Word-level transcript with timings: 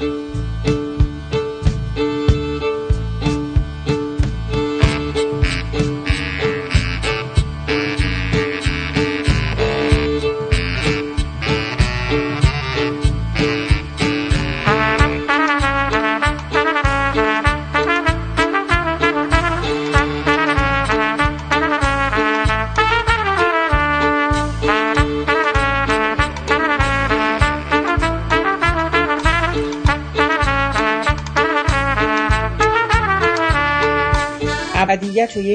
ابدیت 0.00 0.32
و 0.32 0.35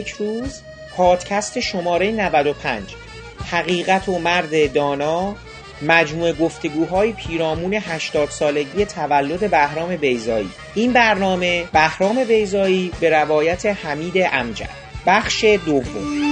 یک 0.01 0.09
روز 0.09 0.61
پادکست 0.95 1.59
شماره 1.59 2.11
95 2.11 2.83
حقیقت 3.51 4.09
و 4.09 4.19
مرد 4.19 4.73
دانا 4.73 5.35
مجموعه 5.81 6.33
گفتگوهای 6.33 7.13
پیرامون 7.13 7.73
80 7.73 8.29
سالگی 8.29 8.85
تولد 8.85 9.51
بهرام 9.51 9.95
بیزایی 9.95 10.49
این 10.75 10.93
برنامه 10.93 11.63
بهرام 11.73 12.23
بیزایی 12.23 12.91
به 12.99 13.09
روایت 13.09 13.65
حمید 13.65 14.13
امجد. 14.17 14.69
بخش 15.05 15.43
دوم. 15.65 16.30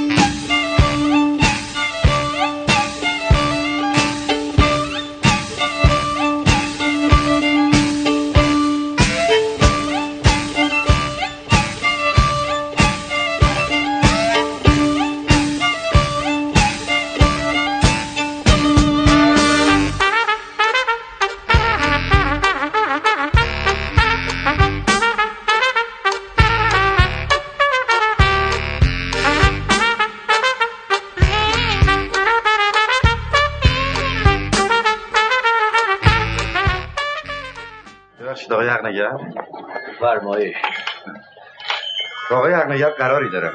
حقنگر 42.70 42.90
قراری 42.90 43.30
دارم. 43.30 43.54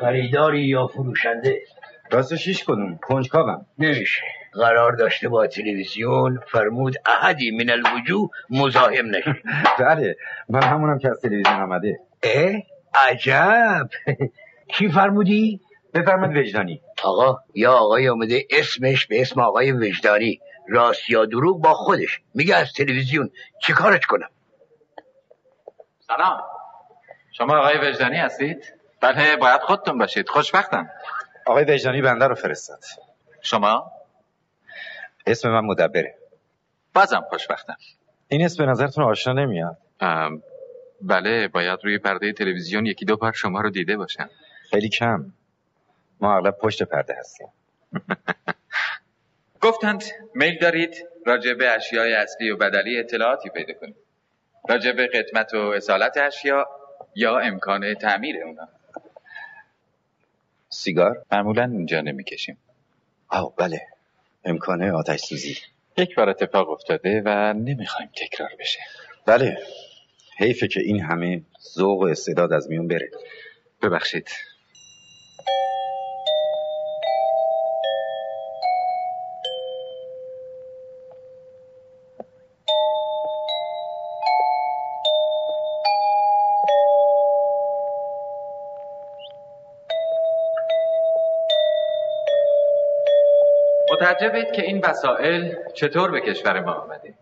خریداری 0.00 0.62
یا 0.62 0.86
فروشنده؟ 0.86 1.60
راستش 2.10 2.48
هیچ 2.48 2.64
کدوم 2.64 2.98
کنجکاوم. 2.98 3.66
نمیشه. 3.78 4.22
قرار 4.52 4.92
داشته 4.92 5.28
با 5.28 5.46
تلویزیون 5.46 6.40
فرمود 6.46 6.94
احدی 7.06 7.50
من 7.50 7.70
الوجوه 7.70 8.28
مزاحم 8.50 9.06
نشه. 9.06 9.36
بله 9.78 10.16
من 10.48 10.62
همونم 10.62 10.98
که 10.98 11.08
از 11.08 11.20
تلویزیون 11.20 11.60
آمده. 11.60 12.00
اه؟ 12.22 12.54
عجب. 13.08 13.88
کی 14.72 14.88
فرمودی؟ 14.88 15.60
بفرمایید 15.94 16.36
وجدانی. 16.36 16.80
آقا 17.04 17.38
یا 17.54 17.72
آقای 17.72 18.08
آمده 18.08 18.44
اسمش 18.50 19.06
به 19.06 19.20
اسم 19.20 19.40
آقای 19.40 19.72
وجدانی. 19.72 20.40
راست 20.68 21.10
یا 21.10 21.24
دروغ 21.24 21.62
با 21.62 21.74
خودش. 21.74 22.20
میگه 22.34 22.56
از 22.56 22.72
تلویزیون. 22.72 23.30
چیکارش 23.62 24.06
کنم؟ 24.06 24.28
سلام. 26.06 26.55
شما 27.38 27.58
آقای 27.58 27.78
وجدانی 27.78 28.16
هستید؟ 28.16 28.74
بله 29.00 29.36
باید 29.36 29.60
خودتون 29.60 29.98
باشید. 29.98 30.28
خوشبختم. 30.28 30.90
آقای 31.46 31.64
وجدانی 31.64 32.02
بنده 32.02 32.26
رو 32.26 32.34
فرستاد. 32.34 32.84
شما؟ 33.42 33.92
اسم 35.26 35.50
من 35.50 35.60
مدبره. 35.60 36.14
بازم 36.94 37.24
خوشبختم. 37.28 37.76
این 38.28 38.44
اسم 38.44 38.64
به 38.64 38.70
نظرتون 38.70 39.04
آشنا 39.04 39.32
نمیاد؟ 39.32 39.76
بله 41.00 41.48
باید 41.48 41.78
روی 41.84 41.98
پرده 41.98 42.32
تلویزیون 42.32 42.86
یکی 42.86 43.04
دو 43.04 43.16
بار 43.16 43.32
شما 43.32 43.60
رو 43.60 43.70
دیده 43.70 43.96
باشم. 43.96 44.30
خیلی 44.70 44.88
کم. 44.88 45.32
ما 46.20 46.36
اغلب 46.36 46.58
پشت 46.58 46.82
پرده 46.82 47.14
هستیم. 47.18 47.48
گفتند 49.60 50.04
میل 50.34 50.58
دارید 50.58 51.08
راجع 51.26 51.54
به 51.54 51.70
اشیای 51.70 52.12
اصلی 52.14 52.50
و 52.50 52.56
بدلی 52.56 52.98
اطلاعاتی 52.98 53.50
پیدا 53.50 53.74
کنید. 53.74 53.96
راجع 54.68 54.92
به 54.92 55.06
قدمت 55.06 55.54
و 55.54 55.58
اصالت 55.58 56.16
اشیا 56.16 56.66
یا 57.14 57.38
امکان 57.38 57.94
تعمیر 57.94 58.36
اونا؟ 58.44 58.68
سیگار؟ 60.68 61.24
معمولا 61.32 61.64
اینجا 61.64 62.00
نمی‌کشیم. 62.00 62.58
آه 63.28 63.54
بله. 63.56 63.80
امکانه 64.44 64.92
آتش 64.92 65.20
سوزی. 65.20 65.56
یک 65.96 66.14
بار 66.14 66.28
اتفاق 66.28 66.70
افتاده 66.70 67.22
و 67.24 67.52
نمی‌خوایم 67.52 68.10
تکرار 68.16 68.50
بشه. 68.60 68.80
بله. 69.26 69.58
حیفه 70.38 70.68
که 70.68 70.80
این 70.80 71.00
همه 71.00 71.42
ذوق 71.74 72.00
و 72.00 72.04
استعداد 72.04 72.52
از 72.52 72.70
میون 72.70 72.88
بره. 72.88 73.10
ببخشید. 73.82 74.28
متعجبید 94.16 94.52
که 94.52 94.62
این 94.62 94.84
وسایل 94.84 95.54
چطور 95.74 96.10
به 96.10 96.20
کشور 96.20 96.60
ما 96.60 96.72
آمده. 96.72 97.14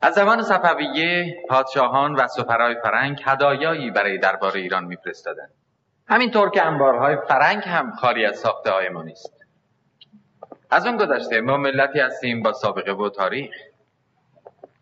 از 0.00 0.14
زمان 0.14 0.42
صفویه 0.42 1.36
پادشاهان 1.48 2.14
و 2.14 2.28
سفرهای 2.28 2.76
فرنگ 2.82 3.22
هدایایی 3.24 3.90
برای 3.90 4.18
دربار 4.18 4.56
ایران 4.56 4.84
میفرستادند. 4.84 5.50
همینطور 6.08 6.50
که 6.50 6.62
انبارهای 6.62 7.16
فرنگ 7.28 7.62
هم 7.62 7.92
خالی 7.92 8.26
از 8.26 8.38
ساخته 8.38 8.70
های 8.70 8.88
ما 8.88 9.02
نیست. 9.02 9.34
از 10.70 10.86
اون 10.86 10.96
گذشته 10.96 11.40
ما 11.40 11.56
ملتی 11.56 12.00
هستیم 12.00 12.42
با 12.42 12.52
سابقه 12.52 12.92
و 12.92 13.08
تاریخ. 13.08 13.54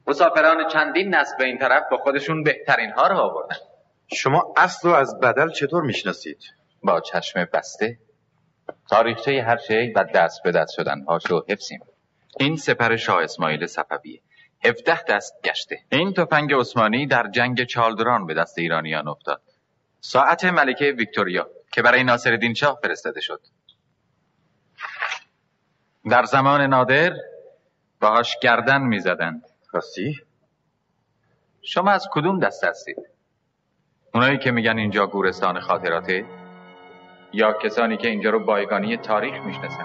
مسافران 0.07 0.69
چندین 0.69 1.15
نسل 1.15 1.37
به 1.39 1.45
این 1.45 1.59
طرف 1.59 1.83
با 1.91 1.97
خودشون 1.97 2.43
بهترین 2.43 2.91
ها 2.91 3.07
رو 3.07 3.17
آوردن. 3.17 3.57
شما 4.15 4.55
اصل 4.57 4.89
رو 4.89 4.95
از 4.95 5.21
بدل 5.21 5.49
چطور 5.49 5.83
می‌شناسید؟ 5.83 6.43
با 6.83 7.01
چشم 7.01 7.49
بسته. 7.53 7.99
تاریخچه 8.91 9.43
هر 9.43 9.57
شی 9.57 9.93
و 9.97 10.05
دست 10.15 10.43
به 10.43 10.51
دست 10.51 10.75
شدن 10.77 11.05
هاشو 11.09 11.45
حفظیم. 11.49 11.81
این 12.39 12.57
سپر 12.57 12.97
شاه 12.97 13.23
اسماعیل 13.23 13.67
صفویه. 13.67 14.21
17 14.65 15.03
دست 15.03 15.35
گشته. 15.45 15.79
این 15.93 16.13
تفنگ 16.13 16.55
عثمانی 16.55 17.07
در 17.07 17.31
جنگ 17.31 17.65
چالدران 17.65 18.27
به 18.27 18.35
دست 18.35 18.59
ایرانیان 18.59 19.09
افتاد. 19.09 19.43
ساعت 20.01 20.45
ملکه 20.45 20.85
ویکتوریا 20.85 21.51
که 21.73 21.83
برای 21.83 22.05
ناصرالدین 22.05 22.55
شاه 22.55 22.79
فرستاده 22.83 23.21
شد. 23.21 23.41
در 26.11 26.25
زمان 26.25 26.61
نادر 26.61 27.13
باهاش 28.01 28.37
گردن 28.43 28.83
می‌زدند. 28.83 29.43
راستی؟ 29.73 30.17
شما 31.63 31.91
از 31.91 32.09
کدوم 32.13 32.41
دست 32.41 32.65
هستید؟ 32.65 32.97
اونایی 34.15 34.39
که 34.39 34.51
میگن 34.51 34.79
اینجا 34.79 35.07
گورستان 35.07 35.61
خاطراته؟ 35.61 36.40
یا 37.33 37.53
کسانی 37.53 37.97
که 37.97 38.09
اینجا 38.09 38.31
رو 38.31 38.45
بایگانی 38.45 38.97
تاریخ 38.97 39.35
می‌شناسن 39.47 39.85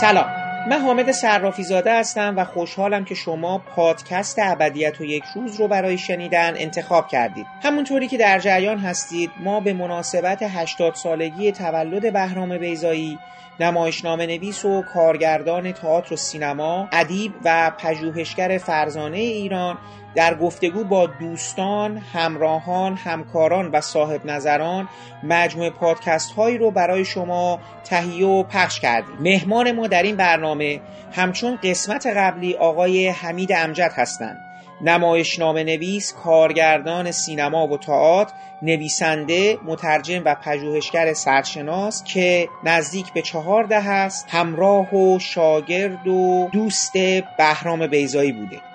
سلام. 0.00 0.43
من 0.66 0.80
حامد 0.80 1.10
صرافی 1.10 1.62
زاده 1.62 1.98
هستم 1.98 2.34
و 2.36 2.44
خوشحالم 2.44 3.04
که 3.04 3.14
شما 3.14 3.58
پادکست 3.58 4.38
ابدیت 4.42 5.00
و 5.00 5.04
یک 5.04 5.24
روز 5.34 5.60
رو 5.60 5.68
برای 5.68 5.98
شنیدن 5.98 6.54
انتخاب 6.56 7.08
کردید. 7.08 7.46
همونطوری 7.62 8.08
که 8.08 8.18
در 8.18 8.38
جریان 8.38 8.78
هستید 8.78 9.30
ما 9.40 9.60
به 9.60 9.72
مناسبت 9.72 10.38
80 10.42 10.94
سالگی 10.94 11.52
تولد 11.52 12.12
بهرام 12.12 12.58
بیزایی 12.58 13.18
نمایشنامه 13.60 14.26
نویس 14.26 14.64
و 14.64 14.82
کارگردان 14.82 15.72
تئاتر 15.72 16.14
و 16.14 16.16
سینما 16.16 16.88
ادیب 16.92 17.32
و 17.44 17.72
پژوهشگر 17.78 18.58
فرزانه 18.58 19.18
ایران 19.18 19.78
در 20.14 20.34
گفتگو 20.34 20.84
با 20.84 21.06
دوستان، 21.06 21.98
همراهان، 21.98 22.96
همکاران 22.96 23.70
و 23.70 23.80
صاحب 23.80 24.26
نظران 24.26 24.88
مجموعه 25.22 25.70
پادکست 25.70 26.32
هایی 26.32 26.58
رو 26.58 26.70
برای 26.70 27.04
شما 27.04 27.60
تهیه 27.84 28.26
و 28.26 28.42
پخش 28.42 28.80
کردیم. 28.80 29.16
مهمان 29.20 29.72
ما 29.72 29.86
در 29.86 30.02
این 30.02 30.16
برنامه 30.16 30.80
همچون 31.12 31.58
قسمت 31.62 32.06
قبلی 32.06 32.54
آقای 32.54 33.08
حمید 33.08 33.52
امجد 33.52 33.92
هستند. 33.94 34.40
نمایشنامه 34.80 35.64
نویس، 35.64 36.12
کارگردان 36.12 37.10
سینما 37.10 37.66
و 37.66 37.78
تئاتر، 37.78 38.32
نویسنده، 38.62 39.58
مترجم 39.64 40.22
و 40.24 40.34
پژوهشگر 40.34 41.12
سرشناس 41.12 42.04
که 42.04 42.48
نزدیک 42.64 43.12
به 43.12 43.22
چهار 43.22 43.64
ده 43.64 43.88
است، 43.88 44.26
همراه 44.30 44.94
و 44.94 45.18
شاگرد 45.18 46.06
و 46.06 46.48
دوست 46.52 46.92
بهرام 47.38 47.86
بیزایی 47.86 48.32
بوده. 48.32 48.73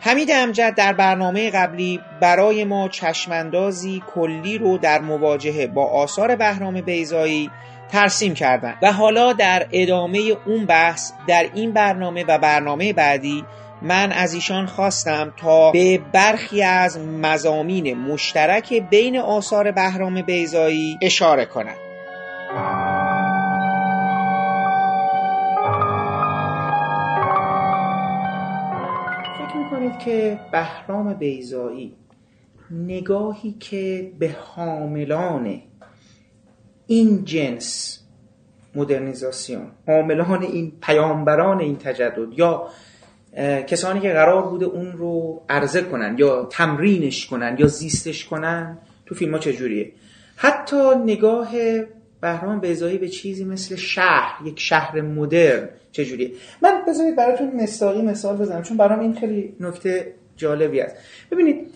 حمید 0.00 0.30
امجد 0.32 0.74
در 0.74 0.92
برنامه 0.92 1.50
قبلی 1.50 2.00
برای 2.20 2.64
ما 2.64 2.88
چشماندازی 2.88 4.02
کلی 4.14 4.58
رو 4.58 4.78
در 4.78 5.00
مواجهه 5.00 5.66
با 5.66 5.86
آثار 5.86 6.36
بهرام 6.36 6.80
بیزایی 6.80 7.50
ترسیم 7.88 8.34
کردن 8.34 8.74
و 8.82 8.92
حالا 8.92 9.32
در 9.32 9.66
ادامه 9.72 10.20
اون 10.46 10.66
بحث 10.66 11.12
در 11.28 11.46
این 11.54 11.72
برنامه 11.72 12.24
و 12.28 12.38
برنامه 12.38 12.92
بعدی 12.92 13.44
من 13.82 14.12
از 14.12 14.34
ایشان 14.34 14.66
خواستم 14.66 15.32
تا 15.36 15.70
به 15.70 16.00
برخی 16.12 16.62
از 16.62 16.98
مزامین 16.98 17.98
مشترک 17.98 18.72
بین 18.72 19.18
آثار 19.18 19.70
بهرام 19.70 20.22
بیزایی 20.22 20.98
اشاره 21.02 21.44
کنند. 21.44 21.76
که 29.98 30.40
بهرام 30.52 31.14
بیزایی 31.14 31.94
نگاهی 32.70 33.52
که 33.60 34.12
به 34.18 34.36
حاملان 34.40 35.60
این 36.86 37.24
جنس 37.24 37.98
مدرنیزاسیون 38.74 39.66
حاملان 39.86 40.42
این 40.42 40.72
پیامبران 40.80 41.60
این 41.60 41.76
تجدد 41.76 42.38
یا 42.38 42.68
کسانی 43.66 44.00
که 44.00 44.12
قرار 44.12 44.42
بوده 44.42 44.66
اون 44.66 44.92
رو 44.92 45.42
عرضه 45.48 45.82
کنن 45.82 46.16
یا 46.18 46.44
تمرینش 46.44 47.26
کنن 47.26 47.56
یا 47.58 47.66
زیستش 47.66 48.24
کنن 48.24 48.78
تو 49.06 49.14
فیلم 49.14 49.32
ها 49.32 49.38
چجوریه؟ 49.38 49.92
حتی 50.36 50.94
نگاه 51.06 51.50
بهرام 52.20 52.60
بیزایی 52.60 52.98
به 52.98 53.08
چیزی 53.08 53.44
مثل 53.44 53.76
شهر 53.76 54.46
یک 54.46 54.60
شهر 54.60 55.00
مدرن 55.00 55.68
چجوریه؟ 55.92 56.32
من 56.62 56.82
بذارید 56.88 57.16
براتون 57.16 57.62
مستاقی 57.62 58.02
مثال 58.02 58.36
بزنم 58.36 58.62
چون 58.62 58.76
برام 58.76 59.00
این 59.00 59.14
خیلی 59.14 59.56
نکته 59.60 60.14
جالبی 60.36 60.80
است. 60.80 60.96
ببینید 61.30 61.66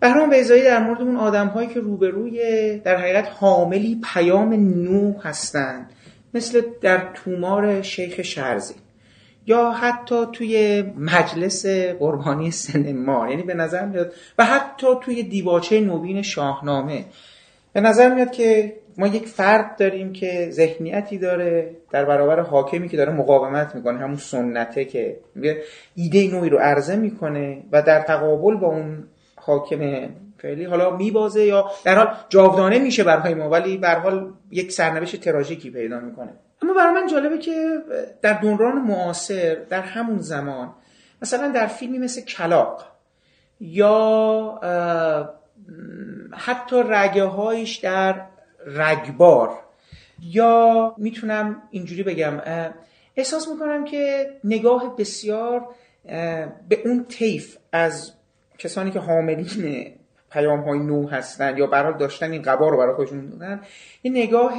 بهرام 0.00 0.30
بیزایی 0.30 0.62
در 0.62 0.84
مورد 0.84 1.00
اون 1.00 1.16
آدم 1.16 1.46
هایی 1.46 1.68
که 1.68 1.80
روبروی 1.80 2.40
در 2.78 2.96
حقیقت 2.96 3.28
حاملی 3.30 4.00
پیام 4.14 4.52
نو 4.54 5.18
هستند 5.20 5.90
مثل 6.34 6.62
در 6.80 7.10
تومار 7.14 7.82
شیخ 7.82 8.22
شرزی 8.22 8.74
یا 9.46 9.70
حتی 9.70 10.26
توی 10.32 10.82
مجلس 10.98 11.66
قربانی 11.98 12.50
سنما 12.50 13.30
یعنی 13.30 13.42
به 13.42 13.54
نظر 13.54 13.86
میاد 13.86 14.12
و 14.38 14.44
حتی 14.44 14.86
توی 15.02 15.22
دیباچه 15.22 15.80
نوین 15.80 16.22
شاهنامه. 16.22 17.04
به 17.72 17.80
نظر 17.80 18.14
میاد 18.14 18.32
که 18.32 18.76
ما 18.98 19.06
یک 19.06 19.28
فرد 19.28 19.76
داریم 19.76 20.12
که 20.12 20.48
ذهنیتی 20.50 21.18
داره 21.18 21.76
در 21.90 22.04
برابر 22.04 22.40
حاکمی 22.40 22.88
که 22.88 22.96
داره 22.96 23.12
مقاومت 23.12 23.74
می‌کنه 23.74 23.98
همون 23.98 24.16
سنته 24.16 24.84
که 24.84 25.20
ایده 25.94 26.28
نوعی 26.28 26.50
رو 26.50 26.58
عرضه 26.58 26.96
می‌کنه 26.96 27.62
و 27.72 27.82
در 27.82 28.00
تقابل 28.00 28.54
با 28.54 28.66
اون 28.66 29.04
حاکم 29.36 30.08
فعلی 30.38 30.64
حالا 30.64 30.96
میبازه 30.96 31.44
یا 31.44 31.70
در 31.84 31.94
حال 31.94 32.14
جاودانه 32.28 32.78
میشه 32.78 33.04
برای 33.04 33.34
ما 33.34 33.50
ولی 33.50 33.76
به 33.76 33.88
حال 33.88 34.32
یک 34.50 34.72
سرنوشت 34.72 35.20
تراژیکی 35.20 35.70
پیدا 35.70 36.00
می‌کنه. 36.00 36.32
اما 36.62 36.72
برای 36.74 36.94
من 36.94 37.06
جالبه 37.06 37.38
که 37.38 37.68
در 38.22 38.32
دوران 38.32 38.78
معاصر 38.78 39.54
در 39.70 39.80
همون 39.80 40.18
زمان 40.18 40.70
مثلا 41.22 41.48
در 41.48 41.66
فیلمی 41.66 41.98
مثل 41.98 42.20
کلاق 42.20 42.84
یا 43.60 44.60
حتی 46.32 46.82
رگه 46.88 47.24
هایش 47.24 47.76
در 47.76 48.20
رگبار. 48.66 49.50
یا 50.22 50.94
می‌تونم 50.98 51.62
اینجوری 51.70 52.02
بگم 52.02 52.40
احساس 53.16 53.48
می‌کنم 53.48 53.84
که 53.84 54.26
نگاه 54.44 54.96
بسیار 54.96 55.68
به 56.68 56.78
اون 56.84 57.04
طیف 57.08 57.56
از 57.72 58.12
کسانی 58.58 58.90
که 58.90 58.98
حاملین 58.98 59.92
پیام 60.30 60.60
های 60.60 60.78
نو 60.78 61.08
هستن 61.08 61.56
یا 61.56 61.66
برای 61.66 61.98
داشتن 61.98 62.32
این 62.32 62.42
قبا 62.42 62.68
رو 62.68 62.76
برای 62.76 62.94
خودشون 62.94 63.30
دادن 63.30 63.60
یه 64.02 64.10
نگاه 64.10 64.54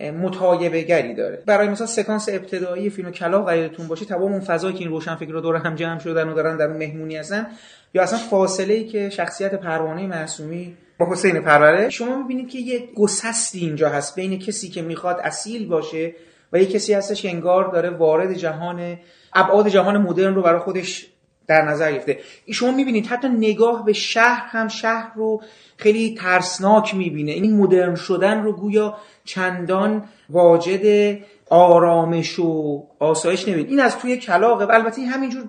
متایبه 0.00 0.82
گری 0.82 1.14
داره. 1.14 1.42
برای 1.46 1.68
مثلا 1.68 1.86
سکانس 1.86 2.28
ابتدایی 2.28 2.90
فیلم 2.90 3.10
کلاق 3.10 3.50
قیدتون 3.50 3.88
باشه 3.88 4.04
تمام 4.04 4.32
اون 4.32 4.40
فضایی 4.40 4.74
که 4.74 4.80
این 4.80 4.88
روشن 4.88 5.14
فکر 5.14 5.30
رو 5.30 5.40
دور 5.40 5.56
هم 5.56 5.74
جمع 5.74 5.98
شدن 5.98 6.28
و 6.28 6.34
دارن 6.34 6.56
در 6.56 6.66
اون 6.66 6.76
مهمونی 6.76 7.16
هستن 7.16 7.46
یا 7.94 8.02
اصلا 8.02 8.18
فاصله 8.18 8.74
ای 8.74 8.84
که 8.84 9.10
شخصیت 9.10 9.54
پروانه 9.54 10.06
معصومی 10.06 10.76
با 11.04 11.12
حسین 11.12 11.40
پروره 11.40 11.90
شما 11.90 12.16
می‌بینید 12.16 12.50
که 12.50 12.58
یه 12.58 12.88
گسستی 12.96 13.58
اینجا 13.60 13.88
هست 13.88 14.14
بین 14.14 14.38
کسی 14.38 14.68
که 14.68 14.82
می‌خواد 14.82 15.20
اصیل 15.22 15.68
باشه 15.68 16.14
و 16.52 16.58
یه 16.58 16.66
کسی 16.66 16.94
هستش 16.94 17.22
که 17.22 17.30
انگار 17.30 17.72
داره 17.72 17.90
وارد 17.90 18.34
جهان 18.34 18.98
ابعاد 19.32 19.68
جهان 19.68 19.96
مدرن 19.96 20.34
رو 20.34 20.42
برای 20.42 20.60
خودش 20.60 21.06
در 21.46 21.62
نظر 21.62 21.92
گرفته. 21.92 22.18
شما 22.52 22.70
می‌بینید 22.70 23.06
حتی 23.06 23.28
نگاه 23.28 23.84
به 23.84 23.92
شهر 23.92 24.46
هم 24.46 24.68
شهر 24.68 25.12
رو 25.14 25.42
خیلی 25.76 26.14
ترسناک 26.14 26.94
می‌بینه. 26.94 27.32
این 27.32 27.56
مدرن 27.56 27.94
شدن 27.94 28.42
رو 28.42 28.52
گویا 28.52 28.96
چندان 29.24 30.04
واجد 30.30 31.16
آرامش 31.50 32.38
و 32.38 32.82
آسایش 32.98 33.48
نمید 33.48 33.68
این 33.68 33.80
از 33.80 33.98
توی 33.98 34.16
کلاقه 34.16 34.64
و 34.64 34.72
البته 34.72 35.02
همینجور 35.02 35.44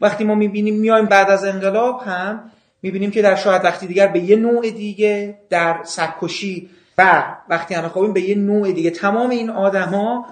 وقتی 0.00 0.24
ما 0.24 0.34
می‌بینیم 0.34 0.74
میایم 0.74 1.06
بعد 1.06 1.30
از 1.30 1.44
انقلاب 1.44 2.02
هم 2.06 2.50
می‌بینیم 2.86 3.10
که 3.10 3.22
در 3.22 3.34
شاید 3.34 3.64
وقتی 3.64 3.86
دیگر 3.86 4.06
به 4.06 4.20
یه 4.20 4.36
نوع 4.36 4.70
دیگه 4.70 5.38
در 5.50 5.80
سکشی 5.84 6.68
و 6.98 7.24
وقتی 7.48 7.74
همه 7.74 7.88
خوابیم 7.88 8.12
به 8.12 8.20
یه 8.20 8.34
نوع 8.34 8.72
دیگه. 8.72 8.90
تمام 8.90 9.30
این 9.30 9.50
آدما 9.50 10.26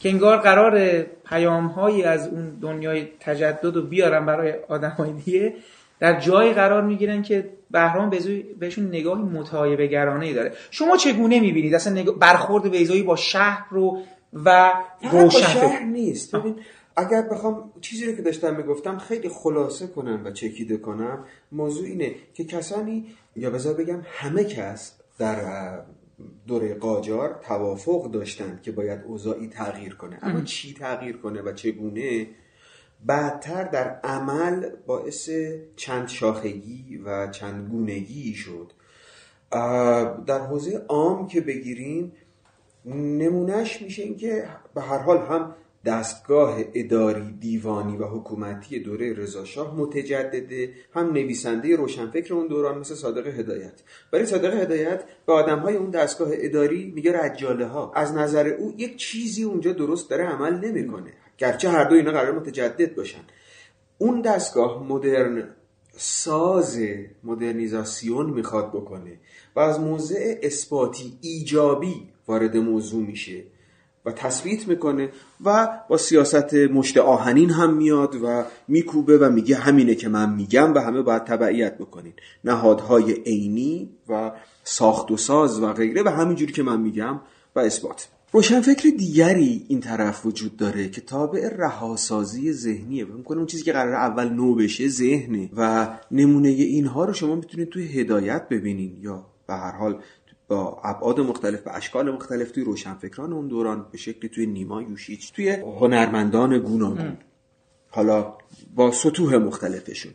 که 0.00 0.08
انگار 0.08 0.36
قرار 0.36 1.02
پیام 1.02 1.66
هایی 1.66 2.02
از 2.02 2.28
اون 2.28 2.50
دنیای 2.62 3.08
تجدد 3.20 3.76
رو 3.76 3.82
بیارن 3.82 4.26
برای 4.26 4.52
آدم 4.68 4.90
های 4.90 5.12
دیگه 5.12 5.54
در 6.00 6.20
جایی 6.20 6.52
قرار 6.52 6.82
می‌گیرن 6.82 7.22
که 7.22 7.48
بهرام 7.70 8.10
بهشون 8.58 8.86
نگاهی 8.86 9.22
متعایب 9.22 9.80
گرانه 9.80 10.32
داره. 10.32 10.52
شما 10.70 10.96
چگونه 10.96 11.40
می‌بینید؟ 11.40 11.74
اصلا 11.74 12.04
برخورد 12.20 12.70
بیزایی 12.70 13.02
با 13.02 13.16
شهر 13.16 13.64
رو 13.70 13.98
و 14.44 14.72
روشن 15.12 15.46
شهر 15.46 15.84
نیست. 15.84 16.36
ببین 16.36 16.56
اگر 17.00 17.22
بخوام 17.22 17.72
چیزی 17.80 18.06
رو 18.06 18.12
که 18.12 18.22
داشتم 18.22 18.56
می‌گفتم 18.56 18.98
خیلی 18.98 19.28
خلاصه 19.28 19.86
کنم 19.86 20.22
و 20.24 20.30
چکیده 20.30 20.76
کنم 20.76 21.24
موضوع 21.52 21.86
اینه 21.86 22.14
که 22.34 22.44
کسانی 22.44 23.06
یا 23.36 23.50
بذار 23.50 23.74
بگم 23.74 24.00
همه 24.04 24.44
کس 24.44 24.92
در 25.18 25.80
دوره 26.46 26.74
قاجار 26.74 27.40
توافق 27.42 28.10
داشتند 28.10 28.62
که 28.62 28.72
باید 28.72 29.00
اوضاعی 29.06 29.48
تغییر 29.48 29.94
کنه. 29.94 30.18
اما 30.22 30.40
چی 30.40 30.74
تغییر 30.74 31.16
کنه 31.16 31.42
و 31.42 31.52
چگونه؟ 31.52 32.26
بعدتر 33.06 33.64
در 33.64 34.00
عمل 34.04 34.70
باعث 34.86 35.30
چند 35.76 36.08
شاخگی 36.08 37.00
و 37.04 37.30
چند 37.30 37.70
گونگی 37.70 38.34
شد. 38.34 38.72
در 40.26 40.46
حوزه 40.50 40.84
عام 40.88 41.26
که 41.26 41.40
بگیریم 41.40 42.12
نمونهش 42.94 43.82
میشه 43.82 44.02
این 44.02 44.16
که 44.16 44.48
به 44.74 44.80
هر 44.80 44.98
حال 44.98 45.18
هم 45.18 45.54
دستگاه 45.84 46.58
اداری 46.74 47.32
دیوانی 47.40 47.96
و 47.96 48.04
حکومتی 48.04 48.78
دوره 48.78 49.12
رضاشاه 49.12 49.76
متجدده. 49.76 50.72
هم 50.94 51.06
نویسنده 51.06 51.76
روشنفکر 51.76 52.34
اون 52.34 52.46
دوران 52.46 52.78
مثل 52.78 52.94
صادق 52.94 53.26
هدایت. 53.26 53.80
برای 54.10 54.26
صادق 54.26 54.54
هدایت 54.54 55.04
به 55.26 55.32
آدم 55.32 55.58
های 55.58 55.76
اون 55.76 55.90
دستگاه 55.90 56.28
اداری 56.32 56.92
میگه 56.94 57.22
رجاله 57.22 57.66
ها 57.66 57.92
از 57.94 58.14
نظر 58.14 58.48
او 58.48 58.74
یک 58.76 58.96
چیزی 58.96 59.42
اونجا 59.42 59.72
درست 59.72 60.10
داره 60.10 60.24
عمل 60.24 60.68
نمی‌کنه. 60.68 61.12
گرچه 61.38 61.68
هر 61.68 61.84
دو 61.84 61.94
اینا 61.94 62.10
قرار 62.10 62.38
متجدد 62.38 62.94
باشن. 62.94 63.20
اون 63.98 64.20
دستگاه 64.20 64.86
مدرن 64.88 65.48
ساز 65.96 66.78
مدرنیزاسیون 67.24 68.30
می‌خواد 68.30 68.68
بکنه 68.68 69.18
و 69.56 69.60
از 69.60 69.80
موضع 69.80 70.38
اثباتی 70.42 71.18
ایجابی 71.20 72.08
وارد 72.28 72.56
موضوع 72.56 73.06
میشه. 73.06 73.44
و 74.04 74.12
تثبیت 74.12 74.68
می‌کنه 74.68 75.08
و 75.44 75.68
با 75.88 75.96
سیاست 75.96 76.54
مشت 76.54 76.98
آهنین 76.98 77.50
هم 77.50 77.74
میاد 77.74 78.14
و 78.24 78.44
میکوبه 78.68 79.18
و 79.18 79.30
میگه 79.30 79.56
همینه 79.56 79.94
که 79.94 80.08
من 80.08 80.34
میگم 80.34 80.74
و 80.74 80.78
همه 80.78 81.02
باید 81.02 81.24
تبعیت 81.24 81.78
بکنین. 81.78 82.12
نهادهای 82.44 83.12
عینی 83.12 83.90
و 84.08 84.32
ساخت 84.64 85.10
و 85.10 85.16
ساز 85.16 85.62
و 85.62 85.72
غیره 85.72 86.02
و 86.02 86.08
همینجوری 86.08 86.52
که 86.52 86.62
من 86.62 86.80
میگم 86.80 87.20
و 87.56 87.60
اثبات. 87.60 88.08
روشنفکر 88.32 88.88
دیگری 88.98 89.66
این 89.68 89.80
طرف 89.80 90.26
وجود 90.26 90.56
داره 90.56 90.88
که 90.88 91.00
تابع 91.00 91.48
رهاسازی 91.56 92.52
ذهنیه. 92.52 93.04
فکر 93.04 93.22
کنم 93.22 93.38
اون 93.38 93.46
چیزی 93.46 93.62
که 93.62 93.72
قرار 93.72 93.94
اول 93.94 94.28
نو 94.28 94.54
بشه 94.54 94.88
ذهنه 94.88 95.50
و 95.56 95.88
نمونه 96.10 96.48
اینها 96.48 97.04
رو 97.04 97.12
شما 97.12 97.34
می‌تونید 97.34 97.68
توی 97.68 98.00
هدایت 98.00 98.48
ببینین 98.48 98.96
یا 99.00 99.26
به 99.46 99.54
هر 99.54 99.72
حال 99.72 100.02
با 100.50 100.80
ابعاد 100.84 101.20
مختلف 101.20 101.66
و 101.66 101.70
اشکال 101.72 102.10
مختلف 102.10 102.50
توی 102.50 102.64
روشنفکران 102.64 103.32
اون 103.32 103.48
دوران 103.48 103.86
به 103.92 103.98
شکلی 103.98 104.28
توی 104.28 104.46
نیما 104.46 104.82
یوشیچ 104.82 105.32
توی 105.32 105.50
هنرمندان 105.50 106.58
گوناگون. 106.58 107.16
حالا 107.88 108.34
با 108.74 108.92
سطوح 108.92 109.36
مختلفشون. 109.36 110.12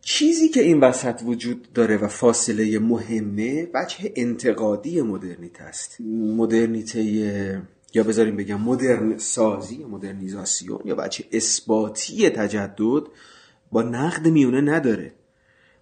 چیزی 0.00 0.48
که 0.48 0.62
این 0.62 0.80
وسط 0.80 1.20
وجود 1.24 1.72
داره 1.74 1.96
و 1.96 2.08
فاصله 2.08 2.78
مهمه 2.78 3.68
وجه 3.74 4.12
انتقادی 4.16 5.00
مدرنیته 5.00 5.62
است. 5.62 6.00
مدرنیته 6.36 7.02
یا 7.94 8.02
بذاریم 8.02 8.36
بگم 8.36 8.60
مدرن 8.60 9.18
سازی 9.18 9.76
یا 9.76 9.88
مدرنیزاسیون 9.88 10.80
یا 10.84 10.94
بچه 10.94 11.24
اثباتی 11.32 12.30
تجدد 12.30 13.02
با 13.72 13.82
نقد 13.82 14.28
میونه 14.28 14.60
نداره. 14.60 15.12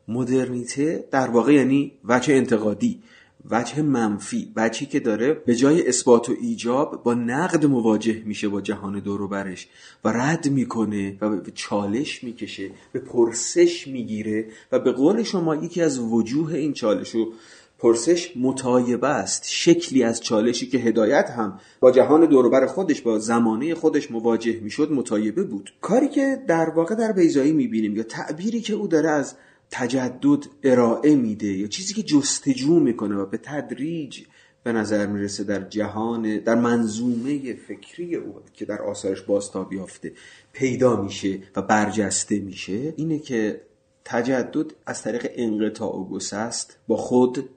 مدرنیته 0.09 1.05
در 1.11 1.31
واقع 1.31 1.53
یعنی 1.53 1.93
وجه 2.05 2.35
انتقادی. 2.35 3.03
وجه 3.51 3.83
منفی 3.83 4.53
وجهی 4.57 4.87
که 4.87 5.01
داره 5.01 5.35
به 5.35 5.55
جای 5.55 5.89
اثبات 5.89 6.29
و 6.29 6.35
ایجاب 6.41 7.03
با 7.03 7.15
نقد 7.15 7.67
مواجه 7.67 8.23
میشه 8.25 8.49
با 8.49 8.61
جهان 8.61 9.01
دور 9.01 9.29
برش 9.29 9.69
و 10.05 10.09
رد 10.09 10.51
می‌کنه 10.51 11.17
و 11.21 11.29
به 11.29 11.51
چالش 11.55 12.25
می‌کشه 12.25 12.71
به 12.93 13.01
پرسش 13.01 13.89
می‌گیره 13.89 14.47
و 14.73 14.79
به 14.79 14.93
قول 14.93 15.23
شما 15.23 15.57
یکی 15.57 15.83
از 15.83 15.99
وجوه 15.99 16.55
این 16.55 16.73
چالش 16.73 17.15
و 17.15 17.33
پرسش 17.79 18.33
متایبه 18.37 19.09
است 19.09 19.45
شکلی 19.47 20.03
از 20.03 20.21
چالشی 20.21 20.67
که 20.67 20.79
هدایت 20.79 21.31
هم 21.31 21.61
با 21.81 21.91
جهان 21.91 22.27
دوروبر 22.27 22.67
خودش 22.67 23.03
با 23.03 23.19
زمانه 23.19 23.75
خودش 23.75 24.11
مواجه 24.11 24.61
می‌شد 24.61 24.93
متایبه 24.93 25.43
بود. 25.43 25.73
کاری 25.81 26.09
که 26.09 26.43
در 26.49 26.71
واقع 26.71 26.95
در 26.95 27.13
بیزایی 27.13 27.53
می‌بینیم 27.53 27.97
یا 27.97 28.03
تعبیری 28.03 28.61
که 28.61 28.75
او 28.75 28.89
داره 28.89 29.11
از 29.11 29.35
تجدد 29.71 30.47
ارائه 30.63 31.15
میده 31.15 31.47
یا 31.47 31.67
چیزی 31.67 31.95
که 31.95 32.03
جستجو 32.03 32.81
می‌کنه 32.81 33.17
و 33.17 33.27
به 33.27 33.39
تدریج 33.39 34.21
به 34.63 34.73
نظر 34.73 35.07
می‌رسه 35.07 35.45
در 35.45 35.61
جهان 35.61 36.39
در 36.39 36.55
منظومه 36.55 37.55
فکری 37.55 38.15
او 38.15 38.35
که 38.53 38.65
در 38.65 38.83
آثارش 38.83 39.23
بازتاب 39.23 39.73
یافته 39.73 40.13
پیدا 40.53 41.03
میشه 41.03 41.39
و 41.57 41.63
برجسته 41.63 42.39
میشه 42.39 42.95
اینه 42.97 43.19
که 43.19 43.61
تجدد 44.05 44.73
از 44.87 45.03
طریق 45.03 45.27
انقطاع 45.35 45.97
و 45.97 46.09
گسست 46.09 46.79
با 46.89 46.97
خود 46.97 47.49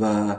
و 0.00 0.36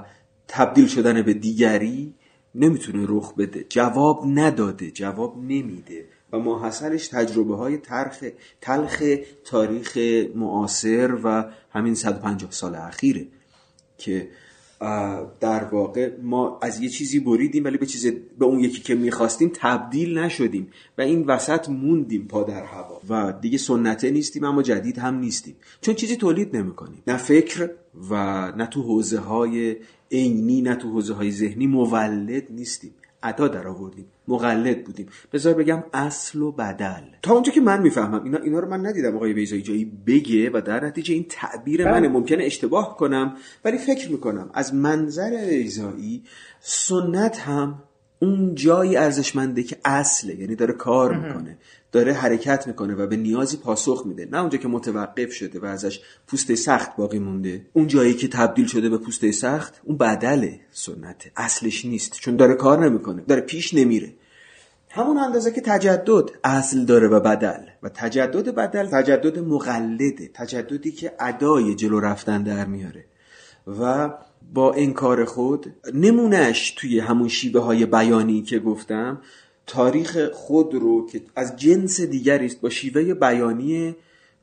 تبدیل 0.47 0.87
شدن 0.87 1.21
به 1.21 1.33
دیگری 1.33 2.13
نمی‌تونه 2.55 3.05
رخ 3.09 3.33
بده. 3.33 3.65
جواب 3.69 4.23
نداده 4.25 4.91
جواب 4.91 5.37
نمیده. 5.37 6.05
و 6.35 6.39
ماحصلش 6.39 7.07
تجربه 7.07 7.55
های 7.55 7.77
ترخ 7.77 8.23
تلخ 8.61 9.03
تاریخ 9.45 9.97
معاصر 10.35 11.17
و 11.23 11.45
همین 11.69 11.95
150 11.95 12.51
سال 12.51 12.75
اخیره 12.75 13.27
که 13.97 14.29
در 15.39 15.63
واقع 15.63 16.11
ما 16.21 16.59
از 16.61 16.79
یه 16.79 16.89
چیزی 16.89 17.19
بریدیم 17.19 17.63
ولی 17.63 17.77
به 17.77 17.85
چیز 17.85 18.07
به 18.39 18.45
اون 18.45 18.59
یکی 18.59 18.81
که 18.81 18.95
می‌خواستیم 18.95 19.51
تبدیل 19.55 20.17
نشدیم 20.17 20.71
و 20.97 21.01
این 21.01 21.25
وسط 21.25 21.69
موندیم 21.69 22.27
پا 22.27 22.43
در 22.43 22.63
هوا 22.63 23.01
و 23.09 23.33
دیگه 23.41 23.57
سنته 23.57 24.11
نیستیم 24.11 24.43
اما 24.43 24.63
جدید 24.63 24.97
هم 24.97 25.15
نیستیم. 25.15 25.55
چون 25.81 25.95
چیزی 25.95 26.15
تولید 26.15 26.55
نمی‌کنیم. 26.55 27.03
نه 27.07 27.17
فکر 27.17 27.69
و 28.09 28.13
نه 28.51 28.65
تو 28.65 28.81
حوزه 28.81 29.19
های 29.19 29.75
عینی 30.11 30.61
نه 30.61 30.75
تو 30.75 30.89
حوزه 30.91 31.13
های 31.13 31.31
ذهنی 31.31 31.67
مولد 31.67 32.43
نیستیم. 32.49 32.93
ادا 33.25 33.47
در 33.47 33.67
آوردیم 33.67 34.05
مقلد 34.27 34.83
بودیم. 34.83 35.07
بذار 35.33 35.53
بگم 35.53 35.83
اصل 35.93 36.41
و 36.41 36.51
بدل. 36.51 37.03
تا 37.21 37.33
اونجا 37.33 37.51
که 37.51 37.61
من 37.61 37.81
می‌فهمم 37.81 38.23
اینا 38.23 38.37
اینا 38.37 38.59
رو 38.59 38.69
من 38.69 38.85
ندیدم 38.85 39.15
آقای 39.15 39.33
بیزایی 39.33 39.61
جایی 39.61 39.91
بگه 40.07 40.49
و 40.53 40.61
در 40.65 40.85
نتیجه 40.85 41.13
این 41.13 41.25
تعبیر 41.29 41.91
منه. 41.91 42.07
ممکنه 42.07 42.43
اشتباه 42.43 42.97
کنم 42.97 43.35
ولی 43.65 43.77
فکر 43.77 44.11
می‌کنم 44.11 44.49
از 44.53 44.73
منظر 44.73 45.45
بیزایی 45.49 46.23
سنت 46.59 47.39
هم 47.39 47.83
اون 48.19 48.55
جایی 48.55 48.97
ارزشمنده 48.97 49.63
که 49.63 49.77
اصله 49.85 50.35
یعنی 50.35 50.55
داره 50.55 50.73
کار 50.73 51.13
می‌کنه. 51.17 51.57
داره 51.95 52.13
حرکت 52.13 52.67
می‌کنه 52.67 52.95
و 52.95 53.07
به 53.07 53.15
نیازی 53.15 53.57
پاسخ 53.57 54.03
میده. 54.05 54.27
نه 54.31 54.39
اونجا 54.39 54.57
که 54.57 54.67
متوقف 54.67 55.31
شده 55.33 55.59
و 55.59 55.65
ازش 55.65 55.99
پوسته 56.27 56.55
سخت 56.55 56.95
باقی 56.95 57.19
مونده. 57.19 57.65
اون 57.73 57.87
جایی 57.87 58.13
که 58.13 58.27
تبدیل 58.27 58.67
شده 58.67 58.89
به 58.89 58.97
پوسته 58.97 59.31
سخت 59.31 59.81
اون 59.83 59.97
بدله 59.97 60.59
سنته. 60.71 61.31
اصلش 61.37 61.85
نیست 61.85 62.13
چون 62.13 62.35
داره 62.35 62.53
کار 62.55 62.85
نمی‌کنه. 62.85 63.21
داره 63.27 63.41
پیش 63.41 63.73
نمیره. 63.73 64.13
همون 64.89 65.17
اندازه 65.17 65.51
که 65.51 65.61
تجدد 65.61 66.29
اصل 66.43 66.85
داره 66.85 67.07
و 67.07 67.19
بدل. 67.19 67.63
و 67.83 67.89
تجدد 67.89 68.55
بدل 68.55 68.85
تجدد 68.85 69.39
مقلده 69.39 70.31
تجددی 70.33 70.91
که 70.91 71.13
ادای 71.19 71.75
جلو 71.75 71.99
رفتن 71.99 72.43
در 72.43 72.65
میاره. 72.65 73.05
و 73.79 74.09
با 74.53 74.73
انکار 74.73 75.25
خود 75.25 75.73
نمونش 75.93 76.71
توی 76.71 76.99
همون 76.99 77.27
شیبه 77.27 77.59
های 77.59 77.85
بیانی 77.85 78.41
که 78.41 78.59
گفتم 78.59 79.21
تاریخ 79.67 80.17
خود 80.33 80.73
رو 80.73 81.07
که 81.07 81.21
از 81.35 81.55
جنس 81.55 82.01
دیگری 82.01 82.45
است 82.45 82.61
با 82.61 82.69
شیوه 82.69 83.13
بیانی 83.13 83.95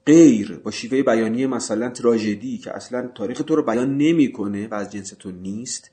غیر 0.06 0.60
با 0.64 0.70
شیوه 0.70 1.02
بیانی 1.02 1.46
مثلا 1.46 1.88
تراژدی 1.88 2.58
که 2.58 2.76
اصلا 2.76 3.08
تاریخ 3.14 3.42
تو 3.42 3.56
رو 3.56 3.62
بیان 3.62 3.96
نمی‌کنه 3.98 4.68
و 4.68 4.74
از 4.74 4.92
جنس 4.92 5.08
تو 5.08 5.30
نیست. 5.30 5.90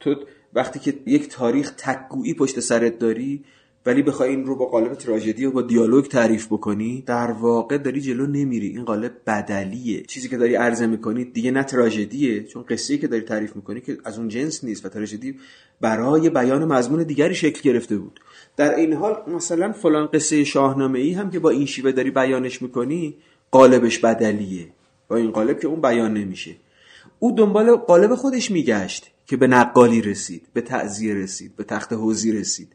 تو 0.00 0.14
وقتی 0.54 0.78
که 0.78 0.98
یک 1.06 1.28
تاریخ 1.28 1.70
تکگویی 1.76 2.34
پشت 2.34 2.60
سرت 2.60 2.98
داری 2.98 3.44
ولی 3.86 4.02
بخوای 4.02 4.30
این 4.30 4.46
رو 4.46 4.56
با 4.56 4.66
قالب 4.66 4.94
تراژدی 4.94 5.44
و 5.44 5.50
با 5.50 5.62
دیالوگ 5.62 6.06
تعریف 6.06 6.46
بکنی 6.46 7.02
در 7.06 7.30
واقع 7.30 7.78
داری 7.78 8.00
جلو 8.00 8.26
نمیری. 8.26 8.68
این 8.68 8.84
قالب 8.84 9.12
بدلیه. 9.26 10.02
چیزی 10.02 10.28
که 10.28 10.36
داری 10.36 10.54
عرضه 10.54 10.86
می‌کنی 10.86 11.24
دیگه 11.24 11.50
نه 11.50 11.62
تراژدیه 11.62 12.44
چون 12.44 12.62
قصه 12.62 12.98
که 12.98 13.06
داری 13.06 13.22
تعریف 13.22 13.56
می‌کنی 13.56 13.80
که 13.80 13.98
از 14.04 14.18
اون 14.18 14.28
جنس 14.28 14.64
نیست 14.64 14.86
و 14.86 14.88
تراژدی 14.88 15.34
برای 15.80 16.30
بیان 16.30 16.64
مضمون 16.64 17.02
دیگری 17.02 17.34
شکل 17.34 17.60
گرفته 17.62 17.96
بود. 17.96 18.20
در 18.56 18.74
این 18.74 18.92
حال 18.92 19.22
مثلا 19.26 19.72
فلان 19.72 20.06
قصه 20.06 20.44
شاهنامه 20.44 20.98
ای 20.98 21.12
هم 21.12 21.30
که 21.30 21.38
با 21.38 21.50
این 21.50 21.66
شیوه 21.66 21.92
داری 21.92 22.10
بیانش 22.10 22.62
می‌کنی 22.62 23.16
قالبش 23.50 23.98
بدلیه. 23.98 24.68
با 25.08 25.16
این 25.16 25.30
قالب 25.30 25.60
که 25.60 25.68
اون 25.68 25.80
بیان 25.80 26.14
نمیشه. 26.14 26.56
او 27.18 27.32
دنبال 27.32 27.76
قالب 27.76 28.14
خودش 28.14 28.50
میگشت 28.50 29.10
که 29.26 29.36
به 29.36 29.46
نقالی 29.46 30.02
رسید 30.02 30.42
به 30.52 30.60
تعذیه 30.60 31.14
رسید 31.14 31.56
به 31.56 31.64
تخت 31.64 31.92
حوزی 31.92 32.32
رسید. 32.32 32.68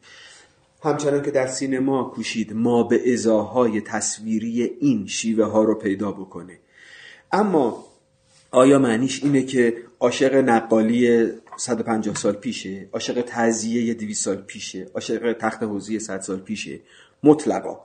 همچنان 0.86 1.22
که 1.22 1.30
در 1.30 1.46
سینما 1.46 2.04
کوشید 2.04 2.52
ما 2.52 2.82
به 2.82 3.12
ازاهای 3.12 3.80
تصویری 3.80 4.62
این 4.62 5.06
شیوه 5.06 5.44
ها 5.44 5.62
رو 5.62 5.74
پیدا 5.74 6.12
بکنه. 6.12 6.58
اما 7.32 7.84
آیا 8.50 8.78
معنیش 8.78 9.24
اینه 9.24 9.42
که 9.42 9.76
عاشق 10.00 10.34
نقالی 10.34 11.28
150 11.56 12.14
سال 12.14 12.32
پیشه؟ 12.32 12.88
عاشق 12.92 13.22
تعذیه 13.22 13.94
200 13.94 14.24
سال 14.24 14.36
پیشه؟ 14.36 14.86
عاشق 14.94 15.32
تخت 15.32 15.62
حوزی 15.62 16.00
100 16.00 16.20
سال 16.20 16.38
پیشه؟ 16.38 16.80
مطلقا. 17.22 17.80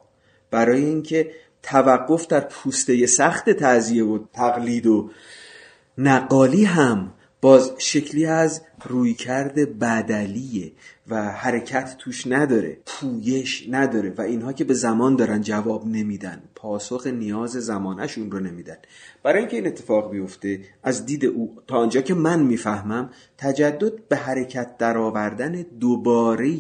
برای 0.51 0.86
اینکه 0.86 1.31
توقف 1.63 2.27
در 2.27 2.39
پوسته 2.39 3.05
سخت 3.05 3.50
تعذیه 3.50 4.03
و 4.03 4.20
تقلید 4.34 4.88
و 4.88 5.10
نقالی 5.98 6.63
هم 6.63 7.13
باز 7.41 7.72
شکلی 7.77 8.25
از 8.25 8.62
رویکرد 8.86 9.79
بدلیه. 9.79 10.72
و 11.11 11.31
حرکت 11.31 11.95
توش 11.97 12.27
نداره 12.27 12.77
پویش 12.85 13.67
نداره 13.69 14.13
و 14.17 14.21
اینها 14.21 14.53
که 14.53 14.63
به 14.63 14.73
زمان 14.73 15.15
دارن 15.15 15.41
جواب 15.41 15.87
نمیدن 15.87 16.41
پاسخ 16.55 17.07
نیاز 17.07 17.51
زمانشون 17.51 18.31
رو 18.31 18.39
نمیدن. 18.39 18.77
برای 19.23 19.39
اینکه 19.39 19.57
این 19.57 19.67
اتفاق 19.67 20.11
بیفته 20.11 20.59
از 20.83 21.05
دید 21.05 21.25
او 21.25 21.55
تا 21.67 21.77
آنجا 21.77 22.01
که 22.01 22.13
من 22.13 22.43
می‌فهمم 22.43 23.09
تجدد 23.37 24.07
به 24.09 24.15
حرکت 24.15 24.77
درآوردن 24.77 25.65
دوباره 25.79 26.57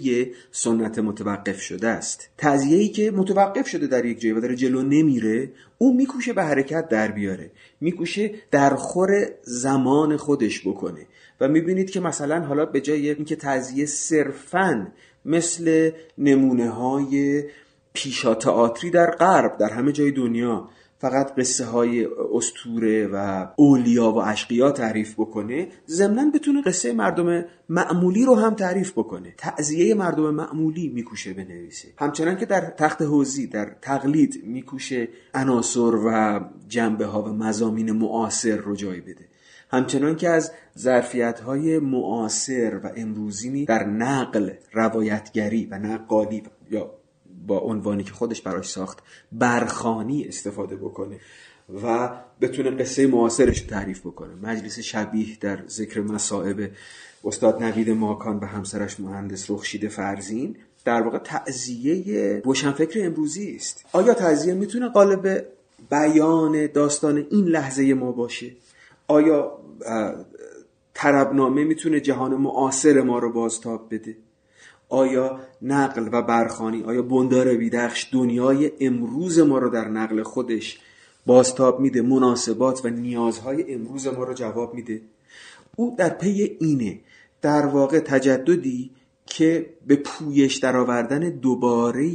سنت 0.51 0.99
متوقف 0.99 1.61
شده 1.61 1.87
است. 1.87 2.29
ای 2.43 2.87
که 2.87 3.11
متوقف 3.11 3.67
شده 3.67 3.87
در 3.87 4.05
یک 4.05 4.19
جایی 4.19 4.33
و 4.33 4.41
داره 4.41 4.55
جلو 4.55 4.81
نمیره 4.81 5.51
او 5.77 5.93
میکوشه 5.93 6.33
به 6.33 6.43
حرکت 6.43 6.89
در 6.89 7.11
بیاره 7.11 7.51
میکوشه 7.81 8.31
در 8.51 8.75
خور 8.75 9.09
زمان 9.43 10.17
خودش 10.17 10.67
بکنه. 10.67 11.07
و 11.41 11.47
می‌بینید 11.47 11.89
که 11.89 11.99
مثلا 11.99 12.39
حالا 12.45 12.65
به 12.65 12.81
جای 12.81 13.09
اینکه 13.09 13.35
تعذیه 13.35 13.85
صرفا 13.85 14.87
مثل 15.25 15.91
نمونه 16.17 16.69
های 16.69 17.43
پیشا 17.93 18.35
تئاتری 18.35 18.89
در 18.89 19.11
غرب 19.11 19.57
در 19.57 19.69
همه 19.69 19.91
جای 19.91 20.11
دنیا 20.11 20.69
فقط 21.01 21.35
قصه 21.35 21.65
های 21.65 22.07
استوره 22.33 23.07
و 23.07 23.47
اولیا 23.55 24.11
و 24.11 24.17
اشقیا 24.17 24.71
تعریف 24.71 25.13
بکنه 25.13 25.67
ضمنا 25.87 26.31
بتونه 26.33 26.61
قصه 26.61 26.93
مردم 26.93 27.45
معمولی 27.69 28.25
رو 28.25 28.35
هم 28.35 28.53
تعریف 28.53 28.91
بکنه. 28.91 29.33
تعذیه 29.37 29.93
مردم 29.95 30.29
معمولی 30.29 30.87
میکوشه 30.89 31.33
بنویسه 31.33 31.87
همچنان 31.97 32.37
که 32.37 32.45
در 32.45 32.61
تخت 32.77 33.01
حوزی 33.01 33.47
در 33.47 33.75
تقلید 33.81 34.41
میکوشه 34.43 35.07
عناصر 35.33 35.95
و 36.05 36.39
جنبه 36.67 37.05
ها 37.05 37.23
و 37.23 37.27
مزامین 37.27 37.91
معاصر 37.91 38.55
رو 38.55 38.75
جای 38.75 39.01
بده. 39.01 39.30
همچنان 39.71 40.15
که 40.15 40.29
از 40.29 40.51
ظرفیت 40.77 41.39
های 41.39 41.79
معاصر 41.79 42.79
و 42.83 42.91
امروزینی 42.95 43.65
در 43.65 43.83
نقل 43.83 44.49
روایتگری 44.73 45.65
و 45.71 45.75
نقالی 45.75 46.43
یا 46.71 46.91
با 47.47 47.59
عنوانی 47.59 48.03
که 48.03 48.11
خودش 48.11 48.41
براش 48.41 48.69
ساخت 48.69 48.99
برخانی 49.31 50.23
استفاده 50.23 50.75
بکنه 50.75 51.19
و 51.83 52.09
بتونه 52.41 52.71
قصه 52.71 53.07
معاصرش 53.07 53.61
تعریف 53.61 53.99
بکنه. 53.99 54.35
مجلس 54.43 54.79
شبیه 54.79 55.37
در 55.41 55.59
ذکر 55.67 56.01
مصائب 56.01 56.71
استاد 57.23 57.63
نوید 57.63 57.89
ماکان 57.89 58.39
به 58.39 58.47
همسرش 58.47 58.99
مهندس 58.99 59.51
رخشید 59.51 59.87
فرزین 59.87 60.55
در 60.85 61.01
واقع 61.01 61.17
تعذیه 61.17 62.41
روشنفکر 62.45 63.05
امروزی 63.05 63.55
است. 63.55 63.85
آیا 63.91 64.13
تعذیه 64.13 64.53
می‌تونه 64.53 64.89
قالب 64.89 65.45
بیان 65.89 66.67
داستان 66.67 67.27
این 67.31 67.45
لحظه 67.45 67.93
ما 67.93 68.11
باشه؟ 68.11 68.51
آیا 69.07 69.60
تربنامه 70.93 71.63
می‌تونه 71.63 71.99
جهان 71.99 72.35
معاصر 72.35 73.01
ما 73.01 73.19
رو 73.19 73.31
بازتاب 73.31 73.93
بده. 73.93 74.17
آیا 74.89 75.39
نقل 75.61 76.09
و 76.11 76.21
برخانی 76.21 76.83
آیا 76.83 77.01
بندار 77.01 77.55
بیدخش 77.55 78.09
دنیای 78.13 78.71
امروز 78.79 79.39
ما 79.39 79.57
رو 79.57 79.69
در 79.69 79.87
نقل 79.87 80.23
خودش 80.23 80.79
بازتاب 81.25 81.79
میده 81.79 82.01
مناسبات 82.01 82.85
و 82.85 82.89
نیازهای 82.89 83.73
امروز 83.73 84.07
ما 84.07 84.23
رو 84.23 84.33
جواب 84.33 84.73
میده؟ 84.73 85.01
او 85.75 85.95
در 85.97 86.09
پی 86.09 86.57
اینه 86.59 86.99
در 87.41 87.65
واقع 87.65 87.99
تجددی 87.99 88.91
که 89.25 89.73
به 89.87 89.95
پویش 89.95 90.57
درآوردن 90.57 91.19
دوباره 91.19 92.09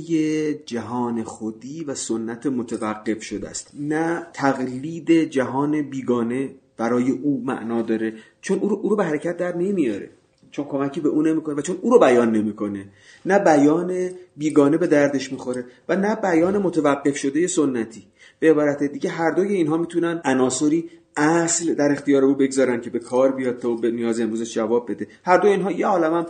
جهان 0.55 1.25
خودی 1.25 1.85
و 1.85 1.95
سنت 1.95 2.47
متوقف 2.47 3.23
شده 3.23 3.49
است. 3.49 3.71
نه 3.75 4.27
تقلید 4.33 5.11
جهان 5.13 5.83
بیگانه 5.83 6.55
برای 6.77 7.11
او 7.11 7.43
معنا 7.45 7.83
داره. 7.83 8.13
چون 8.41 8.59
او 8.59 8.69
رو, 8.69 8.81
او 8.83 8.89
رو 8.89 8.97
به 8.97 9.05
حرکت 9.05 9.37
در 9.37 9.57
نمیاره. 9.57 10.11
چون 10.51 10.65
کمکی 10.65 11.01
به 11.01 11.09
او 11.09 11.23
نمی‌کنه 11.23 11.55
و 11.55 11.61
چون 11.61 11.79
او 11.83 11.91
رو 11.91 11.99
بیان 11.99 12.33
نمی‌کنه. 12.33 12.85
نه 13.27 13.39
بیان 13.39 14.11
بیگانه 14.37 14.77
به 14.77 14.87
دردش 14.87 15.33
می‌خوره 15.33 15.65
و 15.89 15.97
نه 15.97 16.15
بیان 16.15 16.59
متوقف 16.59 17.17
شده 17.17 17.47
سنتی. 17.47 18.03
به 18.41 18.51
عبارت 18.51 18.83
دیگه 18.83 19.11
هر 19.11 19.31
دوی 19.31 19.55
اینها 19.55 19.77
می‌تونن 19.77 20.21
عناصری 20.25 20.91
اصل 21.17 21.75
در 21.75 21.93
اختیار 21.93 22.25
او 22.25 22.35
بگذارن 22.35 22.81
که 22.81 22.91
به 22.91 22.99
کار 22.99 23.33
بیاد 23.33 23.59
تا 23.59 23.75
به 23.75 23.91
نیاز 23.91 24.21
امروزش 24.21 24.55
جواب 24.55 24.91
بده. 24.91 25.07
هر 25.25 25.39
دو 25.39 25.49
اینها 25.49 25.73
یه 25.73 25.87
عالم 25.87 26.27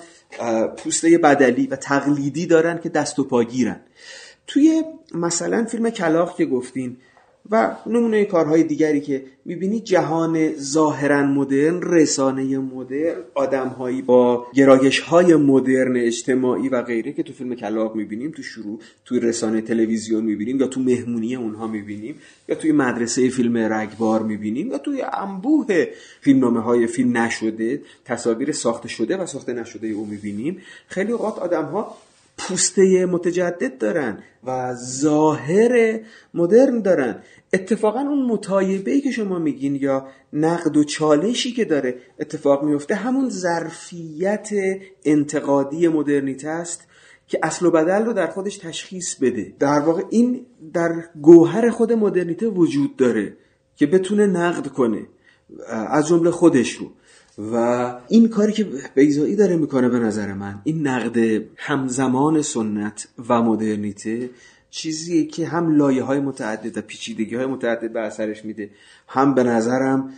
پوسته 0.78 1.18
بدلی 1.18 1.66
و 1.66 1.76
تقلیدی 1.76 2.46
دارن 2.46 2.78
که 2.78 2.88
دست 2.88 3.18
و 3.18 3.24
پاگیرن 3.24 3.80
توی 4.46 4.82
مثلا 5.14 5.64
فیلم 5.64 5.90
کلاخ 5.90 6.36
که 6.36 6.46
گفتین 6.46 6.96
و 7.50 7.76
نمونه 7.86 8.24
کارهای 8.24 8.62
دیگری 8.62 9.00
که 9.00 9.22
می‌بینی 9.44 9.80
جهان 9.80 10.52
ظاهرا 10.52 11.26
مدرن 11.26 11.80
رسانه 11.82 12.58
مدرن 12.58 13.14
آدمهایی 13.34 14.02
با 14.02 14.46
گرایش 14.54 15.00
های 15.00 15.34
مدرن 15.34 15.96
اجتماعی 15.96 16.68
و 16.68 16.82
غیره 16.82 17.12
که 17.12 17.22
تو 17.22 17.32
فیلم 17.32 17.54
کلاق 17.54 17.94
می‌بینیم 17.94 18.30
تو 18.30 18.42
شروع 18.42 18.80
توی 19.04 19.20
رسانه 19.20 19.60
تلویزیون 19.60 20.24
می‌بینیم 20.24 20.60
یا 20.60 20.66
تو 20.66 20.80
مهمونی 20.80 21.36
اونها 21.36 21.66
می‌بینیم 21.66 22.14
یا 22.48 22.54
توی 22.54 22.72
مدرسه 22.72 23.28
فیلم 23.28 23.56
رگبار 23.56 24.22
می‌بینیم 24.22 24.70
یا 24.70 24.78
توی 24.78 25.02
انبوه 25.12 25.86
فیلمنامه 26.20 26.60
های 26.60 26.86
فیلم 26.86 27.16
نشده 27.16 27.80
تصاویر 28.04 28.52
ساخته 28.52 28.88
شده 28.88 29.16
و 29.16 29.26
ساخته 29.26 29.52
نشده 29.52 29.88
او 29.88 30.06
می‌بینیم. 30.06 30.62
خیلی 30.88 31.12
اوقات 31.12 31.38
آدم 31.38 31.64
ها 31.64 31.96
پوسته 32.38 33.06
متجدد 33.06 33.78
دارن 33.78 34.18
و 34.44 34.74
ظاهر 34.74 36.00
مدرن 36.34 36.80
دارن. 36.80 37.22
اتفاقا 37.52 38.00
اون 38.00 38.26
مطایبه 38.26 39.00
که 39.00 39.10
شما 39.10 39.38
میگین 39.38 39.74
یا 39.74 40.06
نقد 40.32 40.76
و 40.76 40.84
چالشی 40.84 41.52
که 41.52 41.64
داره 41.64 41.94
اتفاق 42.20 42.64
میفته 42.64 42.94
همون 42.94 43.28
ظرفیت 43.28 44.50
انتقادی 45.04 45.88
مدرنیته 45.88 46.48
است 46.48 46.86
که 47.28 47.38
اصل 47.42 47.66
و 47.66 47.70
بدل 47.70 48.04
رو 48.04 48.12
در 48.12 48.26
خودش 48.26 48.58
تشخیص 48.58 49.14
بده. 49.14 49.54
در 49.58 49.80
واقع 49.80 50.02
این 50.10 50.46
در 50.72 51.04
گوهر 51.22 51.70
خود 51.70 51.92
مدرنیته 51.92 52.48
وجود 52.48 52.96
داره 52.96 53.36
که 53.76 53.86
بتونه 53.86 54.26
نقد 54.26 54.66
کنه 54.66 55.06
از 55.68 56.08
جمله 56.08 56.30
خودش 56.30 56.72
رو. 56.72 56.90
و 57.38 57.94
این 58.08 58.28
کاری 58.28 58.52
که 58.52 58.68
بیزایی 58.94 59.36
داره 59.36 59.56
می‌کنه 59.56 59.88
به 59.88 59.98
نظر 59.98 60.32
من 60.32 60.60
این 60.64 60.86
نقد 60.86 61.42
همزمان 61.56 62.42
سنت 62.42 63.08
و 63.28 63.42
مدرنیته 63.42 64.30
چیزیه 64.70 65.24
که 65.24 65.46
هم 65.46 65.76
لایه 65.76 66.02
های 66.02 66.20
متعدد 66.20 66.78
و 66.78 66.80
پیچیدگی 66.80 67.34
های 67.34 67.46
متعدد 67.46 67.92
به 67.92 68.00
اثرش 68.00 68.44
میده 68.44 68.70
هم 69.08 69.34
به 69.34 69.42
نظرم 69.42 70.12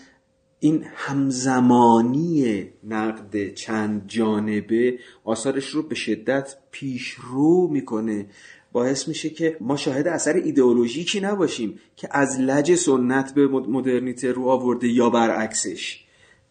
این 0.61 0.85
همزمانی 0.95 2.65
نقد 2.85 3.55
چند 3.55 4.05
جانبه 4.07 4.99
آثارش 5.25 5.69
رو 5.69 5.83
به 5.83 5.95
شدت 5.95 6.57
پیش 6.71 7.11
رو 7.11 7.69
می‌کنه. 7.69 8.27
باعث 8.73 9.09
میشه 9.09 9.31
که 9.31 9.57
ما 9.61 9.77
شاهد 9.77 10.09
اثر 10.09 10.35
ایدئولوژیکی 10.37 11.21
نباشیم 11.21 11.79
که 11.97 12.09
از 12.11 12.40
لج 12.40 12.75
سنت 12.75 13.35
به 13.35 13.47
مدرنیته 13.49 14.33
رو 14.33 14.45
آورده 14.49 14.88
یا 14.88 15.11
برعکسش. 15.11 16.08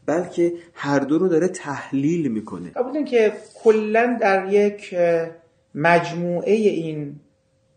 بلکه 0.08 0.54
هر 0.74 1.00
دو 1.00 1.18
رو 1.18 1.28
داره 1.28 1.48
تحلیل 1.48 2.28
می‌کنه. 2.28 2.70
قبول 2.70 3.06
که 3.06 3.34
کلا 3.64 4.18
در 4.22 4.54
یک 4.54 4.96
مجموعه 5.76 6.54
این 6.54 7.16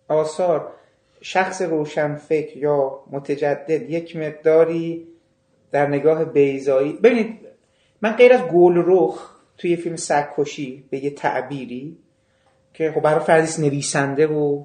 آثار 0.09 0.73
شخص 1.21 1.63
روشنفکر 1.63 2.57
یا 2.57 3.01
متجدد 3.11 3.91
یک 3.91 4.17
مقداری 4.17 5.07
در 5.71 5.87
نگاه 5.87 6.25
بیزایی 6.25 6.93
ببینید 6.93 7.39
من 8.03 8.13
غیر 8.13 8.33
از 8.33 8.41
گل 8.41 8.83
رخ 8.87 9.31
توی 9.59 9.77
فیلم 9.77 9.97
سگکشی 9.97 10.85
به 10.91 11.05
یه 11.05 11.11
تعبیری 11.11 11.97
که 12.75 12.93
خب 12.93 13.01
برای 13.01 13.25
فردیس 13.25 13.61
نویسنده 13.61 14.27
و 14.27 14.65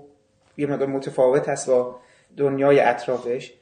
یه 0.57 0.67
مقدار 0.67 0.87
متفاوت 0.87 1.49
هست 1.49 1.69
با 1.69 1.99
دنیای 2.37 2.79
اطرافش 2.79 3.53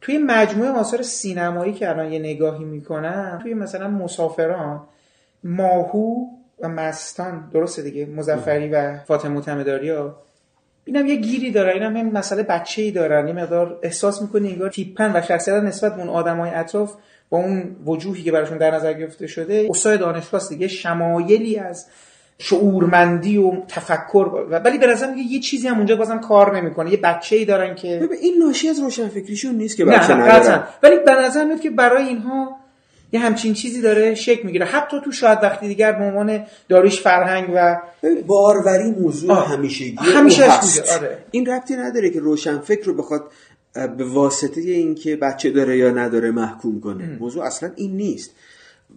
توی 0.00 0.18
مجموعه 0.18 0.70
آثار 0.70 1.02
سینمایی 1.02 1.72
که 1.72 1.88
الان 1.88 2.12
یه 2.12 2.18
نگاهی 2.18 2.64
می‌کنم 2.64 3.38
توی 3.42 3.54
مثلا 3.54 3.88
مسافران 3.88 4.80
ماهو 5.44 6.26
و 6.60 6.68
مستان 6.68 7.50
درسته 7.52 7.82
دیگه 7.82 8.06
مزفری 8.06 8.68
و 8.68 8.98
فاطمه 8.98 9.34
معتمداری 9.34 9.90
ها 9.90 10.16
اینم 10.84 11.06
یه 11.06 11.16
گیری 11.16 11.50
داره 11.50 11.72
اینم 11.72 11.96
هم 11.96 12.12
مسئله 12.12 12.42
بچه 12.42 12.82
ای 12.82 12.90
دارن 12.90 13.26
این 13.26 13.40
مقدار 13.40 13.78
احساس 13.82 14.22
می‌کنی 14.22 14.52
انگار 14.52 14.70
تیپن 14.70 15.12
و 15.16 15.22
شخصیت 15.22 15.54
نسبت 15.54 15.94
به 15.94 16.00
اون 16.00 16.08
آدمای 16.08 16.50
اطراف 16.50 16.94
با 17.30 17.38
اون 17.38 17.76
وجوهی 17.84 18.22
که 18.22 18.32
براشون 18.32 18.58
در 18.58 18.74
نظر 18.74 18.92
گرفته 18.92 19.26
شده 19.26 19.66
استاد 19.70 20.00
دانشگاه 20.00 20.42
دیگه 20.48 20.68
شمایلی 20.68 21.58
از 21.58 21.86
شعورمندی 22.42 23.38
و 23.38 23.52
تفکر 23.68 24.46
ولی 24.64 24.78
به 24.78 24.86
نظر 24.86 25.16
یه 25.16 25.40
چیزی 25.40 25.68
هم 25.68 25.76
اونجا 25.76 25.96
بازم 25.96 26.18
کار 26.18 26.56
نمی‌کنه. 26.56 26.90
یه 26.90 26.96
بچه 26.96 27.36
ای 27.36 27.44
دارن 27.44 27.74
که 27.74 28.08
این 28.20 28.34
ناشی 28.38 28.68
از 28.68 28.80
روشنفکریشون 28.80 29.54
نیست 29.54 29.76
که 29.76 29.84
بچه 29.84 30.14
ندارن 30.14 30.62
ولی 30.82 30.96
به 31.06 31.12
نظر 31.12 31.44
میاد 31.44 31.60
که 31.60 31.70
برای 31.70 32.04
اینها 32.04 32.56
یه 33.12 33.20
همچین 33.20 33.54
چیزی 33.54 33.80
داره 33.80 34.14
شک 34.14 34.44
می‌گیره. 34.44 34.66
حتی 34.66 34.96
تو 35.04 35.12
شاید 35.12 35.38
وقتی 35.42 35.68
دیگر 35.68 35.92
به 35.92 36.04
عنوان 36.04 36.44
داریش 36.68 37.00
فرهنگ 37.00 37.50
و 37.54 37.80
باروری 38.26 38.90
موضوع 38.90 39.44
همیشگی 39.52 39.96
همیشه 40.00 40.50
هست. 40.50 40.92
آره. 40.92 41.18
این 41.30 41.46
ربطی 41.46 41.76
نداره 41.76 42.10
که 42.10 42.20
روشنفکر 42.20 42.84
رو 42.84 42.94
بخواد 42.94 43.30
به 43.96 44.04
واسطه 44.04 44.60
اینکه 44.60 45.16
بچه 45.16 45.50
داره 45.50 45.78
یا 45.78 45.90
نداره 45.90 46.30
محکوم 46.30 46.80
کنه. 46.80 47.16
موضوع 47.20 47.44
اصلا 47.44 47.70
این 47.76 47.96
نیست. 47.96 48.30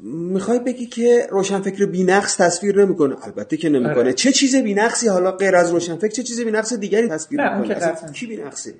می‌خوای 0.02 0.60
بگی 0.60 0.86
که 0.86 1.28
روشنفکر 1.32 1.86
بینقص 1.86 2.38
تصویر 2.38 2.86
نمی‌کنه؟ 2.86 3.16
البته 3.26 3.58
که 3.58 3.70
نمی‌کنه. 3.70 3.98
آره. 3.98 4.14
چه 4.14 4.32
چیز 4.32 4.56
بینقصی 4.56 5.08
حالا 5.08 5.32
غیر 5.32 5.56
از 5.56 5.72
روشنفکر 5.72 6.08
چه 6.08 6.24
چیز 6.24 6.42
بینقص 6.42 6.74
دیگری 6.74 7.08
تصویر 7.08 7.58
می‌کنه؟ 7.58 8.12
کی 8.14 8.26
بینقصه؟ 8.26 8.74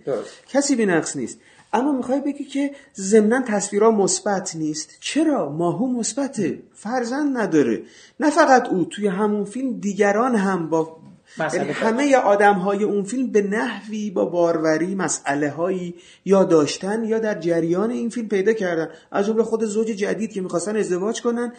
کسی 0.48 0.76
بینقص 0.76 1.16
نیست. 1.16 1.40
اما 1.74 1.92
می‌خوای 1.92 2.22
بگی 2.22 2.44
که 2.44 2.72
ضمنا 2.96 3.42
تصویرها 3.42 3.92
مثبت 3.92 4.56
نیست. 4.56 4.90
چرا؟ 5.00 5.50
ماهو 5.50 5.88
مثبته. 5.88 6.60
فرزند 6.74 7.38
نداره. 7.38 7.82
نه 8.20 8.30
فقط 8.30 8.68
او 8.70 8.86
توی 8.86 9.08
همون 9.08 9.46
فیلم 9.46 9.80
دیگران 9.80 10.36
هم 10.36 10.70
با 10.70 11.03
یعنی 11.40 11.72
همه 11.72 12.16
آدم 12.16 12.54
های 12.54 12.84
اون 12.84 13.04
فیلم 13.04 13.28
به 13.28 13.42
نحوی 13.42 14.10
با 14.10 14.26
باروری 14.26 14.96
مسئله 14.96 15.50
هایی 15.50 15.96
یا 16.26 16.44
داشتن 16.44 17.04
یا 17.04 17.20
در 17.20 17.40
جریان 17.40 17.92
این 17.92 18.10
فیلم 18.10 18.28
پیدا 18.28 18.54
کردن. 18.54 18.90
از 19.12 19.26
جمله 19.26 19.44
خود 19.44 19.64
زوج 19.66 19.88
جدید 19.88 20.32
که 20.32 20.42
می‌خواستن 20.42 20.76
ازدواج 20.76 21.22
کنن 21.22 21.54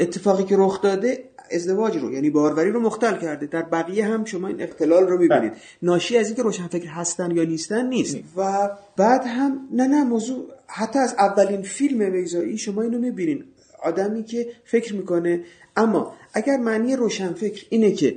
اتفاقی 0.00 0.44
که 0.44 0.56
رخ 0.58 0.82
داده 0.82 1.24
ازدواج 1.50 1.96
رو 1.96 2.12
یعنی 2.12 2.30
باروری 2.30 2.70
رو 2.70 2.80
مختل 2.80 3.16
کرده. 3.16 3.46
در 3.46 3.62
بقیه 3.62 4.06
هم 4.06 4.24
شما 4.24 4.48
این 4.48 4.62
اختلال 4.62 5.06
رو 5.06 5.18
می‌بینید. 5.18 5.50
بله. 5.50 5.60
ناشی 5.82 6.18
از 6.18 6.26
اینکه 6.26 6.42
روشنفکر 6.42 6.88
هستن 6.88 7.30
یا 7.30 7.44
نیستن 7.44 7.86
نیست. 7.86 8.16
و 8.36 8.70
بعد 8.96 9.24
هم 9.26 9.68
نه 9.72 9.86
نه 9.86 10.04
موضوع 10.04 10.48
حتی 10.66 10.98
از 10.98 11.14
اولین 11.18 11.62
فیلم 11.62 12.12
ویزایی 12.12 12.58
شما 12.58 12.82
اینو 12.82 12.98
می‌بینین. 12.98 13.44
آدمی 13.82 14.24
که 14.24 14.46
فکر 14.64 14.94
می‌کنه. 14.94 15.40
اما 15.76 16.14
اگر 16.34 16.56
معنی 16.56 16.96
روشنفکر 16.96 17.66
اینه 17.70 17.92
که 17.92 18.16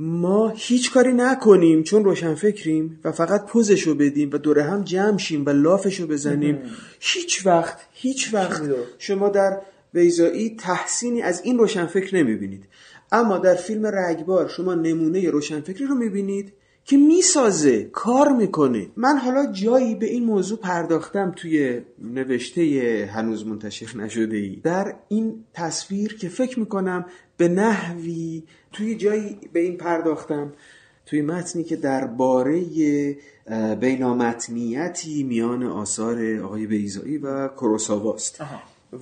ما 0.00 0.52
هیچ 0.56 0.92
کاری 0.92 1.12
نکنیم 1.12 1.82
چون 1.82 2.04
روشنفکریم 2.04 3.00
و 3.04 3.12
فقط 3.12 3.46
پوزشو 3.46 3.94
بدیم 3.94 4.30
و 4.32 4.38
دوره 4.38 4.62
هم 4.62 4.84
جمع 4.84 5.18
شیم 5.18 5.46
و 5.46 5.50
لافشو 5.50 6.06
بزنیم. 6.06 6.58
هیچ 7.00 7.46
وقت 7.46 7.78
هیچ 7.92 8.34
وقت 8.34 8.62
شما 8.98 9.28
در 9.28 9.60
ویزایی 9.94 10.56
تحسینی 10.56 11.22
از 11.22 11.40
این 11.44 11.58
روشنفکر 11.58 12.16
نمی‌بینید. 12.16 12.64
اما 13.12 13.38
در 13.38 13.54
فیلم 13.54 13.86
رگبار 13.86 14.48
شما 14.48 14.74
نمونه 14.74 15.30
روشنفکری 15.30 15.86
رو 15.86 15.94
می‌بینید. 15.94 16.52
که 16.88 16.96
می‌سازه 16.96 17.84
کار 17.84 18.32
می‌کنه. 18.32 18.86
من 18.96 19.16
حالا 19.18 19.52
جایی 19.52 19.94
به 19.94 20.06
این 20.06 20.24
موضوع 20.24 20.58
پرداختم 20.58 21.32
توی 21.36 21.80
نوشته 22.02 22.62
هنوز 23.12 23.46
منتشر 23.46 23.96
نشده 23.96 24.36
ای 24.36 24.60
در 24.62 24.94
این 25.08 25.44
تصویر 25.54 26.16
که 26.16 26.28
فکر 26.28 26.58
می‌کنم 26.58 27.04
به 27.36 27.48
نحوی 27.48 28.42
توی 28.72 28.94
جایی 28.94 29.38
به 29.52 29.60
این 29.60 29.76
پرداختم 29.76 30.52
توی 31.06 31.22
متنی 31.22 31.64
که 31.64 31.76
درباره 31.76 32.64
بینامتنیتی 33.80 35.22
میان 35.22 35.62
آثار 35.62 36.40
آقای 36.40 36.66
بیزایی 36.66 37.18
و 37.18 37.48
کروساواست. 37.48 38.40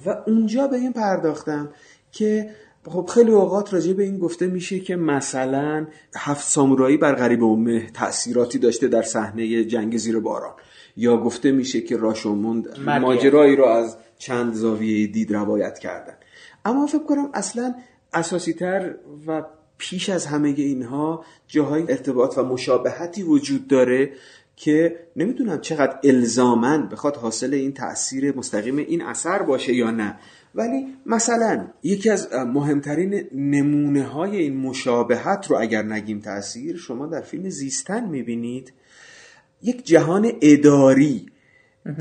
و 0.07 0.17
اونجا 0.27 0.67
به 0.67 0.77
این 0.77 0.93
پرداختم 0.93 1.69
که 2.13 2.51
خب 2.89 3.11
خیلی 3.15 3.31
اوقات 3.31 3.75
راجع 3.75 3.93
به 3.93 4.03
این 4.03 4.19
گفته 4.19 4.47
میشه 4.47 4.81
که 4.81 4.97
مثلا 4.97 5.87
هفت 6.17 6.49
سامورایی 6.49 6.97
بر 6.97 7.15
غریب 7.15 7.45
امه 7.45 7.91
تأثیراتی 7.91 8.59
داشته 8.59 8.89
در 8.89 9.03
صحنه 9.03 9.65
جنگ 9.65 9.97
زیر 9.97 10.19
باران. 10.21 10.55
یا 10.97 11.17
گفته 11.17 11.53
میشه 11.53 11.81
که 11.81 11.97
راشوموند 11.97 12.79
ماجرایی 12.81 13.57
رو 13.57 13.65
از 13.65 13.97
چند 14.19 14.55
زاویه 14.55 15.07
دید 15.07 15.35
روایت 15.35 15.79
کردن. 15.79 16.15
اما 16.65 16.87
فکر 16.87 17.05
کنم 17.05 17.31
اصلا 17.35 17.75
اساسی 18.13 18.53
تر 18.53 18.95
و 19.27 19.43
پیش 19.79 20.09
از 20.09 20.27
همه 20.27 20.49
اینها 20.49 21.25
جاهای 21.49 21.83
ارتباط 21.83 22.39
و 22.39 22.43
مشابهتی 22.43 23.23
وجود 23.23 23.69
داره 23.69 24.13
که 24.57 25.01
نمی‌دونم 25.17 25.61
چقدر 25.61 25.99
الزامن 26.05 26.89
بخواد 26.89 27.17
حاصل 27.17 27.55
این 27.55 27.73
تاثیر 27.73 28.37
مستقیم 28.37 28.77
این 28.77 29.03
اثر 29.03 29.43
باشه 29.43 29.75
یا 29.75 29.91
نه. 29.91 30.19
ولی 30.57 30.87
مثلا 31.07 31.67
یکی 31.83 32.11
از 32.11 32.29
مهمترین 32.33 33.29
نمونه 33.33 34.03
های 34.03 34.37
این 34.37 34.57
مشابهت 34.57 35.47
رو 35.47 35.57
اگر 35.61 35.83
نگیم 35.83 36.21
تاثیر 36.21 36.77
شما 36.77 37.07
در 37.07 37.21
فیلم 37.21 37.49
زیستن 37.49 38.09
می‌بینید 38.09 38.73
یک 39.63 39.87
جهان 39.87 40.33
اداری 40.41 41.27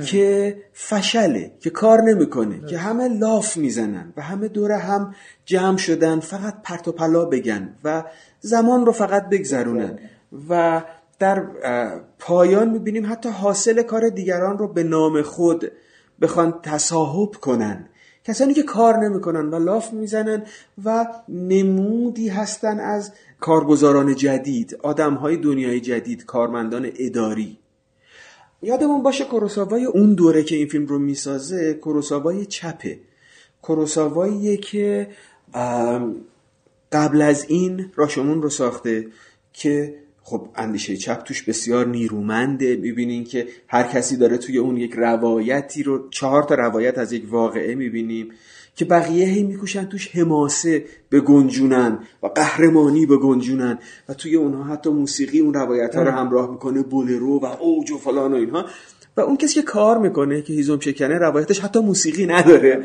که 0.05 0.57
فشله 0.73 1.51
که 1.59 1.69
کار 1.69 2.01
نمی‌کنه 2.01 2.65
که 2.69 2.77
همه 2.77 3.07
لاف 3.07 3.57
می‌زنن 3.57 4.13
و 4.17 4.21
همه 4.21 4.47
دور 4.47 4.71
هم 4.71 5.15
جمع 5.45 5.77
شدن 5.77 6.19
فقط 6.19 6.61
پرت 6.63 6.87
و 6.87 6.91
پلا 6.91 7.25
بگن 7.25 7.75
و 7.83 8.03
زمان 8.39 8.85
رو 8.85 8.91
فقط 8.91 9.29
بگذرونن. 9.29 9.99
و 10.49 10.83
در 11.19 11.43
پایان 12.19 12.69
می‌بینیم 12.69 13.11
حتی 13.11 13.29
حاصل 13.29 13.81
کار 13.81 14.09
دیگران 14.09 14.57
رو 14.57 14.73
به 14.73 14.83
نام 14.83 15.21
خود 15.21 15.71
بخوان 16.21 16.59
تصاحب 16.63 17.31
کنن. 17.31 17.89
کسانی 18.25 18.53
که 18.53 18.63
کار 18.63 18.97
نمی‌کنن 18.97 19.49
و 19.49 19.59
لاف 19.59 19.93
می‌زنن 19.93 20.43
و 20.85 21.05
نمودی 21.29 22.27
هستن 22.29 22.79
از 22.79 23.11
کارگزاران 23.39 24.15
جدید 24.15 24.77
آدم 24.83 25.13
های 25.13 25.37
دنیای 25.37 25.79
جدید 25.79 26.25
کارمندان 26.25 26.91
اداری. 26.99 27.57
یادمون 28.61 29.03
باشه 29.03 29.25
کروساوای 29.25 29.85
اون 29.85 30.13
دوره 30.13 30.43
که 30.43 30.55
این 30.55 30.67
فیلم 30.67 30.85
رو 30.85 30.99
می‌سازه 30.99 31.73
کروساوای 31.73 32.45
چپه. 32.45 32.99
کروساواییه 33.63 34.57
که 34.57 35.07
قبل 36.91 37.21
از 37.21 37.45
این 37.47 37.91
راشمون 37.95 38.41
رو 38.41 38.49
ساخته 38.49 39.07
که 39.53 39.95
خب 40.27 40.47
اندیشه 40.55 40.97
چپ 40.97 41.23
توش 41.23 41.43
بسیار 41.43 41.87
نیرومنده. 41.87 42.75
می‌بینین 42.75 43.23
که 43.23 43.47
هر 43.67 43.83
کسی 43.83 44.17
داره 44.17 44.37
توی 44.37 44.57
اون 44.57 44.77
یک 44.77 44.93
روایتی 44.97 45.83
رو 45.83 46.09
چهار 46.09 46.43
تا 46.43 46.55
روایت 46.55 46.97
از 46.97 47.13
یک 47.13 47.23
واقعه 47.29 47.75
می‌بینیم 47.75 48.29
که 48.75 48.85
بقیه 48.85 49.25
هی 49.25 49.43
میکوشن 49.43 49.85
توش 49.85 50.15
حماسه 50.15 50.85
به 51.09 51.21
گنجونن 51.21 51.99
و 52.23 52.27
قهرمانی 52.27 53.05
به 53.05 53.17
گنجونن 53.17 53.79
و 54.09 54.13
توی 54.13 54.35
اونها 54.35 54.63
حتی 54.63 54.89
موسیقی 54.89 55.39
اون 55.39 55.53
روایت 55.53 55.95
ها 55.95 56.03
رو 56.03 56.11
همراه 56.11 56.51
می‌کنه 56.51 56.81
بولرو 56.81 57.39
و 57.39 57.45
اوج 57.45 57.91
و 57.91 57.97
فلان 57.97 58.33
و 58.33 58.35
اینها. 58.35 58.65
و 59.17 59.21
اون 59.21 59.37
کسی 59.37 59.53
که 59.53 59.61
کار 59.61 59.97
می‌کنه 59.97 60.41
که 60.41 60.53
هیزم 60.53 60.79
شکنه 60.79 61.17
روایتش 61.17 61.59
حتی 61.59 61.79
موسیقی 61.79 62.25
نداره. 62.25 62.83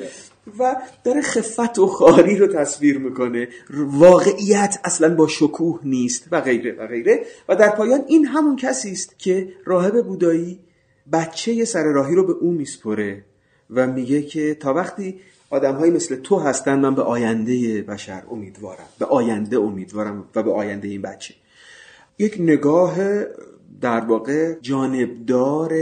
و 0.58 0.76
داره 1.04 1.20
خفت 1.20 1.78
و 1.78 1.86
خاری 1.86 2.36
رو 2.36 2.46
تصویر 2.46 2.98
می‌کنه. 2.98 3.48
واقعیت 3.74 4.78
اصلا 4.84 5.14
با 5.14 5.28
شکوه 5.28 5.80
نیست 5.84 6.28
و 6.30 6.40
غیره 6.40 6.72
و 6.72 6.86
غیره. 6.86 7.24
و 7.48 7.56
در 7.56 7.70
پایان 7.70 8.04
این 8.06 8.26
همون 8.26 8.56
کسی 8.56 8.92
است 8.92 9.18
که 9.18 9.52
راهب 9.64 10.06
بودایی 10.06 10.60
بچه 11.12 11.64
سر 11.64 11.84
راهی 11.84 12.14
رو 12.14 12.26
به 12.26 12.32
او 12.32 12.52
میسپره 12.52 13.24
و 13.70 13.86
میگه 13.86 14.22
که 14.22 14.54
تا 14.54 14.74
وقتی 14.74 15.20
آدم 15.50 15.90
مثل 15.90 16.16
تو 16.16 16.38
هستن 16.38 16.78
من 16.78 16.94
به 16.94 17.02
آینده 17.02 17.82
بشر 17.82 18.22
امیدوارم. 18.30 18.88
به 18.98 19.06
آینده 19.06 19.58
امیدوارم 19.58 20.24
و 20.34 20.42
به 20.42 20.52
آینده 20.52 20.88
این 20.88 21.02
بچه. 21.02 21.34
یک 22.18 22.36
نگاه 22.40 22.96
در 23.80 24.00
واقع 24.00 24.54
جانبدار 24.60 25.72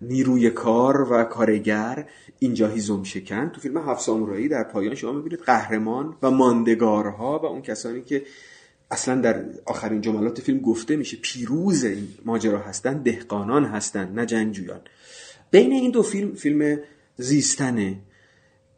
نیروی 0.00 0.50
کار 0.50 1.12
و 1.12 1.24
کارگر. 1.24 2.08
اینجا 2.38 2.68
هیزم 2.68 3.02
شکن. 3.02 3.48
تو 3.48 3.60
فیلم 3.60 3.78
هفت 3.78 4.00
سامورایی 4.00 4.48
در 4.48 4.64
پایان 4.64 4.94
شما 4.94 5.12
می‌بینید 5.12 5.40
قهرمان 5.40 6.16
و 6.22 6.30
ماندگارها 6.30 7.38
و 7.38 7.46
اون 7.46 7.62
کسانی 7.62 8.02
که 8.02 8.22
اصلا 8.90 9.20
در 9.20 9.44
آخرین 9.66 10.00
جملات 10.00 10.40
فیلم 10.40 10.58
گفته 10.58 10.96
میشه 10.96 11.16
پیروز 11.16 11.84
این 11.84 12.08
ماجرا 12.24 12.58
هستن 12.58 13.02
دهقانان 13.02 13.64
هستن 13.64 14.12
نه 14.12 14.26
جنگجویان. 14.26 14.80
بین 15.50 15.72
این 15.72 15.90
دو 15.90 16.02
فیلم 16.02 16.34
فیلم 16.34 16.78
زیستنه 17.16 17.98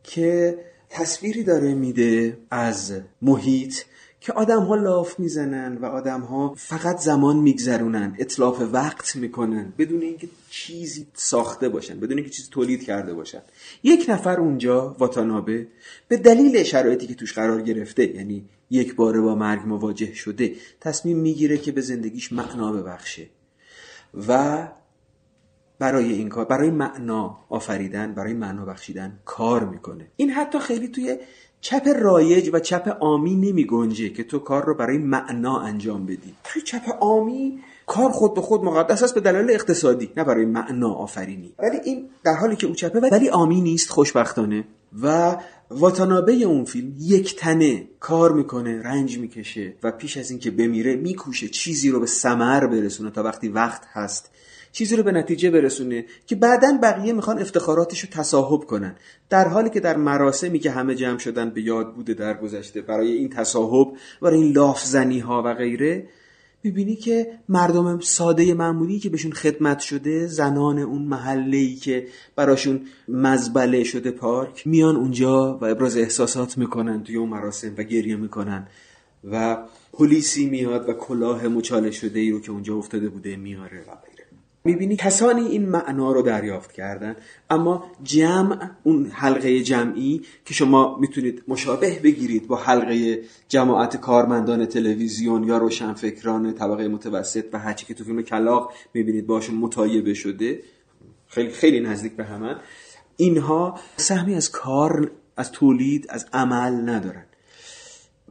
که 0.03 0.59
تصویری 0.91 1.45
داره 1.45 1.75
میده 1.75 2.39
از 2.51 3.01
محیط 3.23 3.75
که 4.23 4.33
آدم 4.33 4.63
ها 4.63 4.75
لاف 4.75 5.19
می‌زنن 5.19 5.77
و 5.77 5.87
آدم 5.87 6.21
ها 6.21 6.55
فقط 6.57 6.99
زمان 6.99 7.37
میگذرونن 7.37 8.17
اطلاف 8.19 8.63
وقت 8.73 9.17
می‌کنن 9.17 9.73
بدون 9.79 10.03
اینکه 10.03 10.29
چیزی 10.51 11.07
ساخته 11.15 11.69
باشن 11.69 12.01
بدون 12.01 12.19
اینکه 12.19 12.31
چیزی 12.33 12.49
تولید 12.51 12.85
کرده 12.85 13.15
باشن. 13.15 13.43
یک 13.83 14.07
نفر 14.09 14.41
اونجا 14.41 14.97
واتانابه 14.99 15.67
به 16.09 16.17
دلیل 16.17 16.63
شرایطی 16.63 17.07
که 17.07 17.15
توش 17.15 17.33
قرار 17.33 17.63
گرفته 17.63 18.17
یعنی 18.17 18.49
یک 18.71 18.95
باره 18.95 19.21
با 19.21 19.35
مرگ 19.35 19.67
مواجه 19.67 20.15
شده 20.15 20.55
تصمیم 20.81 21.19
می‌گیره 21.19 21.59
که 21.59 21.73
به 21.73 21.81
زندگیش 21.81 22.33
معنا 22.33 22.73
ببخشه 22.73 23.27
و 24.29 24.69
برای 25.79 26.13
این 26.13 26.29
کار 26.29 26.45
برای 26.45 26.71
معنا 26.71 27.39
آفریدن 27.49 28.15
برای 28.15 28.33
معنا 28.33 28.65
بخشیدن 28.65 29.19
کار 29.25 29.65
می‌کنه. 29.65 30.07
این 30.17 30.31
حتی 30.31 30.59
خیلی 30.59 30.89
توی 30.89 31.19
چپ 31.63 31.89
رایج 32.01 32.51
و 32.53 32.61
چپ 32.61 32.97
آمی 33.01 33.35
نمی 33.35 33.65
گنجه 33.65 34.09
که 34.09 34.25
تو 34.25 34.39
کار 34.39 34.65
رو 34.65 34.75
برای 34.75 34.99
معنا 34.99 35.61
انجام 35.61 36.07
بدی. 36.07 36.35
توی 36.45 36.63
چپ 36.63 36.83
آمی 37.01 37.59
کار 37.87 38.11
خود 38.11 38.35
به 38.35 38.41
خود 38.41 38.65
مقدس 38.65 39.03
است 39.03 39.15
به 39.15 39.21
دلیل 39.21 39.51
اقتصادی 39.51 40.11
نه 40.17 40.25
برای 40.25 40.45
معنا 40.45 40.93
آفرینی. 40.93 41.55
ولی 41.59 41.77
این 41.85 42.09
در 42.25 42.35
حالی 42.35 42.57
که 42.57 42.67
او 42.67 42.75
چپه 42.75 43.01
ولی 43.01 43.29
آمی 43.29 43.61
نیست 43.61 43.91
خوشبختانه. 43.91 44.65
و 45.03 45.37
واتانابه 45.71 46.33
اون 46.33 46.65
فیلم 46.65 46.95
یک 46.99 47.37
تنه 47.37 47.89
کار 48.01 48.33
می‌کنه 48.33 48.83
رنج 48.83 49.19
می‌کشه 49.19 49.75
و 49.83 49.91
پیش 49.91 50.17
از 50.17 50.31
اینکه 50.31 50.51
بمیره 50.51 50.97
میکوشه 50.97 51.49
چیزی 51.49 51.91
رو 51.91 52.01
به 52.01 52.07
سمر 52.07 52.67
برسونه 52.67 53.11
تا 53.11 53.23
وقتی 53.23 53.49
وقت 53.49 53.83
هست. 53.93 54.31
چیزی 54.73 54.97
رو 54.97 55.03
به 55.03 55.13
نتیجه 55.13 55.51
برسونه 55.51 56.05
که 56.27 56.37
بعدا 56.37 56.79
بقیه 56.83 57.13
می‌خوان 57.13 57.39
افتخاراتش 57.39 58.01
رو 58.01 58.09
تصاحب 58.11 58.61
کنن. 58.61 58.97
در 59.31 59.49
حالی 59.49 59.71
که 59.71 59.81
در 59.81 59.97
مراسمی 59.97 60.59
که 60.59 60.71
همه 60.71 60.95
جمع 60.95 61.19
شدن 61.19 61.51
به 61.51 61.63
یاد 61.63 61.95
بوده 61.95 62.15
در 62.15 62.35
گذشته 62.35 62.81
برای 62.81 63.13
این 63.13 63.29
تصاحب 63.29 63.89
برای 64.23 64.43
این 64.43 64.53
لافزنی 64.53 65.19
ها 65.19 65.43
و 65.47 65.55
غیره 65.55 66.09
می‌بینی 66.65 66.97
که 66.97 67.39
مردم 67.49 68.01
ساده 68.01 68.55
معمولی 68.55 68.99
که 68.99 69.11
بهشون 69.11 69.33
خدمت 69.33 69.79
شده 69.79 70.27
زنان 70.27 70.79
اون 70.79 71.03
محله 71.03 71.57
ای 71.57 71.75
که 71.75 72.07
براشون 72.37 72.81
مزبله 73.09 73.85
شده 73.85 74.11
پارک 74.11 74.67
میان 74.67 74.97
اونجا 74.97 75.59
و 75.59 75.65
ابراز 75.65 75.97
احساسات 75.97 76.59
می‌کنن 76.59 77.03
توی 77.03 77.17
اون 77.17 77.29
مراسم 77.29 77.75
و 77.79 77.83
گریه 77.83 78.17
می‌کنن 78.17 78.69
و 79.25 79.59
پلیسی 79.93 80.47
میاد 80.47 80.89
و 80.89 80.93
کلاه 80.93 81.49
مچاله 81.49 81.91
شده 81.91 82.21
ای 82.21 82.31
رو 82.31 82.41
که 82.41 82.51
اونجا 82.51 82.77
افتاده 82.77 83.09
بوده 83.09 83.37
میاره 83.37 83.81
و 83.81 84.12
می‌بینی 84.65 84.97
کسانی 84.97 85.47
این 85.47 85.69
معنا 85.69 86.13
رو 86.13 86.23
دریافت 86.23 86.73
کردن 86.73 87.17
اما 87.51 87.85
جمع 88.03 88.71
اون 88.83 89.07
حلقه 89.07 89.61
جمعی 89.61 90.23
که 90.45 90.55
شما 90.55 90.99
می‌تونید 90.99 91.43
مشابه 91.49 92.01
بگیرید 92.05 92.47
با 92.47 92.57
حلقه 92.57 93.23
جماعت 93.49 93.97
کارمندان 93.97 94.67
تلویزیون 94.67 95.45
یا 95.45 95.59
روشنفکران 95.59 96.55
طبقه 96.55 96.89
متوسط 96.89 97.45
و 97.53 97.59
هرچی 97.59 97.87
که 97.87 97.95
تو 97.95 98.05
فیلم 98.05 98.23
کلاق 98.23 98.73
می‌بینید 98.95 99.27
باشون 99.27 99.57
متایبه 99.57 100.15
شده 100.15 100.63
خیلی 101.27 101.51
خیلی 101.51 101.81
نزدیک 101.81 102.13
به 102.13 102.25
همن 102.25 102.57
اینها 103.17 103.81
سهمی 103.97 104.35
از 104.35 104.51
کار 104.51 105.11
از 105.37 105.53
تولید 105.53 106.07
از 106.09 106.27
عمل 106.33 106.89
ندارن. 106.89 107.25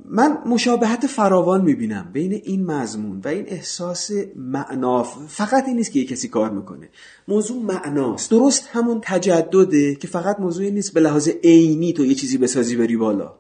من 0.06 0.38
مشابهت 0.46 1.08
فراوان 1.08 1.62
می‌بینم 1.62 2.10
بین 2.14 2.34
این 2.34 2.66
مضمون 2.66 3.22
و 3.26 3.28
این 3.28 3.46
احساس 3.48 4.12
معنا. 4.36 5.04
فقط 5.28 5.68
این 5.68 5.76
نیست 5.76 5.92
که 5.92 6.00
یه 6.00 6.06
کسی 6.06 6.28
کار 6.28 6.50
می‌کنه. 6.50 6.90
موضوع 7.28 7.64
معناست. 7.64 8.32
درست 8.32 8.70
همون 8.72 9.02
تجدده 9.04 9.96
که 9.96 10.08
فقط 10.08 10.40
موضوعی 10.40 10.72
نیست 10.72 10.94
به 10.94 11.00
لحاظ 11.00 11.30
عینی 11.44 11.94
تو 11.94 12.06
یه 12.06 12.16
چیزی 12.16 12.38
بسازی 12.38 12.76
بری 12.76 12.98
بالا. 12.98 13.34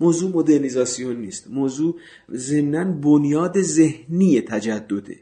موضوع 0.00 0.30
مدرنیزاسیون 0.30 1.16
نیست. 1.16 1.50
موضوع 1.50 1.96
ضمنا 2.34 2.84
بنیاد 2.84 3.60
ذهنی 3.60 4.40
تجدده. 4.40 5.16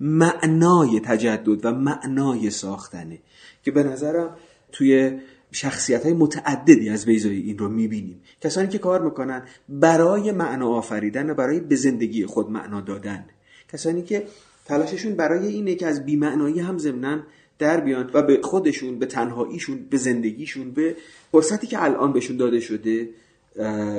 معنای 0.00 1.00
تجدد 1.00 1.64
و 1.64 1.72
معنای 1.72 2.50
ساختنه. 2.50 3.18
که 3.64 3.70
به 3.70 3.82
نظرم 3.82 4.36
توی 4.72 5.18
شخصیت 5.52 6.04
های 6.04 6.12
متعددی 6.12 6.88
از 6.88 7.06
بیزایی 7.06 7.42
این 7.42 7.58
رو 7.58 7.68
می‌بینیم. 7.68 8.20
کسانی 8.40 8.68
که 8.68 8.78
کار 8.78 9.04
می‌کنن 9.04 9.42
برای 9.68 10.32
معنا 10.32 10.68
آفریدن 10.68 11.30
و 11.30 11.34
برای 11.34 11.60
به 11.60 11.76
زندگی 11.76 12.26
خود 12.26 12.50
معنا 12.50 12.80
دادن. 12.80 13.24
کسانی 13.72 14.02
که 14.02 14.26
تلاششون 14.64 15.14
برای 15.14 15.46
اینه 15.46 15.74
که 15.74 15.86
از 15.86 16.06
بیمعنایی 16.06 16.60
هم 16.60 16.78
ضمناً 16.78 17.20
در 17.58 17.80
بیان 17.80 18.10
و 18.14 18.22
به 18.22 18.40
خودشون 18.42 18.98
به 18.98 19.06
تنهاییشون 19.06 19.86
به 19.90 19.96
زندگیشون 19.96 20.70
به 20.70 20.96
فرصتی 21.32 21.66
که 21.66 21.82
الان 21.82 22.12
بهشون 22.12 22.36
داده 22.36 22.60
شده 22.60 23.08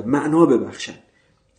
معنا 0.05 0.45
ببخشن. 0.45 0.93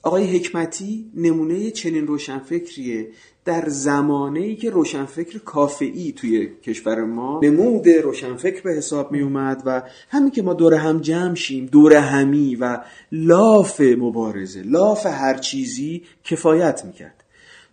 آقای 0.02 0.36
حکمتی 0.36 1.10
نمونه 1.14 1.70
چنین 1.70 2.06
روشنفکریه. 2.06 3.08
در 3.44 3.68
زمانه 3.68 4.40
ای 4.40 4.56
که 4.56 4.70
روشنفکر 4.70 5.38
کافعی 5.38 6.12
توی 6.12 6.48
کشور 6.62 7.04
ما 7.04 7.40
نمود 7.42 7.88
روشنفکر 7.88 8.62
به 8.62 8.72
حساب 8.72 9.12
می 9.12 9.20
اومد 9.20 9.62
و 9.66 9.82
همین 10.10 10.30
که 10.30 10.42
ما 10.42 10.54
دور 10.54 10.74
هم 10.74 11.00
جمع 11.00 11.34
شیم 11.34 11.66
دور 11.66 11.94
همی 11.94 12.56
و 12.56 12.78
لاف 13.12 13.80
مبارزه 13.80 14.62
لاف 14.62 15.06
هر 15.06 15.34
چیزی 15.34 16.02
کفایت 16.24 16.84
می‌کرد. 16.84 17.24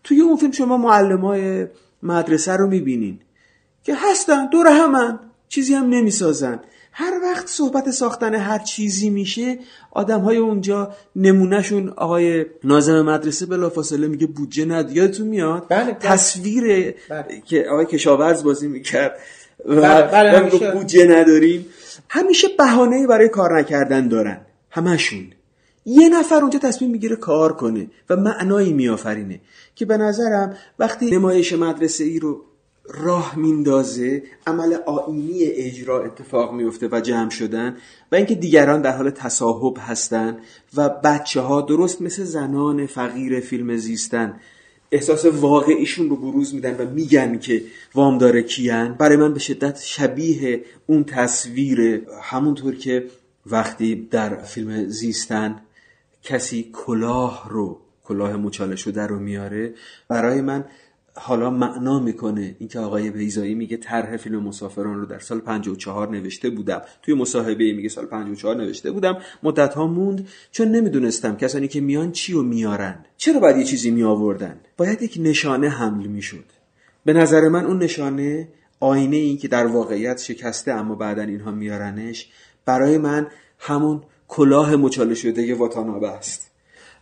توی 0.04 0.22
اون 0.22 0.36
فیلم 0.36 0.52
شما 0.52 0.78
معلم 0.78 1.22
های 1.22 1.68
مدرسه 2.04 2.52
رو 2.52 2.68
می‌بینین 2.68 3.20
که 3.84 3.96
هستن 3.96 4.50
دور 4.50 4.68
همن 4.68 5.20
چیزی 5.48 5.74
هم 5.74 5.90
نمی‌سازن. 5.90 6.60
هر 6.98 7.20
وقت 7.24 7.48
صحبت 7.48 7.92
ساختن 7.92 8.36
هر 8.36 8.60
چیزی 8.60 9.10
میشه 9.10 9.60
آدم 9.92 10.22
های 10.22 10.38
اونجا 10.38 10.94
نمونهشون 11.16 11.90
آقای 11.90 12.46
نازم 12.64 13.02
مدرسه 13.02 13.46
بلافاصله 13.46 14.08
میگه 14.08 14.28
بودجه 14.28 14.66
ند 14.66 14.92
یادتون 14.92 15.28
میاد؟ 15.28 15.66
بله, 15.70 15.84
بله. 15.84 15.94
تصویر 15.94 16.96
بله. 17.10 17.42
که 17.46 17.66
آقای 17.72 17.86
کشاورز 17.86 18.44
بازی 18.44 18.68
می‌کرد 18.68 19.20
و 19.66 19.82
بله, 19.82 20.02
بله 20.02 20.72
بودجه 20.72 21.08
نداریم. 21.08 21.66
همیشه 22.10 22.48
بهانه 22.58 23.08
برای 23.08 23.30
کار 23.30 23.60
نکردن 23.60 24.08
دارن 24.08 24.42
همشون 24.70 25.28
یه 25.86 26.10
نفر 26.10 26.36
اونجا 26.36 26.60
تصمیم 26.60 26.92
می‌گیره 26.92 27.16
کار 27.16 27.54
کنه 27.54 27.88
و 28.10 28.16
معنایی 28.16 28.74
میآفرینه 28.74 29.42
که 29.76 29.86
به 29.86 29.98
نظرم 29.98 30.58
وقتی 30.80 31.12
نمایش 31.12 31.54
مدرسه 31.54 32.04
ای 32.04 32.20
رو 32.20 32.42
راه 32.90 33.36
میندازه 33.36 34.24
عمل 34.48 34.74
آینی 34.86 35.44
اجرا 35.44 36.04
اتفاق 36.04 36.54
میفته 36.54 36.90
و 36.92 37.02
جمع 37.02 37.30
شدن 37.30 37.78
و 38.12 38.16
اینکه 38.16 38.36
دیگران 38.36 38.82
در 38.82 38.98
حال 38.98 39.10
تصاحب 39.10 39.78
هستند 39.80 40.38
و 40.76 40.90
بچه 40.90 41.42
ها 41.42 41.62
درست 41.62 42.02
مثل 42.02 42.24
زنان 42.24 42.86
فقیر 42.86 43.40
فیلم 43.40 43.78
زیستن. 43.78 44.40
احساس 44.92 45.26
واقعیشون 45.26 46.10
رو 46.10 46.16
بروز 46.16 46.56
میدن 46.56 46.78
و 46.78 46.90
میگن 46.90 47.40
که 47.40 47.64
وامدار 47.96 48.42
کیان. 48.42 48.94
برای 48.94 49.18
من 49.18 49.34
به 49.34 49.40
شدت 49.40 49.80
شبیه 49.84 50.62
اون 50.88 51.04
تصویر. 51.04 52.02
همونطور 52.22 52.76
که 52.76 53.06
وقتی 53.46 54.08
در 54.12 54.36
فیلم 54.36 54.90
زیستن 54.90 55.62
کسی 56.24 56.70
کلاه 56.74 57.48
رو 57.50 57.80
کلاه 58.04 58.36
مچاله 58.36 58.76
شده 58.76 59.08
رو 59.08 59.20
میاره 59.20 59.74
برای 60.08 60.42
من 60.42 60.66
حالا 61.18 61.50
معنا 61.50 62.00
می‌کنه 62.00 62.56
اینکه 62.60 62.80
آقای 62.80 63.10
بیزایی 63.10 63.56
میگه 63.56 63.78
طرح 63.78 64.18
فیلم 64.18 64.44
مسافران 64.44 65.00
رو 65.00 65.06
در 65.06 65.20
سال 65.20 65.40
54 65.40 66.10
نوشته 66.10 66.50
بودم. 66.50 66.82
توی 67.02 67.14
مصاحبه 67.14 67.74
میگه 67.74 67.90
سال 67.90 68.06
54 68.06 68.56
نوشته 68.56 68.92
بودم. 68.92 69.18
مدت 69.44 69.74
ها 69.74 69.88
موند. 69.88 70.28
چون 70.52 70.68
نمی‌دونستم 70.68 71.36
کسانی 71.36 71.68
که 71.68 71.82
میان 71.82 72.12
چی 72.12 72.34
رو 72.34 72.44
میارن. 72.44 73.06
چرا 73.18 73.40
باید 73.40 73.58
یه 73.58 73.64
چیزی 73.64 73.92
میآوردن؟ 73.92 74.60
باید 74.78 75.02
یک 75.02 75.18
نشانه 75.22 75.70
حمل 75.70 76.08
می‌شد. 76.08 76.46
به 77.06 77.14
نظر 77.14 77.50
من 77.50 77.66
اون 77.66 77.78
نشانه 77.84 78.48
آینه 78.80 79.18
ای 79.18 79.38
که 79.38 79.48
در 79.48 79.66
واقعیت 79.66 80.22
شکسته 80.22 80.72
اما 80.72 80.96
بعدا 80.96 81.22
اینها 81.22 81.52
میارنش 81.52 82.30
برای 82.66 82.98
من 82.98 83.28
همون 83.60 84.02
کلاه 84.28 84.76
مچاله 84.76 85.16
شده 85.16 85.56
واتانابه 85.56 86.10
است. 86.10 86.52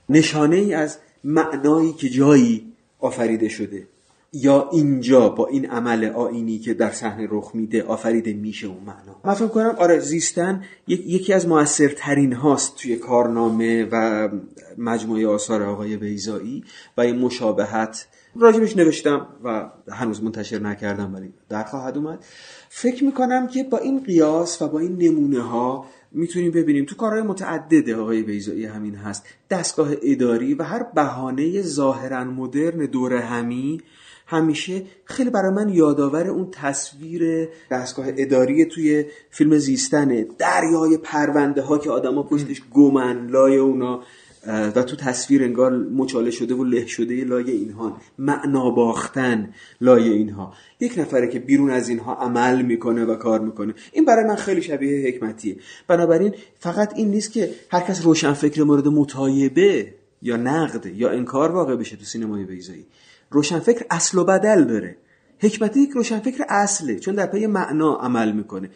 نشانه 0.10 0.56
ای 0.56 0.73
از 0.73 0.97
معنایی 1.23 1.93
که 1.93 2.10
جایی 2.10 2.73
آفریده 2.99 3.49
شده. 3.49 3.88
یا 4.34 4.69
اینجا 4.72 5.30
با 5.30 5.48
این 5.48 5.69
عمل 5.69 6.06
آینی 6.06 6.60
که 6.60 6.74
در 6.74 6.91
صحنه 6.91 7.28
رخ 7.32 7.52
میده 7.54 7.84
آفریده 7.84 8.34
میشه 8.34 8.67
اون 8.67 8.80
معنا؟ 8.80 9.19
من 9.26 9.34
فکر 9.34 9.48
کنم 9.48 9.76
آره 9.78 10.00
زیستن 10.00 10.63
یکی 10.88 11.34
از 11.34 11.48
موثرترین 11.48 12.34
هاست 12.34 12.76
توی 12.76 12.96
کارنامه 12.96 13.88
و 13.91 14.30
مجموعه 14.78 15.28
آثار 15.28 15.63
آقای 15.63 15.98
بیزایی 15.98 16.63
و 16.98 17.02
این 17.02 17.19
مشابهت 17.19 18.08
راجبش 18.36 18.78
نوشتم 18.78 19.28
و 19.43 19.69
هنوز 19.91 20.24
منتشر 20.24 20.60
نکردم 20.60 21.15
ولی 21.15 21.34
در 21.50 21.63
خواهد 21.63 21.98
اومد. 21.98 22.26
فکر 22.69 23.04
می‌کنم 23.04 23.48
که 23.48 23.63
با 23.63 23.78
این 23.78 24.04
قیاس 24.04 24.62
و 24.62 24.67
با 24.67 24.80
این 24.80 24.98
نمونه 24.98 25.41
ها 25.41 25.86
می‌تونیم 26.12 26.52
ببینیم 26.52 26.86
تو 26.86 26.96
کارهای 26.96 27.22
متعدد 27.22 27.89
آقای 27.89 28.24
بیزایی 28.24 28.65
همین 28.65 28.96
هست. 28.96 29.26
دستگاه 29.50 29.89
اداری 30.02 30.54
و 30.54 30.63
هر 30.63 30.84
بهانه 30.84 31.62
ظاهرا 31.62 32.24
مدرن 32.24 32.86
دور 32.86 33.13
همی 33.13 33.82
همیشه 34.27 34.81
خیلی 35.05 35.29
برای 35.29 35.51
من 35.51 35.69
یادآور 35.69 36.27
اون 36.27 36.47
تصویر 36.51 37.49
دستگاه 37.71 38.05
اداری 38.17 38.65
توی 38.65 39.05
فیلم 39.29 39.57
زیستنه 39.57 40.27
دریای 40.38 40.97
پرونده 40.97 41.62
ها 41.62 41.77
که 41.77 41.89
آدما 41.89 42.23
پشتش 42.23 42.62
گمن 42.73 43.27
لای 43.27 43.57
اونا 43.57 44.03
و 44.47 44.83
تو 44.83 44.95
تصویر 44.95 45.43
انگار 45.43 45.71
مچاله 45.71 46.31
شده 46.31 46.55
و 46.55 46.63
له 46.63 46.86
شده 46.86 47.23
لای 47.23 47.51
اینها 47.51 47.97
معنا 48.19 48.69
باختن 48.69 49.53
لای 49.81 50.09
اینها. 50.09 50.53
یک 50.79 50.93
نفره 50.97 51.27
که 51.27 51.39
بیرون 51.39 51.69
از 51.69 51.89
اینها 51.89 52.15
عمل 52.15 52.62
می‌کنه 52.62 53.05
و 53.05 53.15
کار 53.15 53.39
می‌کنه. 53.39 53.73
این 53.91 54.05
برای 54.05 54.25
من 54.25 54.36
خیلی 54.36 54.62
شبیه 54.62 55.07
حکمتیه. 55.07 55.55
بنابراین 55.88 56.33
فقط 56.59 56.93
این 56.95 57.12
نیست 57.12 57.31
که 57.31 57.49
هر 57.71 57.79
کس 57.79 58.05
روشن 58.05 58.33
فکر 58.33 58.63
مورد 58.63 58.88
مطایبه 58.88 59.93
یا 60.21 60.38
نقد 60.38 60.86
یا 60.86 61.09
انکار 61.09 61.51
واقع 61.51 61.75
بشه 61.75 61.95
تو 61.95 62.05
سینمای 62.05 62.43
بیضایی 62.43 62.86
روشنفکر 63.34 63.86
اصل 63.89 64.17
و 64.17 64.24
بدل 64.24 64.63
داره. 64.63 64.98
حکمتی 65.39 65.80
یک 65.80 65.89
روشنفکر 65.89 66.46
اصله 66.50 67.00
چون 67.00 67.15
در 67.15 67.26
پی 67.26 67.46
معنا 67.46 67.96
عمل 67.96 68.32
می‌کنه. 68.32 68.69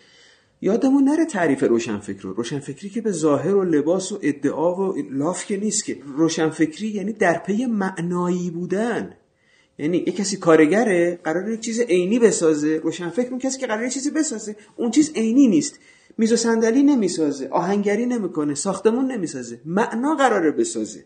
یادمون 0.61 1.03
نره 1.03 1.25
تعریف 1.25 1.63
روشنفکر 1.63 2.21
رو. 2.21 2.33
روشنفکری 2.33 2.89
که 2.89 3.01
به 3.01 3.11
ظاهر 3.11 3.55
و 3.55 3.63
لباس 3.63 4.11
و 4.11 4.19
ادعا 4.21 4.75
و 4.75 4.95
لاف 5.11 5.45
که 5.45 5.57
نیست 5.57 5.85
که. 5.85 5.97
روشنفکری 6.17 6.87
یعنی 6.87 7.13
در 7.13 7.37
پی 7.37 7.65
معنایی 7.65 8.51
بودن. 8.51 9.13
یعنی 9.79 9.97
یک 9.97 10.15
کسی 10.15 10.37
کارگره 10.37 11.19
قرار 11.23 11.51
یک 11.51 11.59
چیز 11.59 11.79
عینی 11.79 12.19
بسازه. 12.19 12.77
روشنفکر 12.77 13.29
اون 13.29 13.39
کسی 13.39 13.59
که 13.59 13.67
قرار 13.67 13.89
چیزی 13.89 14.11
بسازه 14.11 14.55
اون 14.75 14.91
چیز 14.91 15.11
عینی 15.15 15.47
نیست. 15.47 15.79
میز 16.17 16.33
و 16.33 16.35
صندلی 16.35 16.83
نمی‌سازه 16.83 17.47
آهنگری 17.47 18.05
نمی‌کنه 18.05 18.55
ساختمون 18.55 19.11
نمی‌سازه 19.11 19.59
معنا 19.65 20.15
قراره 20.15 20.51
بسازه. 20.51 21.03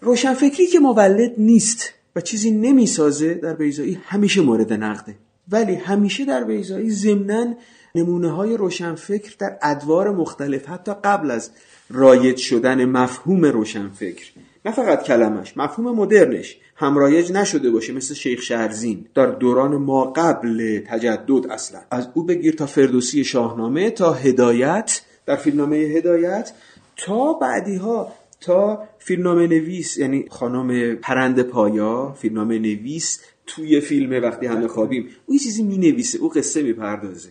روشنفکری 0.00 0.66
که 0.66 0.78
مولد 0.78 1.34
نیست. 1.38 1.92
و 2.16 2.20
چیزی 2.20 2.50
نمی‌سازه 2.50 3.34
در 3.34 3.54
بیزایی 3.54 4.00
همیشه 4.04 4.40
مورد 4.40 4.72
نقده. 4.72 5.14
ولی 5.48 5.74
همیشه 5.74 6.24
در 6.24 6.44
بیزایی 6.44 6.90
ضمنا 6.90 7.54
نمونه 7.94 8.30
های 8.30 8.56
روشنفکر 8.56 9.34
در 9.38 9.58
ادوار 9.62 10.10
مختلف 10.10 10.68
حتی 10.68 10.92
قبل 11.04 11.30
از 11.30 11.50
رایج 11.90 12.36
شدن 12.36 12.84
مفهوم 12.84 13.44
روشنفکر. 13.44 14.26
نه 14.64 14.72
فقط 14.72 15.02
کلمش 15.02 15.56
مفهوم 15.56 15.96
مدرنش 15.96 16.56
هم 16.76 16.98
رایج 16.98 17.32
نشده 17.32 17.70
باشه 17.70 17.92
مثل 17.92 18.14
شیخ 18.14 18.42
شهرزین. 18.42 19.06
در 19.14 19.26
دوران 19.26 19.76
ما 19.76 20.04
قبل 20.04 20.80
تجدد 20.86 21.46
اصلا. 21.50 21.80
از 21.90 22.08
او 22.14 22.22
بگیر 22.22 22.54
تا 22.54 22.66
فردوسی 22.66 23.24
شاهنامه 23.24 23.90
تا 23.90 24.12
هدایت 24.12 25.00
در 25.26 25.36
فیلمنامه 25.36 25.76
هدایت 25.76 26.52
تا 26.96 27.32
بعدی 27.32 27.76
ها 27.76 28.12
تا 28.44 28.88
فیلمنامه 28.98 29.46
نویس 29.46 29.98
یعنی 29.98 30.24
خانم 30.30 30.94
پرند 30.94 31.42
پایا 31.42 32.12
فیلمنامه 32.12 32.58
نویس 32.58 33.20
توی 33.46 33.80
فیلم 33.80 34.22
وقتی 34.22 34.46
همه 34.46 34.68
خوابیم 34.68 35.08
او 35.26 35.34
یه 35.34 35.40
چیزی 35.40 35.62
می 35.62 35.78
نویسه 35.78 36.18
او 36.18 36.28
قصه 36.28 36.62
می 36.62 36.72
پردازه 36.72 37.28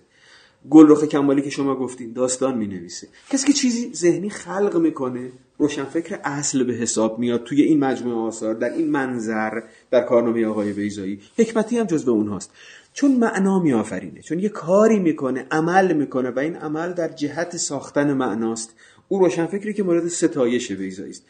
گلرخ 0.70 1.04
کمالی 1.04 1.42
که 1.42 1.50
شما 1.50 1.76
گفتین 1.76 2.14
داستان 2.14 2.58
می 2.58 2.68
نویسه 2.68 3.08
کسی 3.30 3.48
که 3.48 3.54
چیزی 3.54 3.94
ذهنی 3.94 4.30
خلق 4.30 4.78
می‌کنه 4.78 5.32
روشنفکر 5.58 6.20
اصل 6.24 6.64
به 6.64 6.74
حساب 6.74 7.20
میاد 7.20 7.44
توی 7.44 7.62
این 7.62 7.80
مجموعه 7.80 8.18
آثار 8.18 8.54
در 8.54 8.74
این 8.74 8.92
منظر 8.92 9.62
در 9.92 10.02
کارنامه 10.02 10.46
آقای 10.46 10.74
بیزایی 10.74 11.20
حکمتی 11.38 11.78
هم 11.78 11.86
جز 11.86 12.06
به 12.06 12.12
اونهاست 12.12 12.52
چون 12.94 13.12
معنا 13.12 13.60
میآفرینه 13.60 14.22
چون 14.22 14.40
یه 14.40 14.50
کاری 14.50 15.00
می‌کنه 15.00 15.46
عمل 15.52 15.94
می‌کنه 15.94 16.30
و 16.30 16.40
این 16.40 16.56
عمل 16.56 16.94
در 16.94 17.08
جهت 17.08 17.58
ساختن 17.58 18.14
معناست. 18.14 18.76
او 19.08 19.20
روشنفکری 19.20 19.74
که 19.74 19.84
مورد 19.84 20.08
ستایش 20.08 20.72
بیزایی 20.72 21.10
است 21.10 21.24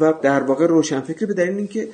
و 0.00 0.14
در 0.22 0.42
واقع 0.42 0.66
روشنفکر 0.66 1.26
به 1.26 1.34
دلیل 1.34 1.56
اینکه 1.56 1.88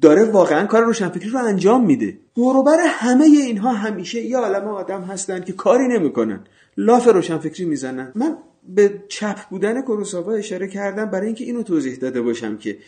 داره 0.00 0.24
واقعا 0.24 0.66
کار 0.66 0.82
روشنفکری 0.84 1.30
رو 1.30 1.38
انجام 1.38 1.86
میده. 1.86 2.18
دوروبر 2.34 2.76
همه 2.86 3.24
اینها 3.24 3.72
همیشه 3.72 4.20
یه 4.20 4.36
عالم 4.36 4.68
آدم 4.68 5.02
هستن 5.02 5.40
که 5.40 5.52
کاری 5.52 5.88
نمی‌کنن. 5.88 6.44
لاف 6.76 7.08
روشنفکری 7.08 7.64
می‌زنن. 7.64 8.12
من 8.14 8.36
به 8.68 9.02
چپ 9.08 9.48
بودن 9.50 9.82
کروساوا 9.82 10.32
اشاره 10.32 10.68
کردم 10.68 11.04
برای 11.04 11.26
اینکه 11.26 11.44
اینو 11.44 11.62
توضیح 11.62 11.96
داده 11.96 12.22
باشم 12.22 12.56
که 12.56 12.78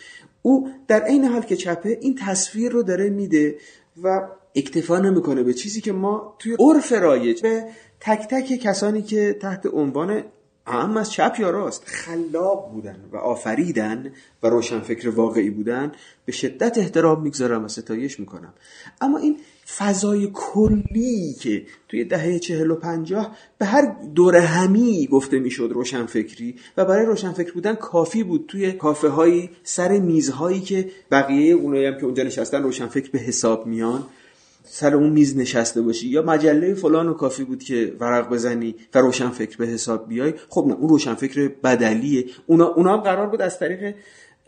او 0.43 0.69
در 0.89 1.03
عین 1.03 1.25
حال 1.25 1.43
که 1.43 1.57
چپه 1.57 1.99
این 2.01 2.15
تصویر 2.15 2.73
رو 2.73 2.83
داره 2.83 3.11
میده 3.11 3.57
و 4.03 4.29
اکتفا 4.55 4.99
نمی‌کنه 4.99 5.43
به 5.43 5.55
چیزی 5.55 5.81
که 5.81 5.93
ما 5.93 6.37
توی 6.39 6.57
عرف 6.61 6.93
رایج 6.93 7.43
به 7.43 7.65
تک 8.01 8.29
تک 8.31 8.45
کسانی 8.63 9.03
که 9.03 9.39
تحت 9.41 9.67
عنوان 9.73 10.23
اهم 10.69 10.97
از 10.97 11.13
چپ 11.13 11.37
یا 11.39 11.51
راست 11.51 11.83
خلاق 11.87 12.73
بودن 12.73 12.97
و 13.13 13.17
آفریدن 13.17 14.13
و 14.43 14.47
روشنفکر 14.47 15.09
واقعی 15.09 15.51
بودن 15.51 15.93
به 16.25 16.33
شدت 16.33 16.79
احترام 16.79 17.23
می‌گذارم 17.23 17.65
و 17.65 17.69
ستایش 17.69 18.21
می‌کنم. 18.21 18.55
اما 19.01 19.19
این 19.19 19.37
فضای 19.77 20.31
کلی 20.35 21.35
که 21.41 21.67
توی 21.89 22.05
دهه 22.05 22.39
چهل 22.39 22.71
و 22.71 22.75
پنجاه 22.75 23.37
به 23.59 23.67
هر 23.67 23.97
دور 24.15 24.37
همی 24.37 25.09
گفته 25.13 25.39
می‌شد 25.39 25.71
روشنفکری 25.75 26.57
و 26.77 26.85
برای 26.85 27.07
روشنفکر 27.07 27.53
بودن 27.53 27.75
کافی 27.75 28.23
بود 28.23 28.45
توی 28.49 28.73
کافه 28.73 29.09
هایی 29.09 29.51
سر 29.65 29.99
میزهایی 29.99 30.61
که 30.61 30.91
بقیه 31.11 31.55
اونایی 31.55 31.87
هم 31.87 31.99
که 31.99 32.05
اونجا 32.05 32.23
نشستن 32.23 32.63
روشنفکر 32.63 33.11
به 33.11 33.19
حساب 33.19 33.67
میان 33.67 34.05
سر 34.71 34.95
اون 34.95 35.11
میز 35.11 35.37
نشسته 35.37 35.83
باشی 35.83 36.09
یا 36.09 36.23
مجله 36.23 36.75
فلان 36.75 37.09
و 37.09 37.15
کافی 37.15 37.45
بود 37.45 37.63
که 37.63 37.97
ورق 38.01 38.31
بزنی 38.31 38.75
و 38.95 38.99
روشن 38.99 39.29
فکر 39.29 39.57
به 39.57 39.67
حساب 39.67 40.09
بیای 40.09 40.35
خب 40.49 40.65
نه 40.69 40.75
اون 40.75 40.89
روشن 40.89 41.15
فکر 41.15 41.51
بدلیه. 41.65 42.25
اونا, 42.47 42.67
اونا 42.67 42.93
هم 42.93 43.01
قرار 43.01 43.27
بود 43.27 43.43
از 43.43 43.59
طریق 43.59 43.95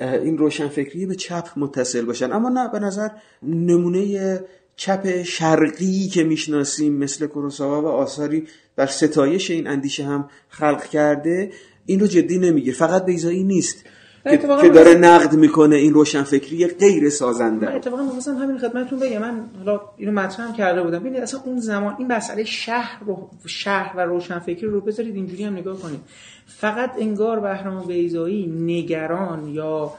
این 0.00 0.38
روشن 0.38 0.68
فکری 0.68 1.06
به 1.06 1.14
چپ 1.14 1.48
متصل 1.56 2.04
باشن. 2.04 2.32
اما 2.32 2.48
نه 2.48 2.68
به 2.72 2.78
نظر 2.78 3.08
نمونه 3.42 4.40
چپ 4.76 5.22
شرقی 5.22 6.08
که 6.08 6.24
می‌شناسیم 6.24 6.92
مثل 6.92 7.26
کروساوا 7.26 7.82
و 7.82 7.86
آثاری 7.86 8.46
بر 8.76 8.86
ستایش 8.86 9.50
این 9.50 9.66
اندیشه 9.66 10.04
هم 10.04 10.28
خلق 10.48 10.84
کرده 10.84 11.50
این 11.86 12.00
رو 12.00 12.06
جدی 12.06 12.38
نمیگیر. 12.38 12.74
فقط 12.74 13.04
بیزایی 13.04 13.44
نیست. 13.44 13.84
که 14.24 14.68
داره 14.68 14.94
نقد 14.94 15.34
می‌کنه 15.34 15.76
این 15.76 15.94
روشنفکری 15.94 16.66
غیر 16.66 17.10
سازنده. 17.10 17.66
من 17.66 17.76
اتفاقا 17.76 18.02
می‌خواستم 18.02 18.36
همین 18.36 18.58
خدمتتون 18.58 18.98
بگم. 18.98 19.18
من 19.18 19.44
حالا 19.58 19.80
اینو 19.96 20.12
مطرح 20.12 20.56
کرده 20.56 20.82
بودم. 20.82 20.98
ببینید 20.98 21.22
اصلا 21.22 21.40
اون 21.44 21.60
زمان 21.60 21.94
این 21.98 22.12
مسئله 22.12 22.44
شهر 22.44 23.04
رو 23.06 23.30
شهر 23.46 23.96
و 23.96 24.00
روشنفکری 24.00 24.66
رو 24.66 24.80
بذارید 24.80 25.14
اینجوری 25.14 25.44
هم 25.44 25.52
نگاه 25.52 25.80
کنید. 25.80 26.00
فقط 26.46 26.90
انگار 26.98 27.40
بهرام 27.40 27.86
بیزایی 27.86 28.46
نگران 28.46 29.48
یا 29.48 29.92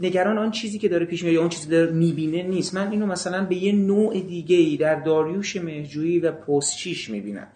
نگران 0.00 0.38
آن 0.38 0.50
چیزی 0.50 0.78
که 0.78 0.88
داره 0.88 1.06
پیش 1.06 1.22
میاد 1.22 1.34
یا 1.34 1.40
اون 1.40 1.48
چیزی 1.48 1.68
داره 1.68 1.90
می‌بینه 1.90 2.42
نیست. 2.42 2.74
من 2.74 2.90
اینو 2.90 3.06
مثلا 3.06 3.44
به 3.44 3.56
یه 3.56 3.72
نوع 3.72 4.20
دیگه 4.20 4.56
ای 4.56 4.76
در 4.76 4.94
داریوش 4.94 5.56
مهجویی 5.56 6.18
و 6.18 6.32
پستچیش 6.32 7.10
می‌بینم. 7.10 7.46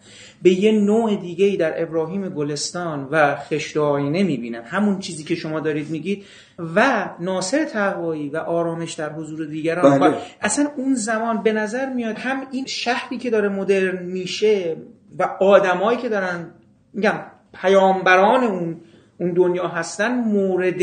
به 0.41 0.49
یه 0.49 0.71
نوع 0.71 1.15
دیگه 1.15 1.45
ای 1.45 1.57
در 1.57 1.81
ابراهیم 1.81 2.29
گلستان 2.29 3.07
و 3.11 3.35
خشت 3.35 3.77
آینه 3.77 4.23
می‌بینم. 4.23 4.61
همون 4.65 4.99
چیزی 4.99 5.23
که 5.23 5.35
شما 5.35 5.59
دارید 5.59 5.89
میگید 5.89 6.23
و 6.75 7.09
ناصر 7.19 7.65
تقوایی 7.65 8.29
و 8.29 8.37
آرامش 8.37 8.93
در 8.93 9.13
حضور 9.13 9.45
دیگران. 9.45 9.99
بله. 9.99 10.17
اصلا 10.41 10.67
اون 10.77 10.95
زمان 10.95 11.43
به 11.43 11.53
نظر 11.53 11.93
میاد 11.93 12.17
هم 12.17 12.47
این 12.51 12.65
شهری 12.65 13.17
که 13.17 13.29
داره 13.29 13.49
مدرن 13.49 14.05
میشه 14.05 14.77
و 15.19 15.23
آدمایی 15.39 15.97
که 15.97 16.09
دارن 16.09 16.51
میگم 16.93 17.19
پیامبران 17.53 18.43
اون 18.43 18.77
اون 19.19 19.31
دنیا 19.31 19.67
هستن 19.67 20.11
مورد 20.11 20.81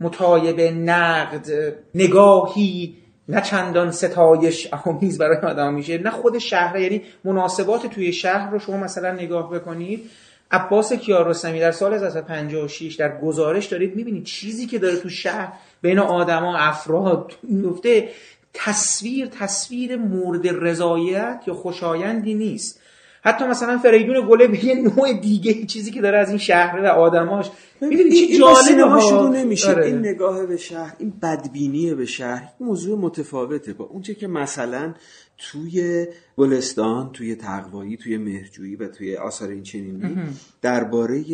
متایب 0.00 0.60
نقد 0.60 1.74
نگاهی 1.94 2.96
نه 3.28 3.40
چندان 3.40 3.90
ستایش 3.90 4.68
آمیز 4.84 5.18
برای 5.18 5.36
آدم 5.36 5.74
میشه 5.74 5.98
نه 5.98 6.10
خود 6.10 6.38
شهر 6.38 6.80
یعنی 6.80 7.02
مناسبات 7.24 7.86
توی 7.86 8.12
شهر 8.12 8.50
رو 8.50 8.58
شما 8.58 8.76
مثلا 8.76 9.12
نگاه 9.12 9.50
بکنید. 9.50 10.10
عباس 10.50 10.92
کیارستمی 10.92 11.60
در 11.60 11.72
سال 11.72 11.94
1956 11.94 12.94
در 12.94 13.20
گزارش 13.20 13.66
دارید 13.66 13.96
می‌بینید 13.96 14.24
چیزی 14.24 14.66
که 14.66 14.78
داره 14.78 14.96
تو 14.96 15.08
شهر 15.08 15.52
بین 15.82 15.98
آدما 15.98 16.56
افراد 16.56 17.32
میفته 17.42 18.08
تصویر 18.54 19.26
تصویر 19.26 19.96
مورد 19.96 20.42
رضایت 20.46 21.42
یا 21.46 21.54
خوشایندی 21.54 22.34
نیست. 22.34 22.80
حتی 23.28 23.44
مثلا 23.44 23.78
فریدون 23.78 24.28
گله 24.28 24.46
به 24.46 24.64
یه 24.64 24.74
نوع 24.74 25.12
دیگه 25.12 25.66
چیزی 25.66 25.90
که 25.90 26.00
داره 26.00 26.18
از 26.18 26.28
این 26.28 26.38
شهر 26.38 26.80
و 26.80 26.86
آدماش. 26.86 27.50
می‌دونی 27.80 28.10
چی 28.10 28.38
جالبه 28.38 29.00
شروع 29.00 29.28
نمیشه. 29.28 29.68
آره. 29.68 29.86
این 29.86 29.98
نگاه 29.98 30.46
به 30.46 30.56
شهر 30.56 30.94
این 30.98 31.12
بدبینی 31.22 31.94
به 31.94 32.06
شهر 32.06 32.48
این 32.58 32.68
موضوع 32.68 32.98
متفاوته. 32.98 33.72
با 33.72 33.84
اونچه 33.84 34.14
که 34.14 34.26
مثلا 34.26 34.94
توی 35.38 36.06
گلستان 36.36 37.10
توی 37.12 37.34
تقوایی 37.34 37.96
توی 37.96 38.18
مهرجویی 38.18 38.76
و 38.76 38.88
توی 38.88 39.16
آثار 39.16 39.48
این 39.48 39.62
چنینی 39.62 40.16
درباره 40.62 41.24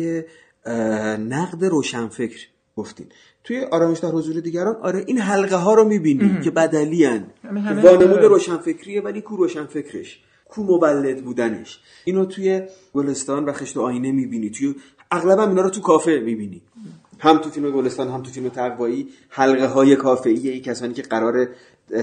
نقد 1.29 1.65
روشنفکر 1.65 2.47
گفتین. 2.75 3.07
توی 3.43 3.61
آرامش 3.71 3.99
در 3.99 4.09
حضور 4.09 4.39
دیگران 4.41 4.75
آره 4.75 5.03
این 5.07 5.17
حلقه 5.17 5.55
ها 5.55 5.73
رو 5.73 5.83
می‌بینی 5.83 6.41
که 6.43 6.51
بدلی 6.51 7.05
هن. 7.05 7.25
وانمود 7.83 8.19
روشنفکریه 8.19 9.01
ولی 9.01 9.21
کو 9.21 9.35
روشنفکرش؟ 9.35 10.19
کو 10.45 10.63
مولد 10.63 11.23
بودنش. 11.23 11.79
اینو 12.05 12.25
توی 12.25 12.61
گلستان 12.93 13.45
و 13.45 13.51
خشت 13.51 13.77
و 13.77 13.81
آینه 13.81 14.11
می‌بینی. 14.11 14.49
توی 14.49 14.75
اغلب 15.11 15.39
هم 15.39 15.49
اینا 15.49 15.61
رو 15.61 15.69
تو 15.69 15.81
کافه 15.81 16.19
می‌بینی. 16.25 16.61
هم 17.19 17.37
تو 17.37 17.49
فیلم 17.49 17.71
گلستان 17.71 18.07
هم 18.07 18.21
تو 18.21 18.31
فیلم 18.31 18.49
تقوایی. 18.49 19.07
حلقه 19.29 19.67
های 19.67 19.95
کافه 19.95 20.29
ای 20.29 20.59
کسانی 20.59 20.93
که 20.93 21.01
قرار 21.01 21.47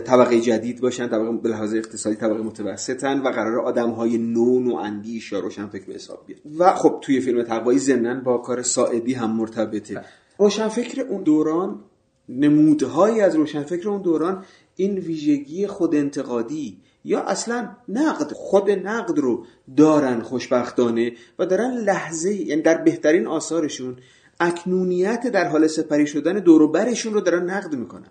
طبقه 0.05 0.41
جدید 0.41 0.81
باشن 0.81 1.09
طبقه 1.09 1.33
به 1.33 1.49
لحاظ 1.49 1.75
اقتصادی 1.75 2.17
طبقه 2.17 2.43
متوسطن 2.43 3.21
و 3.21 3.29
قرار 3.29 3.61
آدم 3.61 3.91
های 3.91 4.19
نو 4.19 4.71
و 4.71 4.75
اندیش 4.75 5.33
یا 5.33 5.41
روشن 5.41 5.67
فکر 5.67 5.85
به 5.85 5.95
حساب 5.95 6.25
بیاد 6.27 6.41
و 6.59 6.75
خب 6.75 6.99
توی 7.03 7.21
فیلم 7.21 7.43
تقوایی 7.43 7.79
ضمن 7.79 8.21
با 8.21 8.39
کار 8.39 8.63
ساعدی 8.63 9.15
هم 9.15 9.37
مرتبطه. 9.37 9.95
بله. 9.95 10.05
روشنفکر 10.39 11.01
اون 11.01 11.23
دوران 11.23 11.81
نمودهایی 12.29 13.21
از 13.21 13.37
روشنفکر 13.37 13.89
اون 13.89 14.03
دوران 14.03 14.45
این 14.77 14.99
ویژگی 14.99 15.67
خود 15.67 15.95
انتقادی 15.95 16.79
یا 17.05 17.21
اصلا 17.21 17.77
نقد 17.89 18.33
خود 18.33 18.71
نقد 18.71 19.19
رو 19.19 19.47
دارن 19.77 20.21
خوشبختانه 20.21 21.13
و 21.39 21.47
دارن 21.47 21.71
لحظه 21.71 22.35
یعنی 22.35 22.63
در 22.63 22.79
بهترین 22.79 23.27
آثارشون 23.27 23.97
اکنونیت 24.41 25.27
در 25.27 25.49
حال 25.49 25.67
سپری 25.67 26.07
شدن 26.07 26.39
دوروبرشون 26.39 27.15
رو 27.15 27.21
دارن 27.21 27.51
نقد 27.51 27.75
می‌کنن. 27.75 28.09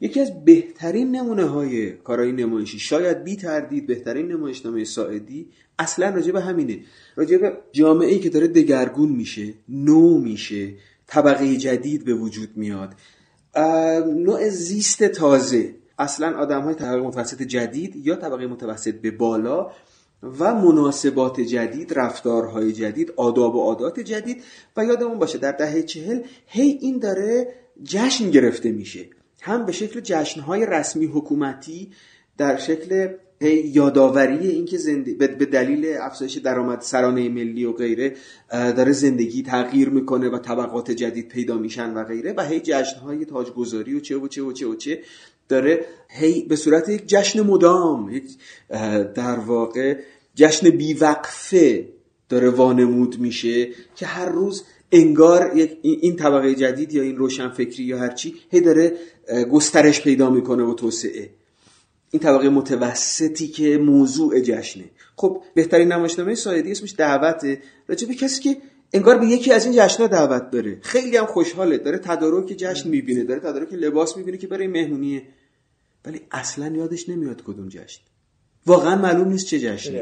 یکی 0.00 0.20
از 0.20 0.44
بهترین 0.44 1.16
نمونه 1.16 1.44
های 1.44 1.92
کارهای 1.92 2.32
نمایشی 2.32 2.78
شاید 2.78 3.24
بی 3.24 3.36
تردید 3.36 3.86
بهترین 3.86 4.32
نمایشنامه 4.32 4.84
ساعدی 4.84 5.48
اصلا 5.78 6.08
راجع 6.08 6.32
به 6.32 6.40
همینه. 6.40 6.80
راجع 7.16 7.36
به 7.36 7.52
جامعه 7.72 8.08
ای 8.08 8.18
که 8.18 8.30
داره 8.30 8.48
دگرگون 8.48 9.08
میشه 9.08 9.54
نو 9.68 10.18
میشه 10.18 10.74
طبقه 11.06 11.56
جدید 11.56 12.04
به 12.04 12.14
وجود 12.14 12.56
میاد. 12.56 12.94
نوع 14.16 14.48
زیست 14.48 15.04
تازه. 15.04 15.74
اصلا 15.98 16.38
آدم 16.38 16.62
های 16.62 16.74
طبقه 16.74 17.00
متوسط 17.00 17.42
جدید 17.42 18.06
یا 18.06 18.16
طبقه 18.16 18.46
متوسط 18.46 18.94
به 18.94 19.10
بالا 19.10 19.70
و 20.22 20.54
مناسبات 20.54 21.40
جدید 21.40 21.92
رفتارهای 21.98 22.72
جدید 22.72 23.12
آداب 23.16 23.54
و 23.54 23.60
عادات 23.60 24.00
جدید 24.00 24.42
و 24.76 24.84
یادمون 24.84 25.18
باشه 25.18 25.38
در 25.38 25.52
دهه 25.52 25.82
چهل 25.82 26.22
هی 26.46 26.78
این 26.80 26.98
داره 26.98 27.54
جشن 27.84 28.30
گرفته 28.30 28.72
میشه. 28.72 29.06
هم 29.40 29.66
به 29.66 29.72
شکل 29.72 30.00
جشنهای 30.00 30.66
رسمی 30.66 31.06
حکومتی 31.06 31.90
در 32.38 32.56
شکل 32.56 33.08
یادآوری 33.64 34.48
اینکه 34.48 34.78
به 35.18 35.46
دلیل 35.46 35.96
افزایش 36.00 36.36
درآمد 36.36 36.80
سرانه 36.80 37.28
ملی 37.28 37.64
و 37.64 37.72
غیره 37.72 38.16
داره 38.50 38.92
زندگی 38.92 39.42
تغییر 39.42 39.88
می‌کنه 39.88 40.28
و 40.28 40.38
طبقات 40.38 40.90
جدید 40.90 41.28
پیدا 41.28 41.58
میشن 41.58 41.94
و 41.94 42.04
غیره 42.04 42.34
و 42.36 42.44
هی 42.44 42.60
جشنهای 42.60 43.24
تاجگذاری 43.24 43.94
و 43.94 44.00
چه 44.00 44.16
و 44.16 44.28
چه 44.28 44.42
و 44.42 44.52
چه 44.52 44.66
و 44.66 44.74
چه 44.74 45.02
داره 45.48 45.86
هی 46.08 46.42
به 46.42 46.56
صورت 46.56 46.88
یک 46.88 47.06
جشن 47.06 47.40
مدام 47.40 48.10
یک 48.10 48.24
در 49.14 49.38
واقع 49.38 49.96
جشن 50.34 50.70
بیوقفه 50.70 51.88
داره 52.28 52.50
وانمود 52.50 53.20
میشه 53.20 53.68
که 53.96 54.06
هر 54.06 54.28
روز 54.28 54.64
انگار 54.92 55.50
این 55.82 56.16
طبقه 56.16 56.54
جدید 56.54 56.92
یا 56.92 57.02
این 57.02 57.16
روشنفکری 57.16 57.84
یا 57.84 57.98
هرچی 57.98 58.34
هی 58.50 58.60
داره 58.60 58.92
گسترش 59.52 60.02
پیدا 60.02 60.30
می‌کنه 60.30 60.64
و 60.64 60.74
توسعه. 60.74 61.30
این 62.10 62.22
طبقه 62.22 62.48
متوسطی 62.48 63.48
که 63.48 63.78
موضوع 63.78 64.40
جشنه. 64.40 64.84
خب 65.16 65.42
بهترین 65.54 65.92
نمایشنامه 65.92 66.34
سایدی 66.34 66.70
اسمش 66.70 66.94
دعوته. 66.98 67.62
راجع 67.88 68.08
به 68.08 68.14
کسی 68.14 68.42
که 68.42 68.56
انگار 68.96 69.18
به 69.18 69.26
یکی 69.26 69.52
از 69.52 69.64
این 69.64 69.74
جشنها 69.76 70.06
دعوت 70.06 70.50
داره. 70.50 70.78
خیلی 70.82 71.16
هم 71.16 71.26
خوشحاله. 71.26 71.78
داره 71.78 71.98
تدارک 71.98 72.46
جشن 72.46 72.88
می‌بینه 72.88 73.24
داره 73.24 73.40
تدارک 73.40 73.72
لباس 73.72 74.16
می‌بینه 74.16 74.38
که 74.38 74.46
برای 74.46 74.66
مهمونیه. 74.66 75.22
ولی 76.04 76.20
اصلا 76.30 76.76
یادش 76.76 77.08
نمیاد 77.08 77.42
کدوم 77.42 77.68
جشن. 77.68 78.00
واقعا 78.66 78.96
معلوم 78.96 79.28
نیست 79.28 79.46
چه 79.46 79.60
جشنی 79.60 80.00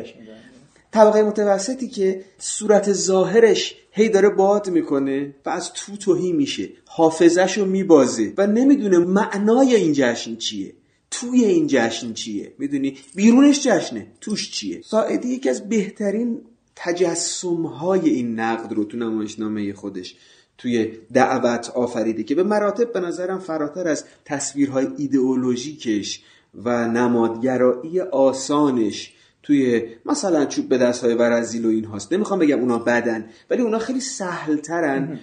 طبقه 0.93 1.23
متوسطی 1.23 1.89
که 1.89 2.25
صورت 2.39 2.93
ظاهرش 2.93 3.75
هی 3.91 4.09
داره 4.09 4.29
باد 4.29 4.71
می‌کنه 4.71 5.35
و 5.47 5.51
از 5.51 5.73
تو 5.73 5.97
توهی 5.97 6.33
میشه. 6.33 6.68
حافظش 6.85 7.59
رو 7.59 7.64
میبازه 7.64 8.33
و 8.39 8.47
نمی‌دونه 8.47 8.99
معنای 8.99 9.75
این 9.75 9.93
جشن 9.93 10.37
چیه. 10.37 10.75
توی 11.11 11.45
این 11.45 11.66
جشن 11.66 12.12
چیه. 12.12 12.53
می‌دونی؟ 12.59 12.97
بیرونش 13.14 13.66
جشنه. 13.66 14.07
توش 14.21 14.51
چیه؟ 14.51 14.81
ساعدی 14.83 15.29
یکی 15.29 15.49
از 15.49 15.68
بهترین 15.68 16.41
تجسم 16.77 17.66
های 17.66 18.11
این 18.11 18.41
نقد 18.41 18.72
رو 18.72 18.85
تو 18.85 18.97
نمایشنامه 18.97 19.72
خودش 19.72 20.16
توی 20.59 20.93
دعوت 21.12 21.70
آفریده 21.70 22.22
که 22.22 22.35
به 22.35 22.43
مراتب 22.43 22.93
به 22.93 23.01
نظرم 23.01 23.39
فراتر 23.39 23.89
از 23.89 24.05
تصویرهای 24.25 24.89
ایدئولوژیکش 24.97 26.22
و 26.64 26.89
نمادگرایی 26.89 28.01
آسانش 28.01 29.12
توی 29.43 29.83
مثلا 30.07 30.47
چوب 30.47 30.68
به 30.68 30.79
دست 30.79 31.05
های 31.05 31.14
ورزیل 31.14 31.66
و 31.66 31.68
این 31.68 31.85
هاست. 31.85 32.12
نمی‌خوام 32.12 32.39
بگم 32.39 32.61
اونا 32.61 32.79
بدن 32.79 33.25
ولی 33.51 33.62
اونا 33.62 33.79
خیلی 33.79 34.01
سهل 34.01 34.57
ترن 34.57 35.20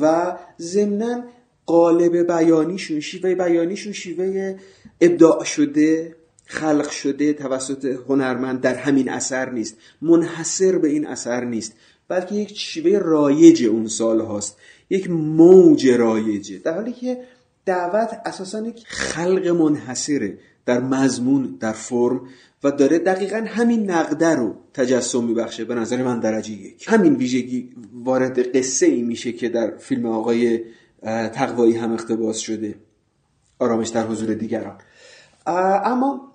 و 0.00 0.36
ضمنا 0.60 1.24
قالب 1.66 2.16
بیانیشون 2.32 3.00
شیوه 3.00 3.34
بیانیشون 3.34 3.92
شیوه 3.92 4.58
ابداع 5.00 5.44
شده 5.44 6.16
خلق 6.50 6.90
شده 6.90 7.32
توسط 7.32 7.84
هنرمند 8.08 8.60
در 8.60 8.74
همین 8.74 9.08
اثر 9.08 9.50
نیست 9.50 9.76
منحصر 10.02 10.78
به 10.78 10.88
این 10.88 11.06
اثر 11.06 11.44
نیست 11.44 11.72
بلکه 12.08 12.34
یک 12.34 12.58
شیوه 12.58 12.98
رایج 12.98 13.64
اون 13.64 13.88
سال 13.88 14.20
هاست 14.20 14.56
یک 14.90 15.10
موج 15.10 15.88
رایجه. 15.88 16.58
در 16.58 16.74
حالی 16.74 16.92
که 16.92 17.20
دعوت 17.64 18.20
اساسا 18.24 18.66
یک 18.66 18.84
خلق 18.86 19.46
منحصره 19.46 20.38
در 20.66 20.80
مضمون 20.80 21.56
در 21.60 21.72
فرم 21.72 22.20
و 22.64 22.70
داره 22.70 22.98
دقیقا 22.98 23.44
همین 23.48 23.90
نقده 23.90 24.34
رو 24.34 24.54
تجسم 24.74 25.24
میبخشه 25.24 25.64
به 25.64 25.74
نظر 25.74 26.02
من 26.02 26.20
درجه 26.20 26.52
یک. 26.52 26.84
همین 26.88 27.16
ویژگی 27.16 27.70
وارد 28.04 28.56
قصه 28.56 28.86
ای 28.86 29.02
میشه 29.02 29.32
که 29.32 29.48
در 29.48 29.76
فیلم 29.76 30.06
آقای 30.06 30.60
تقوایی 31.34 31.76
هم 31.76 31.92
اقتباس 31.92 32.38
شده. 32.38 32.74
آرامش 33.58 33.88
در 33.88 34.06
حضور 34.06 34.34
دیگران. 34.34 34.78
اما 35.46 36.27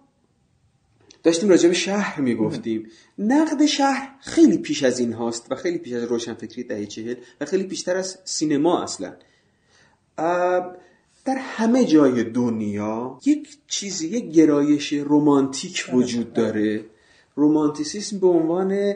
داشتیم 1.23 1.49
راجع 1.49 1.67
به 1.67 1.73
شهر 1.73 2.21
می‌گفتیم. 2.21 2.87
نقد 3.17 3.65
شهر 3.65 4.15
خیلی 4.21 4.57
پیش 4.57 4.83
از 4.83 4.99
این 4.99 5.13
هاست 5.13 5.51
و 5.51 5.55
خیلی 5.55 5.77
پیش 5.77 5.93
از 5.93 6.03
روشنفکری 6.03 6.63
دهه 6.63 6.85
چهل 6.85 7.15
و 7.41 7.45
خیلی 7.45 7.63
پیشتر 7.63 7.95
از 7.95 8.17
سینما 8.25 8.83
اصلا. 8.83 9.13
در 11.25 11.37
همه 11.37 11.85
جای 11.85 12.23
دنیا 12.23 13.19
یک 13.25 13.57
چیزی 13.67 14.07
یک 14.07 14.31
گرایش 14.31 14.93
رومانتیک 14.93 15.85
وجود 15.93 16.33
داره. 16.33 16.85
رومانتیسیسم 17.35 18.19
به 18.19 18.27
عنوان 18.27 18.93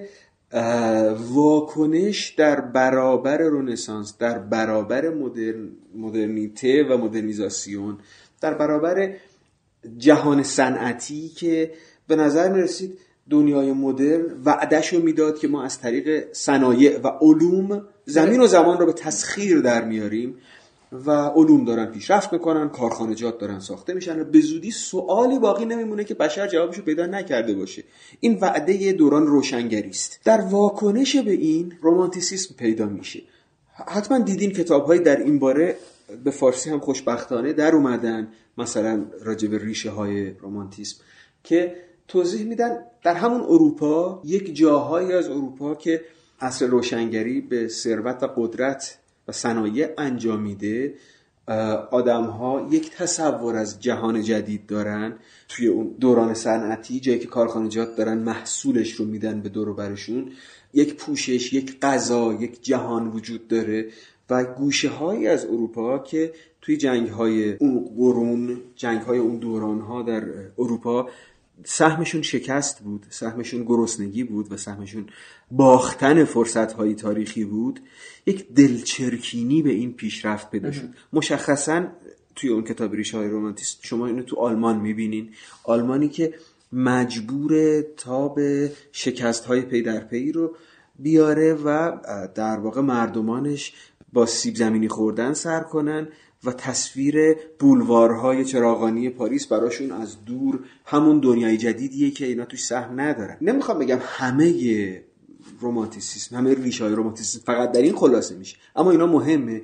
واکنش 1.34 2.30
در 2.30 2.62
برابر 2.62 3.38
رونسانس 3.38 4.18
در 4.18 4.40
برابر 4.40 5.10
مدرن، 5.10 5.70
مدرنیته 5.96 6.84
و 6.84 6.98
مدرنیزاسیون 6.98 7.98
در 8.42 8.54
برابر 8.54 9.16
جهان 9.98 10.44
صنعتی 10.44 11.30
که 11.30 11.72
به 12.08 12.16
نظر 12.16 12.50
می 12.50 12.62
رسید 12.62 13.00
دنیای 13.30 13.72
مدرن 13.72 14.26
وعدش 14.46 14.94
رو 14.94 15.04
می‌داد 15.04 15.40
که 15.40 15.48
ما 15.48 15.64
از 15.64 15.80
طریق 15.80 16.34
صنایع 16.34 17.00
و 17.00 17.08
علوم 17.08 17.86
زمین 18.06 18.42
و 18.42 18.48
زمان 18.48 18.78
رو 18.78 18.86
به 18.86 18.94
تسخیر 18.94 19.60
در 19.60 19.86
میاریم 19.86 20.36
و 20.92 21.12
علوم 21.12 21.66
دارن 21.66 21.86
پیشرفت 21.86 22.34
می‌کنن 22.34 22.70
کارخانجات 22.70 23.38
دارن 23.38 23.60
ساخته 23.60 23.94
میشن 23.94 24.20
و 24.20 24.24
به 24.24 24.40
زودی 24.40 24.72
سوالی 24.72 25.40
باقی 25.40 25.66
نمیمونه 25.66 26.04
که 26.04 26.14
بشر 26.14 26.48
جوابشو 26.48 26.82
پیدا 26.82 27.06
نکرده 27.06 27.54
باشه. 27.54 27.84
این 28.20 28.38
وعده 28.42 28.92
دوران 28.92 29.28
روشنگری 29.28 29.90
است. 29.90 30.20
در 30.24 30.42
واکنش 30.42 31.16
به 31.16 31.32
این 31.32 31.74
رومانتیسیسم 31.82 32.56
پیدا 32.56 32.86
میشه. 32.86 33.22
حتما 33.88 34.20
دیدین 34.20 34.52
کتاب 34.52 34.98
در 34.98 35.18
این 35.18 35.40
باره 35.40 35.76
به 36.24 36.32
فارسی 36.32 36.70
هم 36.70 36.80
خوشبختانه 36.80 37.54
در 37.54 37.76
اومدن 37.76 38.28
مثلا 38.58 39.06
راجب 39.22 39.54
ریشه 39.54 39.90
های 39.90 40.30
رومانتیسم 40.30 40.98
که 41.44 41.76
توضیح 42.08 42.46
میدن 42.46 42.78
در 43.04 43.14
همون 43.14 43.42
اروپا 43.42 44.22
یک 44.26 44.56
جاهایی 44.56 45.14
از 45.14 45.30
اروپا 45.30 45.76
که 45.76 46.02
اصل 46.40 46.68
روشنگری 46.68 47.42
به 47.42 47.68
ثروت 47.68 48.24
و 48.24 48.28
قدرت 48.36 48.98
و 49.28 49.32
صنایع 49.32 49.90
انجام 49.98 50.42
میده 50.42 50.94
آدم 51.92 52.24
ها 52.24 52.68
یک 52.72 52.92
تصور 52.92 53.56
از 53.56 53.80
جهان 53.80 54.22
جدید 54.22 54.66
دارن. 54.66 55.14
توی 55.50 55.68
اون 55.68 55.96
دوران 56.00 56.34
صنعتی 56.34 57.00
جایی 57.00 57.20
که 57.20 57.28
کارخانجات 57.28 57.96
دارن 57.96 58.18
محصولش 58.18 58.92
رو 58.92 59.06
میدن 59.06 59.42
به 59.42 59.50
دور 59.50 59.74
برشون. 59.74 60.32
یک 60.74 60.96
پوشش 60.96 61.54
یک 61.54 61.80
غذا 61.80 62.34
یک 62.34 62.64
جهان 62.64 63.08
وجود 63.08 63.48
داره 63.48 63.90
و 64.30 64.44
گوشه 64.44 64.90
هایی 64.90 65.28
از 65.28 65.46
اروپا 65.46 66.00
که 66.00 66.34
توی 66.62 66.78
جنگ 66.78 67.10
های 67.10 67.54
اون 67.54 67.90
قرون 67.98 68.62
جنگ 68.76 69.02
های 69.02 69.20
اون 69.20 69.38
دوران 69.38 69.80
ها 69.80 70.02
در 70.02 70.24
اروپا 70.58 71.10
سهمشون 71.66 72.22
شکست 72.22 72.80
بود 72.80 73.06
سهمشون 73.10 73.64
گرسنگی 73.64 74.24
بود 74.24 74.52
و 74.52 74.58
سهمشون 74.58 75.06
باختن 75.52 76.24
فرصت 76.24 76.74
های 76.74 76.96
تاریخی 76.96 77.46
بود. 77.46 77.80
یک 78.26 78.54
دلچرکینی 78.54 79.62
به 79.62 79.70
این 79.70 79.94
پیشرفت 79.94 80.52
پیدا 80.52 80.72
شد. 80.72 80.90
مشخصا 81.14 81.88
توی 82.36 82.50
اون 82.50 82.64
کتاب 82.64 82.94
ریشه 82.94 83.18
های 83.18 83.28
رومانتیسم 83.28 83.80
شما 83.82 84.08
اینو 84.08 84.22
تو 84.22 84.36
آلمان 84.36 84.80
می‌بینین. 84.80 85.30
آلمانی 85.64 86.10
که 86.10 86.34
مجبوره 86.74 87.82
تا 87.82 88.28
به 88.28 88.72
شکست 88.92 89.46
های 89.46 89.62
پی 89.62 89.82
در 89.82 90.00
پی 90.00 90.32
رو 90.32 90.56
بیاره 91.00 91.54
و 91.54 91.98
در 92.36 92.60
واقع 92.60 92.82
مردمانش 92.82 93.74
با 94.14 94.26
سیب 94.26 94.56
زمینی 94.56 94.88
خوردن 94.88 95.34
سر 95.34 95.60
کنن. 95.60 96.08
و 96.44 96.52
تصویر 96.52 97.16
بولوارهای 97.60 98.46
چراغانی 98.46 99.10
پاریس 99.10 99.48
براشون 99.48 99.92
از 99.92 100.26
دور 100.26 100.60
همون 100.86 101.20
دنیای 101.20 101.58
جدیدیه 101.58 102.12
که 102.12 102.26
اینا 102.26 102.46
توش 102.46 102.66
سهم 102.66 103.02
ندارن. 103.02 103.38
نمی‌خوام 103.42 103.80
بگم 103.80 104.00
همه 104.02 105.04
رومانتیسیسم 105.60 106.36
همه 106.36 106.54
ریشه 106.54 106.84
های 106.84 106.94
رومانتیسیسم 106.94 107.46
فقط 107.46 107.72
در 107.72 107.82
این 107.82 107.96
خلاصه 107.96 108.36
میشه 108.36 108.58
اما 108.76 108.92
اینا 108.92 109.08
مهمه 109.08 109.62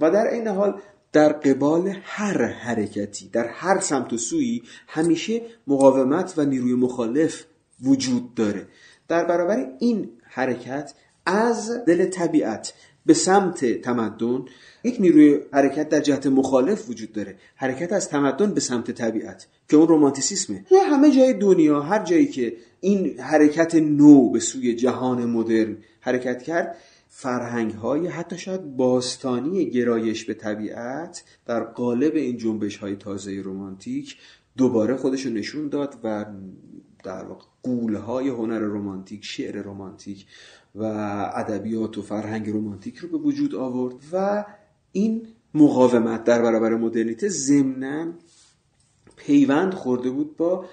و 0.00 0.10
در 0.10 0.26
این 0.26 0.48
حال 0.48 0.80
در 1.12 1.32
قبال 1.32 1.94
هر 2.02 2.44
حرکتی 2.44 3.28
در 3.28 3.46
هر 3.46 3.80
سمت 3.80 4.12
و 4.12 4.18
سویی 4.18 4.62
همیشه 4.88 5.42
مقاومت 5.66 6.34
و 6.36 6.44
نیروی 6.44 6.74
مخالف 6.74 7.44
وجود 7.82 8.34
داره. 8.34 8.68
در 9.08 9.24
برابر 9.24 9.66
این 9.78 10.10
حرکت 10.22 10.94
از 11.26 11.70
دل 11.86 12.04
طبیعت 12.04 12.72
به 13.06 13.14
سمت 13.14 13.64
تمدن 13.64 14.44
یک 14.84 15.00
نیروی 15.00 15.40
حرکت 15.52 15.88
در 15.88 16.00
جهت 16.00 16.26
مخالف 16.26 16.90
وجود 16.90 17.12
داره. 17.12 17.36
حرکت 17.54 17.92
از 17.92 18.08
تمدن 18.08 18.54
به 18.54 18.60
سمت 18.60 18.90
طبیعت 18.90 19.46
که 19.68 19.76
اون 19.76 19.88
رومانتیسیسمه. 19.88 20.64
همه 20.90 21.10
جای 21.10 21.32
دنیا 21.32 21.80
هر 21.80 22.04
جایی 22.04 22.26
که 22.26 22.56
این 22.80 23.20
حرکت 23.20 23.74
نو 23.74 24.30
به 24.30 24.40
سوی 24.40 24.74
جهان 24.74 25.24
مدرن 25.24 25.76
حرکت 26.00 26.42
کرد 26.42 26.76
فرهنگ 27.08 27.72
های 27.72 28.06
حتی 28.06 28.38
شاید 28.38 28.76
باستانی 28.76 29.70
گرایش 29.70 30.24
به 30.24 30.34
طبیعت 30.34 31.24
در 31.46 31.64
قالب 31.64 32.14
این 32.14 32.36
جنبش 32.36 32.76
های 32.76 32.96
تازه 32.96 33.40
رومانتیک 33.40 34.16
دوباره 34.56 34.96
خودش 34.96 35.26
رو 35.26 35.32
نشون 35.32 35.68
داد 35.68 35.98
و 36.04 36.26
در 37.04 37.24
واقع 37.24 37.44
قولهای 37.62 38.28
هنر 38.28 38.58
رومانتیک 38.58 39.24
شعر 39.24 39.62
رومانتیک 39.62 40.26
و 40.76 40.82
ادبیات 41.34 41.98
و 41.98 42.02
فرهنگ 42.02 42.50
رومانتیک 42.50 42.96
رو 42.96 43.08
به 43.08 43.16
وجود 43.18 43.54
آورد 43.54 43.94
و 44.12 44.44
این 44.92 45.26
مقاومت 45.54 46.24
در 46.24 46.42
برابر 46.42 46.74
مدرنیته 46.74 47.28
ضمنا 47.28 48.12
پیوند 49.16 49.74
خورده 49.74 50.10
بود 50.10 50.36
با 50.36 50.64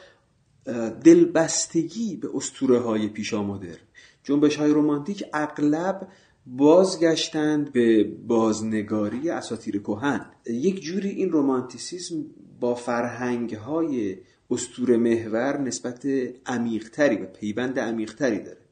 دلبستگی 1.04 2.16
به 2.16 2.30
اسطوره 2.36 2.80
های 2.80 3.08
پیشا 3.08 3.44
مدرن 3.44 3.78
جنبش 4.24 4.56
های 4.56 4.72
رومانتیک 4.72 5.24
اغلب 5.34 6.08
بازگشتند 6.46 7.72
به 7.72 8.04
بازنگاری 8.04 9.30
اساتیر 9.30 9.80
کهن. 9.80 10.26
یک 10.46 10.82
جوری 10.82 11.10
این 11.10 11.32
رومانتیسیسم 11.32 12.16
با 12.60 12.76
فرهنگ 12.76 13.56
های 13.56 14.18
استور 14.52 14.98
محور 14.98 15.58
نسبت 15.58 16.06
عمیقتری 16.46 17.16
و 17.16 17.26
پیوند 17.26 17.80
عمیقتری 17.80 18.40
داره. 18.40 18.63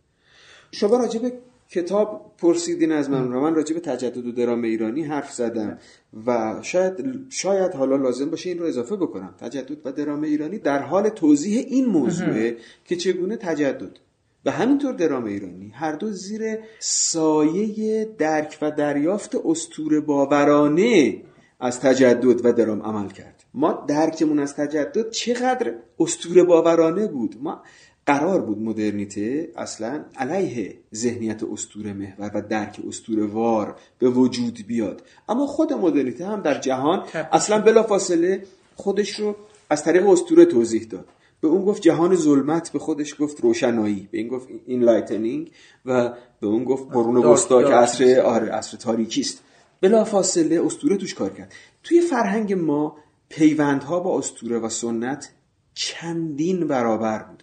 شما 0.72 0.98
راجع 0.98 1.20
به 1.20 1.34
کتاب 1.70 2.34
پرسیدین 2.38 2.92
از 2.92 3.10
من 3.10 3.34
و 3.34 3.42
من 3.42 3.56
راجع 3.56 3.74
به 3.74 3.80
تجدد 3.80 4.26
و 4.26 4.32
درام 4.32 4.64
ایرانی 4.64 5.04
حرف 5.04 5.32
زدم 5.34 5.78
و 6.26 6.60
شاید 6.62 7.26
شاید 7.30 7.74
حالا 7.74 7.96
لازم 7.96 8.30
باشه 8.30 8.50
این 8.50 8.60
رو 8.60 8.66
اضافه 8.66 8.96
بکنم. 8.96 9.36
تجدد 9.40 9.78
و 9.86 9.92
درام 9.92 10.24
ایرانی 10.24 10.58
در 10.58 10.80
حال 10.80 11.10
توضیح 11.10 11.66
این 11.68 11.86
موضوعه 11.86 12.58
که 12.86 12.96
چگونه 12.96 13.38
تجدد. 13.38 14.00
و 14.46 14.52
همینطور 14.52 14.94
درام 14.94 15.26
ایرانی 15.26 15.70
هر 15.70 15.92
دو 15.92 16.12
زیر 16.12 16.58
سایه 16.80 18.06
درک 18.18 18.58
و 18.62 18.72
دریافت 18.72 19.36
استور 19.46 20.02
باورانه 20.02 21.22
از 21.60 21.80
تجدد 21.80 22.46
و 22.46 22.52
درام 22.52 22.82
عمل 22.82 23.10
کرد. 23.10 23.44
ما 23.54 23.86
درکمون 23.88 24.40
از 24.40 24.56
تجدد 24.56 25.10
چقدر 25.10 25.74
استور 26.00 26.44
باورانه 26.44 27.08
بود؟ 27.08 27.36
ما 27.42 27.64
قرار 28.06 28.42
بود 28.42 28.62
مدرنیته 28.62 29.52
اصلا 29.56 30.06
علیه 30.18 30.78
ذهنیت 30.96 31.44
استور 31.44 31.94
محور 31.94 32.32
و 32.34 32.42
درک 32.42 32.80
استور 32.88 33.26
وار 33.26 33.76
به 34.00 34.10
وجود 34.10 34.60
بیاد. 34.68 35.02
اما 35.30 35.48
خود 35.48 35.74
مدرنیته 35.74 36.28
هم 36.28 36.42
در 36.42 36.60
جهان 36.60 37.04
اصلا 37.14 37.62
بلا 37.62 37.84
فاصله 37.84 38.44
خودش 38.76 39.20
رو 39.20 39.36
از 39.70 39.84
طریق 39.84 40.10
اسطوره 40.10 40.46
توضیح 40.46 40.84
داد. 40.84 41.06
به 41.42 41.48
اون 41.48 41.66
گفت 41.66 41.82
جهان 41.82 42.16
ظلمت 42.16 42.72
به 42.72 42.80
خودش 42.80 43.22
گفت 43.22 43.42
روشنایی. 43.42 44.08
به 44.12 44.18
این 44.18 44.28
گفت 44.28 44.48
Enlightenment 44.66 45.52
و 45.86 46.14
به 46.40 46.48
اون 46.48 46.64
گفت 46.64 46.92
قرون 46.92 47.18
وسطا 47.18 47.64
که 47.64 47.74
عصر 47.74 48.22
آره 48.22 48.50
عصر 48.50 48.78
تاریکی 48.78 49.22
است 49.22 49.44
بلافاصله 49.82 50.66
اسطوره 50.66 50.98
توش 50.98 51.14
کار 51.14 51.30
کرد. 51.30 51.54
توی 51.84 52.02
فرهنگ 52.02 52.54
ما 52.54 52.98
پیوندها 53.30 54.00
با 54.00 54.18
اسطوره 54.18 54.60
و 54.60 54.70
سنت 54.70 55.30
چندین 55.74 56.68
برابر 56.68 57.24
بود. 57.24 57.41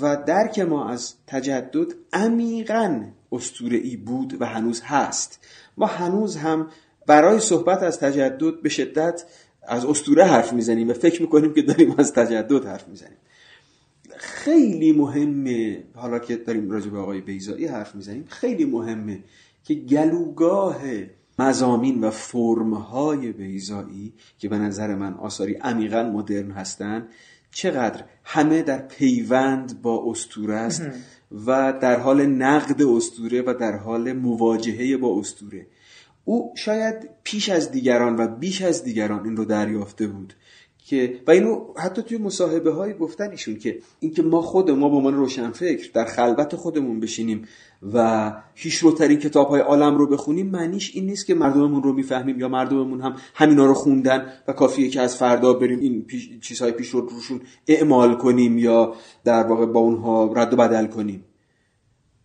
و 0.00 0.16
درک 0.26 0.58
ما 0.58 0.88
از 0.88 1.14
تجدد 1.26 1.86
عمیقا 2.12 3.04
ای 3.60 3.96
بود 3.96 4.36
و 4.40 4.46
هنوز 4.46 4.80
هست. 4.80 5.38
ما 5.76 5.86
هنوز 5.86 6.36
هم 6.36 6.66
برای 7.06 7.38
صحبت 7.40 7.82
از 7.82 7.98
تجدد 7.98 8.62
به 8.62 8.68
شدت 8.68 9.24
از 9.62 9.84
استوره 9.84 10.24
حرف 10.24 10.52
می‌زنیم 10.52 10.88
و 10.88 10.92
فکر 10.92 11.22
می‌کنیم 11.22 11.54
که 11.54 11.62
داریم 11.62 11.94
از 11.98 12.12
تجدد 12.12 12.66
حرف 12.66 12.88
می‌زنیم. 12.88 13.16
خیلی 14.16 14.92
مهمه 14.92 15.84
حالا 15.94 16.18
که 16.18 16.36
داریم 16.36 16.70
راجع 16.70 16.90
به 16.90 16.98
آقای 16.98 17.20
بیزایی 17.20 17.66
حرف 17.66 17.94
می‌زنیم 17.94 18.24
خیلی 18.28 18.64
مهمه 18.64 19.24
که 19.64 19.74
گلوگاه 19.74 20.80
مزامین 21.38 22.04
و 22.04 22.10
فرمهای 22.10 23.32
بیزایی 23.32 24.12
که 24.38 24.48
به 24.48 24.58
نظر 24.58 24.94
من 24.94 25.14
آثاری 25.14 25.54
عمیقا 25.54 26.02
مدرن 26.02 26.50
هستند 26.50 27.08
چقدر 27.50 28.04
همه 28.24 28.62
در 28.62 28.78
پیوند 28.78 29.82
با 29.82 30.04
استوره 30.10 30.54
است 30.54 30.82
و 31.46 31.72
در 31.82 32.00
حال 32.00 32.26
نقد 32.26 32.82
استوره 32.82 33.42
و 33.42 33.54
در 33.60 33.76
حال 33.76 34.12
مواجهه 34.12 34.96
با 34.96 35.18
استوره. 35.18 35.66
او 36.24 36.52
شاید 36.56 37.10
پیش 37.24 37.48
از 37.48 37.70
دیگران 37.70 38.16
و 38.16 38.28
بیش 38.28 38.62
از 38.62 38.84
دیگران 38.84 39.24
این 39.24 39.36
رو 39.36 39.44
دریافته 39.44 40.06
بود. 40.06 40.34
که 40.88 41.20
و 41.26 41.30
اینو 41.30 41.64
حتی 41.76 42.02
توی 42.02 42.18
مصاحبه 42.18 42.72
های 42.72 42.94
گفتن 42.94 43.30
ایشون 43.30 43.56
که 43.56 43.78
اینکه 44.00 44.22
ما 44.22 44.42
خود 44.42 44.70
ما 44.70 44.88
به 44.88 44.96
عنوان 44.96 45.14
روشنفکر 45.14 45.90
در 45.94 46.04
خلوت 46.04 46.56
خودمون 46.56 47.00
بشینیم 47.00 47.44
و 47.92 48.32
هیچ 48.54 48.74
روترین 48.78 49.18
کتاب 49.18 49.48
های 49.48 49.60
عالم 49.60 49.98
رو 49.98 50.06
بخونیم 50.06 50.46
معنیش 50.46 50.90
این 50.94 51.06
نیست 51.06 51.26
که 51.26 51.34
مردممون 51.34 51.82
رو 51.82 51.92
می‌فهمیم 51.92 52.40
یا 52.40 52.48
مردممون 52.48 53.00
هم 53.00 53.14
همینا 53.34 53.66
رو 53.66 53.74
خوندن 53.74 54.32
و 54.48 54.52
کافیه 54.52 54.88
که 54.88 55.00
از 55.00 55.16
فردا 55.16 55.52
بریم 55.52 55.78
این 55.78 56.02
پیش، 56.02 56.30
چیزهای 56.40 56.72
پیش 56.72 56.88
رو 56.88 57.00
روشون 57.00 57.40
اعمال 57.66 58.14
کنیم 58.14 58.58
یا 58.58 58.94
در 59.24 59.46
واقع 59.46 59.66
با 59.66 59.80
اونها 59.80 60.32
رد 60.32 60.52
و 60.52 60.56
بدل 60.56 60.86
کنیم. 60.86 61.24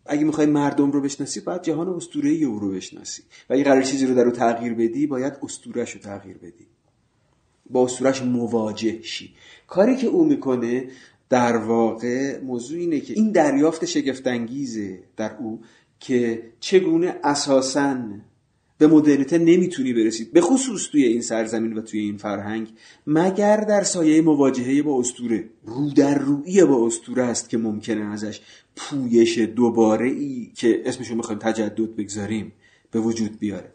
اگه 0.05 0.23
می‌خوای 0.23 0.47
مردم 0.47 0.91
رو 0.91 1.01
بشناسی 1.01 1.39
باید 1.39 1.61
جهان 1.61 1.89
اسطوره‌ای 1.89 2.43
او 2.43 2.59
رو 2.59 2.71
بشناسی. 2.71 3.23
و 3.49 3.53
اگه 3.53 3.63
قرار 3.63 3.81
چیزی 3.81 4.05
رو 4.05 4.15
در 4.15 4.23
رو 4.23 4.31
تغییر 4.31 4.73
بدی 4.73 5.07
باید 5.07 5.33
اسطوره‌اش 5.43 5.91
رو 5.91 5.99
تغییر 6.01 6.37
بدی. 6.37 6.72
با 7.69 7.85
اسطورهش 7.85 8.21
مواجه 8.21 9.01
شی. 9.01 9.33
کاری 9.67 9.95
که 9.95 10.07
او 10.07 10.25
می‌کنه 10.25 10.87
در 11.29 11.57
واقع 11.57 12.39
موضوع 12.41 12.79
اینه 12.79 12.99
که 12.99 13.13
این 13.13 13.31
دریافت 13.31 13.85
شگفتانگیزه 13.85 14.99
در 15.17 15.35
او 15.39 15.59
که 15.99 16.43
چگونه 16.59 17.15
اساساً 17.23 17.97
به 18.77 18.87
مدرنیته 18.87 19.37
نمی‌تونی 19.37 19.93
برسید 19.93 20.33
به 20.33 20.41
خصوص 20.41 20.87
توی 20.87 21.03
این 21.03 21.21
سرزمین 21.21 21.73
و 21.73 21.81
توی 21.81 21.99
این 21.99 22.17
فرهنگ 22.17 22.67
مگر 23.07 23.57
در 23.57 23.83
سایه 23.83 24.21
مواجهه 24.21 24.81
با 24.81 24.99
استوره 24.99 25.49
رو 25.65 25.89
در 25.89 26.17
روی 26.17 26.65
با 26.65 26.87
استوره 26.87 27.23
است 27.23 27.49
که 27.49 27.57
ممکنه 27.57 28.05
ازش 28.05 28.41
پویش 28.75 29.37
دوباره 29.37 30.07
ای 30.09 30.51
که 30.55 30.81
اسمشو 30.85 31.15
می‌خوایم 31.15 31.39
تجدد 31.39 31.95
بگذاریم 31.95 32.51
به 32.91 32.99
وجود 32.99 33.39
بیاره. 33.39 33.71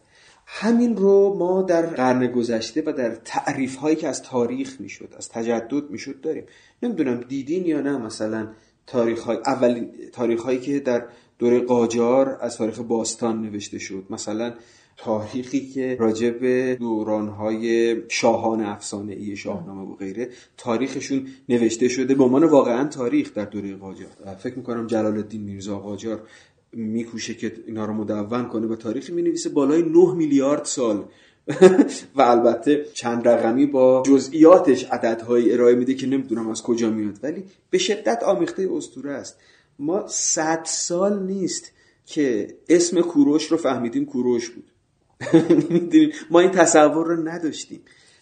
همین 0.50 0.96
رو 0.96 1.34
ما 1.38 1.62
در 1.62 1.86
قرن 1.86 2.26
گذشته 2.26 2.82
و 2.86 2.92
در 2.92 3.14
تعریف 3.14 3.76
هایی 3.76 3.96
که 3.96 4.08
از 4.08 4.22
تاریخ 4.22 4.80
می‌شد 4.80 5.14
از 5.16 5.28
تجدد 5.28 5.90
می‌شد 5.90 6.20
داریم. 6.20 6.44
نمی‌دونم 6.82 7.20
دیدین 7.20 7.66
یا 7.66 7.80
نه 7.80 7.98
مثلا 7.98 8.48
تاریخ 8.86 9.22
های 9.22 9.36
اولین 9.46 9.90
تاریخ 10.12 10.42
هایی 10.42 10.60
که 10.60 10.80
در 10.80 11.06
دوره 11.38 11.60
قاجار 11.60 12.38
از 12.40 12.56
تاریخ 12.56 12.78
باستان 12.78 13.42
نوشته 13.42 13.78
شد. 13.78 14.04
مثلا 14.10 14.54
تاریخی 14.96 15.68
که 15.68 15.96
راجع 16.00 16.30
به 16.30 16.76
دورانهای 16.80 17.96
شاهان 18.08 18.60
افسانه 18.60 19.12
ای 19.12 19.36
شاهنامه 19.36 19.82
و 19.82 19.94
غیره 19.96 20.28
تاریخشون 20.56 21.26
نوشته 21.48 21.88
شده 21.88 22.14
به 22.14 22.24
عنوان 22.24 22.44
واقعا 22.44 22.88
تاریخ 22.88 23.34
در 23.34 23.44
دوره 23.44 23.74
قاجار. 23.74 24.08
فکر 24.38 24.54
می‌کنم 24.54 24.86
جلال 24.86 25.16
الدین 25.16 25.42
میرزا 25.42 25.78
قاجار 25.78 26.20
میکوشه 26.72 27.34
که 27.34 27.52
اینا 27.66 27.84
رو 27.84 27.92
مدون 27.92 28.48
کنه 28.48 28.66
و 28.66 28.76
تاریخی 28.76 29.12
می‌نویسه 29.12 29.48
بالای 29.48 29.82
9 29.82 30.14
میلیارد 30.14 30.64
سال. 30.64 31.04
و 32.16 32.22
البته 32.22 32.86
چند 32.92 33.28
رقمی 33.28 33.66
با 33.66 34.02
جزئیاتش 34.06 34.84
عددهایی 34.84 35.52
ارائه 35.52 35.74
میده 35.74 35.94
که 35.94 36.06
نمی‌دونم 36.06 36.48
از 36.48 36.62
کجا 36.62 36.90
میاد. 36.90 37.18
ولی 37.22 37.44
به 37.70 37.78
شدت 37.78 38.22
آمیخته 38.22 38.68
اسطوره 38.72 39.12
است. 39.12 39.36
ما 39.78 40.06
صد 40.08 40.60
سال 40.64 41.22
نیست 41.22 41.72
که 42.06 42.56
اسم 42.68 43.00
کوروش 43.00 43.46
رو 43.46 43.56
فهمیدیم 43.56 44.06
کوروش 44.06 44.50
بود. 44.50 44.70
ما 46.30 46.40
این 46.40 46.50
تصور 46.50 47.06
رو 47.06 47.28
نداشتیم. 47.28 47.80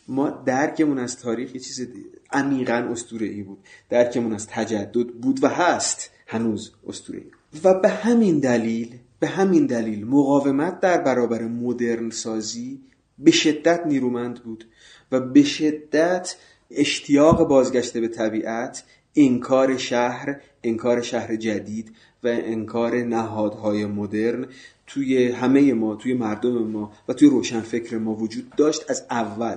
ما 0.09 0.31
درکمون 0.31 0.99
از 0.99 1.19
تاریخ 1.19 1.55
یه 1.55 1.61
چیز 1.61 1.89
عمیقا 2.33 2.75
اسطوره 2.75 3.27
ای 3.27 3.43
بود. 3.43 3.59
درکمون 3.91 4.33
از 4.33 4.47
تجدد 4.47 5.07
بود 5.07 5.45
و 5.45 5.49
هست. 5.49 6.11
هنوز 6.27 6.73
اسطوره 6.89 7.23
و 7.65 7.81
به 7.81 7.89
همین 7.89 8.39
دلیل 8.39 8.99
به 9.21 9.27
همین 9.27 9.67
دلیل 9.67 10.07
مقاومت 10.07 10.81
در 10.81 11.01
برابر 11.01 11.43
مدرن 11.43 12.11
سازی 12.11 12.81
به 13.19 13.31
شدت 13.31 13.87
نیرومند 13.87 14.43
بود 14.43 14.65
و 15.13 15.21
به 15.21 15.43
شدت 15.43 16.37
اشتیاق 16.71 17.49
بازگشته 17.49 18.01
به 18.01 18.09
طبیعت 18.09 18.85
انکار 19.17 19.77
شهر 19.77 20.41
انکار 20.65 21.03
شهر 21.03 21.37
جدید 21.37 21.93
و 22.25 22.29
انکار 22.29 22.97
نهادهای 22.97 23.87
مدرن 23.87 24.47
توی 24.87 25.33
همه 25.33 25.75
ما 25.75 25.97
توی 25.97 26.15
مردم 26.15 26.59
ما 26.59 26.93
و 27.09 27.13
توی 27.13 27.29
روشنفکر 27.29 27.99
ما 27.99 28.15
وجود 28.15 28.53
داشت 28.57 28.91
از 28.91 29.07
اول. 29.11 29.57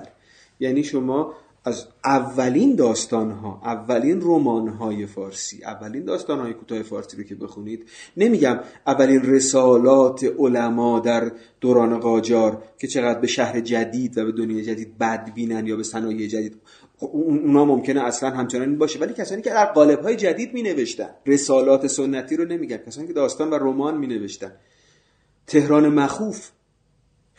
یعنی 0.59 0.83
شما 0.83 1.33
از 1.69 1.85
اولین 2.05 2.75
داستان 2.75 3.31
ها 3.31 3.61
اولین 3.63 4.21
رمان 4.21 4.67
های 4.67 5.05
فارسی 5.05 5.63
اولین 5.63 6.05
داستان 6.05 6.39
های 6.39 6.53
کوتاه 6.53 6.83
فارسی 6.83 7.17
رو 7.17 7.23
که 7.23 7.35
بخونید 7.35 7.85
نمیگم 8.17 8.59
اولین 8.87 9.21
رسالات 9.23 10.23
علما 10.39 10.99
در 10.99 11.31
دوران 11.61 11.99
قاجار 11.99 12.63
که 12.79 12.87
چقدر 12.87 13.19
به 13.19 13.27
شهر 13.27 13.59
جدید 13.59 14.17
و 14.17 14.25
به 14.25 14.31
دنیای 14.31 14.63
جدید 14.63 14.97
بد 14.97 15.33
بینن 15.33 15.67
یا 15.67 15.75
به 15.75 15.83
صنایع 15.83 16.27
جدید. 16.27 16.55
اونا 16.99 17.65
ممکنه 17.65 18.03
اصلا 18.03 18.29
همچنان 18.29 18.77
باشه 18.77 18.99
ولی 18.99 19.13
کسانی 19.13 19.41
که 19.41 19.49
در 19.49 19.65
قالب 19.65 20.01
های 20.01 20.15
جدید 20.15 20.53
می 20.53 20.63
نوشتن 20.63 21.09
رسالات 21.25 21.87
سنتی 21.87 22.35
رو 22.35 22.45
نمیگن 22.45 22.77
کسانی 22.77 23.07
که 23.07 23.13
داستان 23.13 23.49
و 23.49 23.55
رمان 23.55 23.97
می 23.97 24.07
نوشتن 24.07 24.51
تهران 25.47 25.89
مخوف 25.89 26.49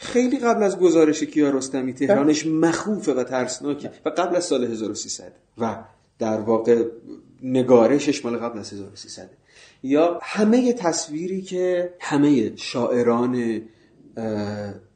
خیلی 0.00 0.38
قبل 0.38 0.62
از 0.62 0.78
گزارش 0.78 1.22
کیارستمی 1.22 1.92
تهرانش 1.92 2.46
مخوفه 2.46 3.14
و 3.14 3.24
ترسناکه 3.24 3.90
و 4.04 4.08
قبل 4.08 4.36
از 4.36 4.44
سال 4.44 4.64
1300 4.64 5.32
و 5.58 5.76
در 6.18 6.40
واقع 6.40 6.84
نگارشش 7.42 8.24
مال 8.24 8.36
قبل 8.36 8.58
از 8.58 8.72
1300 8.72 9.30
یا 9.82 10.18
همه 10.22 10.72
تصویری 10.72 11.42
که 11.42 11.94
همه 12.00 12.56
شاعران 12.56 13.62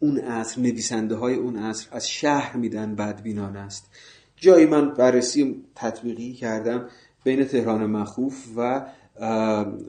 اون 0.00 0.18
عصر 0.18 0.60
نویسنده 0.60 1.14
های 1.14 1.34
اون 1.34 1.56
عصر 1.56 1.88
از 1.92 2.08
شهر 2.08 2.56
میدن 2.56 2.94
بدبینان 2.94 3.56
است. 3.56 3.90
جایی 4.36 4.66
من 4.66 4.94
بررسی 4.94 5.64
تطبیقی 5.74 6.32
کردم 6.32 6.88
بین 7.24 7.44
تهران 7.44 7.86
مخوف 7.86 8.44
و 8.56 8.86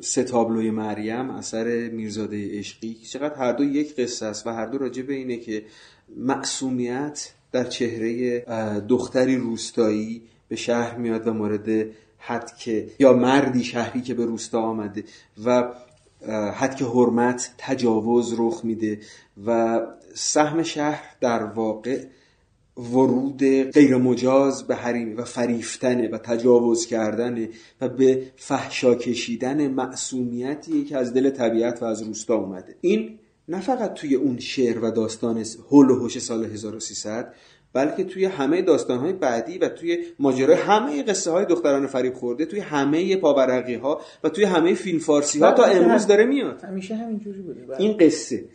ستابلوی 0.01 0.71
مریم 0.71 1.29
اثر 1.29 1.89
میرزاده 1.89 2.57
عشقی. 2.57 2.93
چقدر 2.93 3.35
هر 3.35 3.51
دو 3.51 3.63
یک 3.63 3.95
قصه 3.95 4.25
است 4.25 4.47
و 4.47 4.49
هر 4.49 4.65
دو 4.65 4.77
راجع 4.77 5.03
به 5.03 5.13
اینه 5.13 5.37
که 5.37 5.63
معصومیت 6.17 7.31
در 7.51 7.63
چهره 7.63 8.39
دختری 8.79 9.37
روستایی 9.37 10.21
به 10.47 10.55
شهر 10.55 10.97
میاد 10.97 11.27
و 11.27 11.33
مورد 11.33 11.85
که 12.59 12.89
یا 12.99 13.13
مردی 13.13 13.63
شهری 13.63 14.01
که 14.01 14.13
به 14.13 14.25
روستا 14.25 14.61
آمده 14.61 15.03
و 15.45 15.73
حد 16.53 16.75
که 16.75 16.85
حرمت 16.85 17.53
تجاوز 17.57 18.35
رخ 18.37 18.61
میده 18.65 18.99
و 19.45 19.81
سهم 20.13 20.63
شهر 20.63 21.03
در 21.21 21.43
واقع 21.43 22.03
ورود 22.77 23.43
غیر 23.71 23.95
مجاز 23.97 24.67
به 24.67 24.75
حریم 24.75 25.17
و 25.17 25.23
فریفتن 25.23 26.11
و 26.11 26.17
تجاوز 26.17 26.87
کردن 26.87 27.47
و 27.81 27.89
به 27.89 28.23
فحشا 28.35 28.95
کشیدن 28.95 29.67
معصومیتی 29.67 30.83
که 30.83 30.97
از 30.97 31.13
دل 31.13 31.29
طبیعت 31.29 31.81
و 31.81 31.85
از 31.85 32.01
روستا 32.01 32.35
اومده. 32.35 32.75
این 32.81 33.19
نه 33.47 33.61
فقط 33.61 33.93
توی 33.93 34.15
اون 34.15 34.39
شعر 34.39 34.79
و 34.79 34.91
داستان 34.91 35.45
هول 35.69 35.89
و 35.89 35.95
هوش 35.95 36.19
سال 36.19 36.45
1300 36.45 37.33
بلکه 37.73 38.03
توی 38.03 38.25
همه 38.25 38.61
داستانهای 38.61 39.13
بعدی 39.13 39.57
و 39.57 39.69
توی 39.69 39.97
ماجرای 40.19 40.57
همه 40.57 41.03
قصه 41.03 41.31
های 41.31 41.45
دختران 41.45 41.87
فریب 41.87 42.13
خورده 42.13 42.45
توی 42.45 42.59
همه 42.59 43.15
پاورقی 43.15 43.75
ها 43.75 44.01
و 44.23 44.29
توی 44.29 44.43
همه 44.43 44.73
فیلم 44.73 44.99
فارسی 44.99 45.39
ها 45.39 45.51
تا 45.51 45.63
امروز 45.63 46.07
داره 46.07 46.25
میاد. 46.25 46.63
همیشه 46.63 46.95
همینجوری 46.95 47.41
بوده. 47.41 47.61
بله. 47.61 47.81
این 47.81 47.97
قصه. 47.97 48.45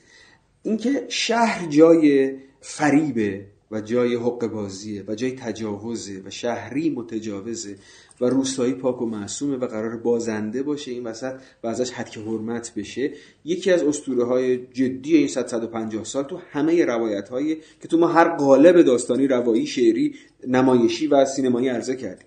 اینکه 0.62 1.04
شهر 1.08 1.66
جای 1.66 2.36
فریبه 2.60 3.46
و 3.70 3.80
جای 3.80 4.14
حق 4.14 4.46
بازیه 4.46 5.04
و 5.08 5.14
جای 5.14 5.32
تجاوزه 5.32 6.22
و 6.24 6.30
شهری 6.30 6.90
متجاوزه 6.90 7.76
و 8.20 8.24
روستایی 8.24 8.72
پاک 8.72 9.02
و 9.02 9.06
معصومه 9.06 9.56
و 9.56 9.66
قرار 9.66 9.96
بازنده 9.96 10.62
باشه 10.62 10.90
این 10.90 11.04
وسط 11.04 11.40
و 11.64 11.66
ازش 11.66 11.90
حد 11.90 12.08
که 12.08 12.20
حرمت 12.20 12.72
بشه. 12.76 13.12
یکی 13.44 13.70
از 13.70 13.82
اسطوره 13.82 14.24
های 14.24 14.66
جدی 14.66 15.16
این 15.16 15.28
150 15.28 16.04
سال 16.04 16.24
تو 16.24 16.40
همه 16.50 16.84
روایت 16.84 17.28
هایی 17.28 17.56
که 17.82 17.88
تو 17.88 17.98
ما 17.98 18.06
هر 18.06 18.28
قالب 18.36 18.82
داستانی 18.82 19.26
روایی 19.26 19.66
شعری 19.66 20.14
نمایشی 20.46 21.06
و 21.06 21.24
سینمایی 21.24 21.68
عرضه 21.68 21.96
کردیم. 21.96 22.26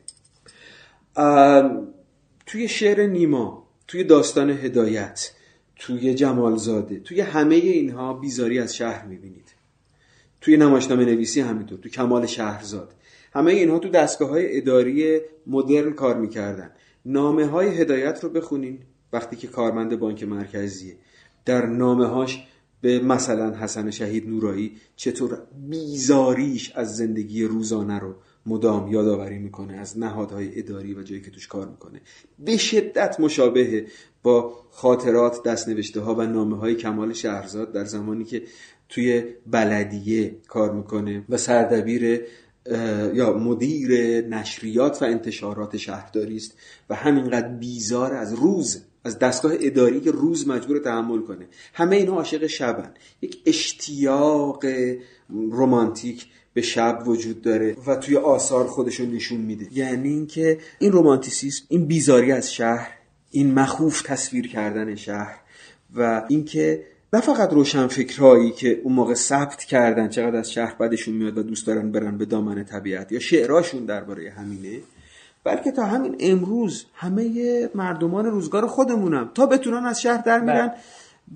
توی 2.45 2.67
شعر 2.67 3.07
نیما 3.07 3.67
توی 3.87 4.03
داستان 4.03 4.49
هدایت 4.49 5.31
توی 5.75 6.13
جمالزاده 6.13 6.99
توی 6.99 7.21
همه 7.21 7.55
اینها 7.55 8.13
بیزاری 8.13 8.59
از 8.59 8.75
شهر 8.75 9.05
می‌بینید. 9.05 9.52
توی 10.43 10.57
نمایشنامه 10.57 11.05
نویسی 11.05 11.41
همینطور 11.41 11.79
توی 11.79 11.91
کمال 11.91 12.25
شهرزاد. 12.25 12.93
همه 13.33 13.51
اینها 13.51 13.79
تو 13.79 13.89
دستگاه 13.89 14.29
های 14.29 14.57
اداری 14.57 15.19
مدرن 15.47 15.93
کار 15.93 16.17
می‌کردن. 16.17 16.71
نامه 17.05 17.45
های 17.45 17.67
هدایت 17.67 18.23
رو 18.23 18.29
بخونین 18.29 18.79
وقتی 19.13 19.35
که 19.35 19.47
کارمند 19.47 19.99
بانک 19.99 20.23
مرکزیه. 20.23 20.97
در 21.45 21.65
نامه 21.65 22.05
هاش 22.05 22.47
به 22.81 22.99
مثلا 22.99 23.55
حسن 23.55 23.91
شهید 23.91 24.29
نورایی 24.29 24.77
چطور 24.95 25.41
بیزاریش 25.69 26.71
از 26.75 26.97
زندگی 26.97 27.43
روزانه 27.43 27.99
رو 27.99 28.15
مدام 28.45 28.91
یادآوری 28.91 29.39
می‌کنه 29.39 29.73
از 29.73 29.99
نهادهای 29.99 30.59
اداری 30.59 30.93
و 30.93 31.03
جایی 31.03 31.21
که 31.21 31.31
توش 31.31 31.47
کار 31.47 31.67
می‌کنه. 31.67 32.01
به 32.39 32.57
شدت 32.57 33.19
مشابه 33.19 33.85
با 34.23 34.53
خاطرات 34.71 35.43
دستنوشته 35.43 35.99
ها 35.99 36.15
و 36.15 36.21
نامه 36.21 36.57
های 36.57 36.75
کمال 36.75 37.13
شهرزاد 37.13 37.71
در 37.71 37.85
زمانی 37.85 38.23
که 38.23 38.43
توی 38.93 39.23
بلدیه 39.47 40.35
کار 40.47 40.73
می‌کنه 40.73 41.25
و 41.29 41.37
سردبیر 41.37 42.21
یا 43.13 43.33
مدیر 43.33 44.21
نشریات 44.27 45.01
و 45.01 45.05
انتشارات 45.05 45.77
شهرداری 45.77 46.35
است 46.35 46.57
و 46.89 46.95
همینقدر 46.95 47.47
بیزار 47.47 48.13
از 48.13 48.33
روز 48.33 48.81
از 49.03 49.19
دستگاه 49.19 49.53
اداری 49.59 49.99
که 49.99 50.11
روز 50.11 50.47
مجبور 50.47 50.79
تحمل 50.79 51.21
کنه. 51.21 51.47
همه 51.73 51.95
اینا 51.95 52.13
عاشق 52.13 52.47
شبن. 52.47 52.93
یک 53.21 53.37
اشتیاق 53.45 54.65
رومانتیک 55.29 56.25
به 56.53 56.61
شب 56.61 57.03
وجود 57.05 57.41
داره 57.41 57.75
و 57.87 57.95
توی 57.95 58.17
آثار 58.17 58.67
خودشون 58.67 59.11
نشون 59.11 59.37
میده. 59.37 59.67
یعنی 59.71 60.09
اینکه 60.09 60.57
این 60.79 60.91
رومانتیسیسم 60.91 61.65
این 61.69 61.85
بیزاری 61.85 62.31
از 62.31 62.53
شهر 62.53 62.89
این 63.31 63.53
مخوف 63.53 64.01
تصویر 64.01 64.47
کردن 64.47 64.95
شهر 64.95 65.39
و 65.95 66.25
اینکه 66.29 66.92
نه 67.13 67.21
فقط 67.21 67.53
روشن 67.53 67.87
فکرهایی 67.87 68.51
که 68.51 68.81
اون 68.83 68.93
موقع 68.93 69.13
ثبت 69.13 69.63
کردن 69.63 70.09
چقدر 70.09 70.35
از 70.35 70.51
شهر 70.51 70.75
بدشون 70.75 71.13
میاد 71.13 71.37
و 71.37 71.43
دوست 71.43 71.67
دارن 71.67 71.91
برن 71.91 72.17
به 72.17 72.25
دامن 72.25 72.63
طبیعت 72.63 73.11
یا 73.11 73.19
شعراشون 73.19 73.85
درباره 73.85 74.31
همینه 74.31 74.79
بلکه 75.43 75.71
تا 75.71 75.85
همین 75.85 76.15
امروز 76.19 76.85
همه 76.93 77.69
مردمان 77.75 78.25
روزگار 78.25 78.67
خودمونم 78.67 79.31
تا 79.33 79.45
بتونن 79.45 79.85
از 79.85 80.01
شهر 80.01 80.21
در 80.21 80.39
میرن 80.39 80.67
بله. 80.67 80.77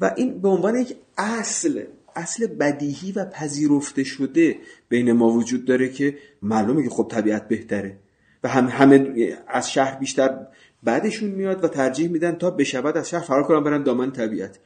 و 0.01 0.13
این 0.17 0.41
به 0.41 0.49
عنوان 0.49 0.75
یک 0.75 0.95
اصل 1.17 1.83
اصل 2.15 2.47
بدیهی 2.47 3.11
و 3.11 3.25
پذیرفته 3.25 4.03
شده 4.03 4.55
بین 4.89 5.11
ما 5.11 5.29
وجود 5.29 5.65
داره 5.65 5.89
که 5.89 6.17
معلومه 6.41 6.83
که 6.83 6.89
خب 6.89 7.07
طبیعت 7.11 7.47
بهتره 7.47 7.97
و 8.43 8.47
هم 8.47 8.67
همه 8.67 9.13
از 9.47 9.71
شهر 9.71 9.95
بیشتر 9.95 10.47
بعدشون 10.83 11.29
میاد 11.29 11.63
و 11.63 11.67
ترجیح 11.67 12.09
میدن 12.09 12.31
تا 12.31 12.51
بشود 12.51 12.97
از 12.97 13.09
شهر 13.09 13.21
فرار 13.21 13.43
کنن 13.43 13.63
برن 13.63 13.83
دامن 13.83 14.11
طبیعت 14.11 14.59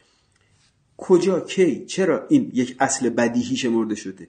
کجا 1.02 1.40
کی 1.40 1.86
چرا 1.86 2.26
این 2.30 2.52
یک 2.54 2.76
اصل 2.80 3.10
بدیهی 3.10 3.56
شمرده 3.56 3.96
شده؟ 3.96 4.28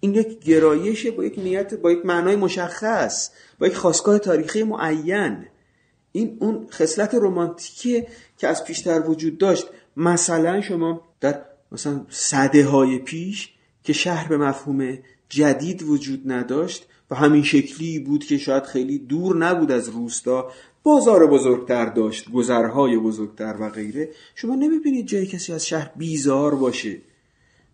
این 0.00 0.14
یک 0.14 0.38
گرایشه 0.38 1.10
با 1.10 1.24
یک 1.24 1.38
نیت 1.38 1.74
با 1.74 1.92
یک 1.92 2.06
معنای 2.06 2.36
مشخص 2.36 3.30
با 3.58 3.66
یک 3.66 3.74
خواستگاه 3.74 4.18
تاریخی 4.18 4.62
معین. 4.62 5.44
این 6.12 6.36
اون 6.40 6.66
خصلت 6.70 7.14
رمانتیکی 7.14 8.04
که 8.38 8.48
از 8.48 8.64
پیشتر 8.64 9.02
وجود 9.06 9.38
داشت. 9.38 9.66
مثلا 9.96 10.60
شما 10.60 11.00
در 11.20 11.42
مثلا 11.72 12.06
صده 12.08 12.66
های 12.66 12.98
پیش 12.98 13.52
که 13.84 13.92
شهر 13.92 14.28
به 14.28 14.36
مفهوم 14.36 14.98
جدید 15.28 15.82
وجود 15.82 16.32
نداشت 16.32 16.86
و 17.10 17.14
همین 17.14 17.42
شکلی 17.42 17.98
بود 17.98 18.24
که 18.24 18.38
شاید 18.38 18.64
خیلی 18.64 18.98
دور 18.98 19.36
نبود 19.36 19.70
از 19.70 19.88
روستا 19.88 20.52
بازار 20.82 21.26
بزرگتر 21.26 21.86
داشت 21.86 22.30
گذرهای 22.32 22.98
بزرگتر 22.98 23.56
و 23.60 23.68
غیره. 23.68 24.08
شما 24.34 24.54
نمی‌بینید 24.54 25.06
جای 25.06 25.26
کسی 25.26 25.52
از 25.52 25.66
شهر 25.66 25.90
بیزار 25.96 26.54
باشه 26.54 26.98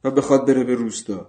و 0.05 0.11
بخواد 0.11 0.47
بره 0.47 0.65
به 0.65 0.75
روستا. 0.75 1.27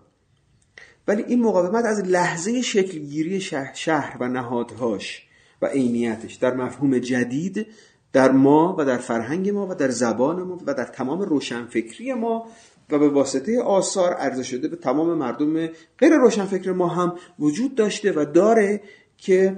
ولی 1.07 1.23
این 1.23 1.43
مقاومت 1.43 1.85
از 1.85 1.99
لحظه 1.99 2.61
شکلگیری 2.61 3.41
شهر, 3.41 3.73
شهر 3.73 4.17
و 4.19 4.27
نهادهاش 4.27 5.27
و 5.61 5.65
عینیتش 5.65 6.33
در 6.33 6.53
مفهوم 6.53 6.97
جدید 6.97 7.67
در 8.13 8.31
ما 8.31 8.75
و 8.79 8.85
در 8.85 8.97
فرهنگ 8.97 9.49
ما 9.49 9.67
و 9.67 9.75
در 9.75 9.89
زبان 9.89 10.43
ما 10.43 10.57
و 10.67 10.73
در 10.73 10.85
تمام 10.85 11.21
روشنفکری 11.21 12.13
ما 12.13 12.47
و 12.89 12.99
به 12.99 13.09
واسطه 13.09 13.61
آثار 13.61 14.13
عرضه 14.13 14.43
شده 14.43 14.67
به 14.67 14.75
تمام 14.75 15.17
مردم 15.17 15.67
غیر 15.99 16.13
روشنفکر 16.21 16.71
ما 16.71 16.87
هم 16.87 17.15
وجود 17.39 17.75
داشته 17.75 18.11
و 18.11 18.25
داره 18.33 18.81
که 19.17 19.57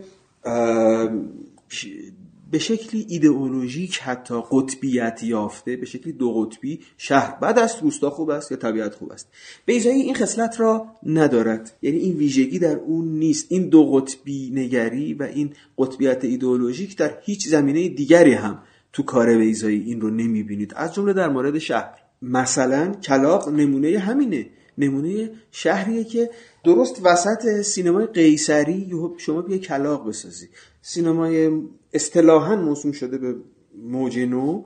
به 2.52 2.60
شکلی 2.60 3.06
ایدئولوژیک 3.10 4.00
حتی 4.00 4.36
قطبیت 4.52 5.24
یافته 5.24 5.76
به 5.76 5.86
شکلی 5.86 6.14
دو 6.14 6.34
قطبی 6.34 6.80
شهر 6.98 7.40
بعد 7.40 7.60
از 7.60 7.76
روستا 7.82 8.10
خوب 8.10 8.30
است 8.30 8.52
یا 8.52 8.58
طبیعت 8.58 8.96
خوب 8.96 9.12
است؟ 9.12 9.28
بیزایی 9.66 10.02
این 10.02 10.16
خصلت 10.16 10.60
را 10.60 10.88
ندارد. 11.06 11.78
یعنی 11.82 11.98
این 11.98 12.18
ویژگی 12.18 12.60
در 12.60 12.76
اون 12.78 13.08
نیست. 13.08 13.46
این 13.50 13.70
دو 13.70 13.92
قطبی 13.92 14.52
نگری 14.54 15.14
و 15.14 15.24
این 15.24 15.54
قطبیت 15.78 16.26
ایدئولوژیک 16.26 16.98
در 16.98 17.18
هیچ 17.22 17.48
زمینه 17.48 17.90
دیگری 17.90 18.34
هم 18.34 18.64
تو 18.94 19.04
کار 19.04 19.38
بیزایی 19.38 19.84
این 19.84 20.02
رو 20.02 20.10
نمی‌بینید. 20.10 20.74
از 20.76 20.94
جمله 20.94 21.14
در 21.14 21.30
مورد 21.30 21.60
شهر. 21.60 21.94
مثلا 22.22 22.92
کلاق 22.92 23.50
نمونه 23.50 24.00
همینه. 24.00 24.50
نمونه 24.78 25.30
شهریه 25.52 26.04
که 26.04 26.30
درست 26.64 27.02
وسط 27.04 27.62
سینمای 27.62 28.06
قیصری 28.06 28.92
شما 29.18 29.42
بیا 29.42 29.58
کلاق 29.58 30.08
بسازی. 30.08 30.48
سینمای 30.82 31.62
اصطلاحا 31.94 32.56
موسوم 32.56 32.92
شده 32.92 33.18
به 33.18 33.36
موج 33.84 34.20
نو 34.20 34.64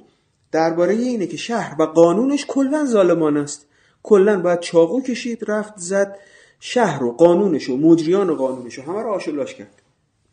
درباره 0.51 0.93
اینه 0.93 1.27
که 1.27 1.37
شهر 1.37 1.81
و 1.81 1.85
قانونش 1.85 2.45
کلا 2.47 2.85
ظالمان 2.85 3.37
است. 3.37 3.67
کلا 4.03 4.41
باید 4.41 4.59
چاقو 4.59 5.01
کشید 5.01 5.45
رفت 5.47 5.77
زد 5.77 6.17
شهر 6.59 7.03
و 7.03 7.11
قانونش 7.11 7.69
و 7.69 7.77
مجریان 7.77 8.29
و 8.29 8.35
قانونش 8.35 8.79
و 8.79 8.81
همه 8.81 9.01
رو 9.01 9.09
آشولاش 9.09 9.55
کرد. 9.55 9.81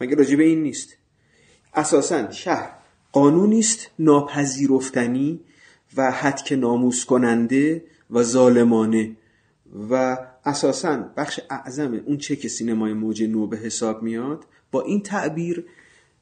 مگه 0.00 0.16
راجبه 0.16 0.44
این 0.44 0.62
نیست؟ 0.62 0.96
اساسا 1.74 2.30
شهر 2.30 2.70
قانونی 3.12 3.58
است 3.58 3.86
ناپذیرفتنی 3.98 5.40
و 5.96 6.10
حدک 6.10 6.52
ناموس 6.52 7.04
کننده 7.04 7.84
و 8.10 8.22
ظالمانه. 8.22 9.16
و 9.90 10.18
اساسا 10.44 10.96
بخش 11.16 11.40
اعظم 11.50 12.00
اون 12.06 12.16
چه 12.16 12.36
که 12.36 12.48
سینمای 12.48 12.92
موج 12.92 13.22
نو 13.22 13.46
به 13.46 13.56
حساب 13.56 14.02
میاد 14.02 14.44
با 14.72 14.82
این 14.82 15.02
تعبیر 15.02 15.66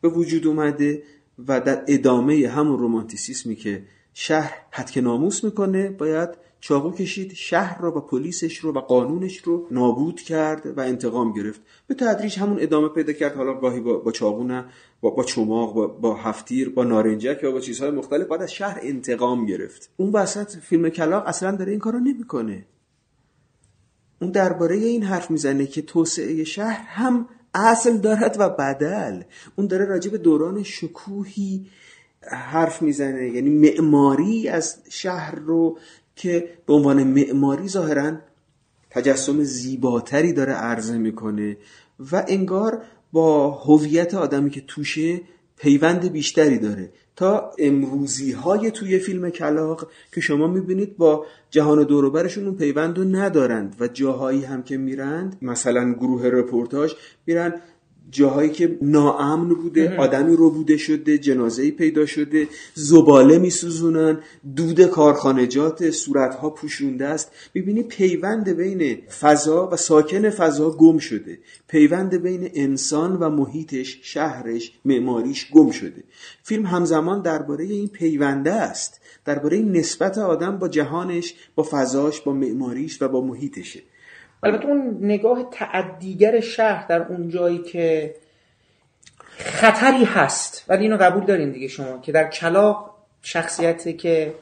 به 0.00 0.08
وجود 0.08 0.46
اومده 0.46 1.02
و 1.48 1.60
در 1.60 1.84
ادامه 1.88 2.48
همون 2.48 2.78
رومانتیسیسمی 2.78 3.56
که 3.56 3.82
شهر 4.14 4.52
حدک 4.70 4.98
ناموس 4.98 5.44
می‌کنه 5.44 5.90
باید 5.90 6.28
چاقو 6.60 6.90
کشید 6.90 7.32
شهر 7.34 7.82
رو 7.82 7.90
و 7.90 8.00
پلیسش 8.00 8.58
رو 8.58 8.72
و 8.72 8.78
قانونش 8.80 9.38
رو 9.38 9.66
نابود 9.70 10.20
کرد 10.20 10.78
و 10.78 10.80
انتقام 10.80 11.32
گرفت. 11.32 11.60
به 11.86 11.94
تدریج 11.94 12.38
همون 12.38 12.56
ادامه 12.60 12.88
پیدا 12.88 13.12
کرد. 13.12 13.36
حالا 13.36 13.54
گاهی 13.54 13.80
با, 13.80 13.98
با 13.98 14.12
چاقو 14.12 14.44
نه 14.44 14.64
با, 15.00 15.10
با 15.10 15.24
چماق 15.24 15.74
با, 15.74 15.86
با 15.86 16.14
هفتیر 16.14 16.68
با 16.68 16.84
نارنجک 16.84 17.40
یا 17.42 17.52
با 17.52 17.60
چیزهای 17.60 17.90
مختلف 17.90 18.26
باید 18.26 18.42
از 18.42 18.52
شهر 18.52 18.78
انتقام 18.82 19.46
گرفت. 19.46 19.90
اون 19.96 20.10
وسط 20.10 20.56
فیلم 20.56 20.88
کلاق 20.88 21.26
اصلا 21.26 21.56
داره 21.56 21.70
این 21.70 21.80
کارو 21.80 21.98
نمی‌کنه. 21.98 22.66
اون 24.22 24.30
درباره 24.30 24.76
این 24.76 25.02
حرف 25.02 25.30
می‌زنه 25.30 25.66
که 25.66 25.82
توسعه 25.82 26.44
شهر 26.44 26.84
هم 26.86 27.28
اصل 27.54 27.96
دارد 27.96 28.36
و 28.38 28.48
بدل. 28.48 29.22
اون 29.56 29.66
داره 29.66 29.84
راجع 29.84 30.10
به 30.10 30.18
دوران 30.18 30.62
شکوهی 30.62 31.66
حرف 32.22 32.82
می‌زنه. 32.82 33.28
یعنی 33.28 33.50
معماری 33.50 34.48
از 34.48 34.78
شهر 34.88 35.34
رو 35.34 35.78
که 36.16 36.48
به 36.66 36.72
عنوان 36.72 37.04
معماری 37.04 37.68
ظاهرا 37.68 38.12
تجسم 38.90 39.42
زیباتری 39.42 40.32
داره 40.32 40.52
عرضه 40.52 40.98
می‌کنه 40.98 41.56
و 42.12 42.24
انگار 42.28 42.82
با 43.12 43.50
هویت 43.50 44.14
آدمی 44.14 44.50
که 44.50 44.60
توشه 44.60 45.20
پیوند 45.56 46.12
بیشتری 46.12 46.58
داره. 46.58 46.92
تا 47.16 47.52
امروزی 47.58 48.32
های 48.32 48.70
توی 48.70 48.98
فیلم 48.98 49.30
کلاق 49.30 49.90
که 50.12 50.20
شما 50.20 50.46
می‌بینید 50.46 50.96
با 50.96 51.26
جهان 51.50 51.82
دوروبرشون 51.82 52.46
اون 52.46 52.56
پیوند 52.56 52.98
رو 52.98 53.04
ندارند 53.04 53.76
و 53.80 53.88
جاهایی 53.88 54.44
هم 54.44 54.62
که 54.62 54.76
میرند 54.76 55.38
مثلا 55.42 55.92
گروه 55.92 56.26
رپورتاج 56.26 56.94
میرن 57.26 57.60
جاهایی 58.10 58.50
که 58.50 58.78
ناامن 58.82 59.54
بوده 59.54 59.96
آدمی 59.96 60.36
رو 60.36 60.50
بوده 60.50 60.76
شده 60.76 61.18
جنازه 61.18 61.70
پیدا 61.70 62.06
شده 62.06 62.48
زباله 62.74 63.38
میسوزونن 63.38 64.18
دود 64.56 64.84
کارخانجات 64.84 65.90
صورتها 65.90 66.50
پوشونده 66.50 67.06
است. 67.06 67.32
می‌بینی 67.54 67.82
پیوند 67.82 68.48
بین 68.48 68.98
فضا 69.20 69.68
و 69.72 69.76
ساکن 69.76 70.30
فضا 70.30 70.70
گم 70.70 70.98
شده. 70.98 71.38
پیوند 71.68 72.22
بین 72.22 72.50
انسان 72.54 73.16
و 73.16 73.30
محیطش 73.30 73.98
شهرش 74.02 74.72
معماریش 74.84 75.50
گم 75.50 75.70
شده. 75.70 76.04
فیلم 76.42 76.66
همزمان 76.66 77.22
درباره 77.22 77.64
این 77.64 77.88
پیونده 77.88 78.52
است. 78.52 79.00
درباره 79.24 79.58
نسبت 79.58 80.18
آدم 80.18 80.58
با 80.58 80.68
جهانش 80.68 81.34
با 81.54 81.66
فضاش 81.70 82.20
با 82.20 82.32
معماریش 82.32 83.02
و 83.02 83.08
با 83.08 83.20
محیطشه. 83.20 83.82
البته 84.42 84.66
اون 84.66 84.98
نگاه 85.00 85.48
تعدیگر 85.50 86.40
شهر 86.40 86.86
در 86.86 87.02
اون 87.02 87.28
جایی 87.28 87.58
که 87.58 88.14
خطری 89.36 90.04
هست 90.04 90.64
ولی 90.68 90.82
اینو 90.82 90.96
قبول 90.96 91.24
دارین 91.24 91.52
دیگه 91.52 91.68
شما 91.68 91.98
که 91.98 92.12
در 92.12 92.28
کلاق 92.28 92.94
شخصیتی 93.22 93.92
که 93.92 94.34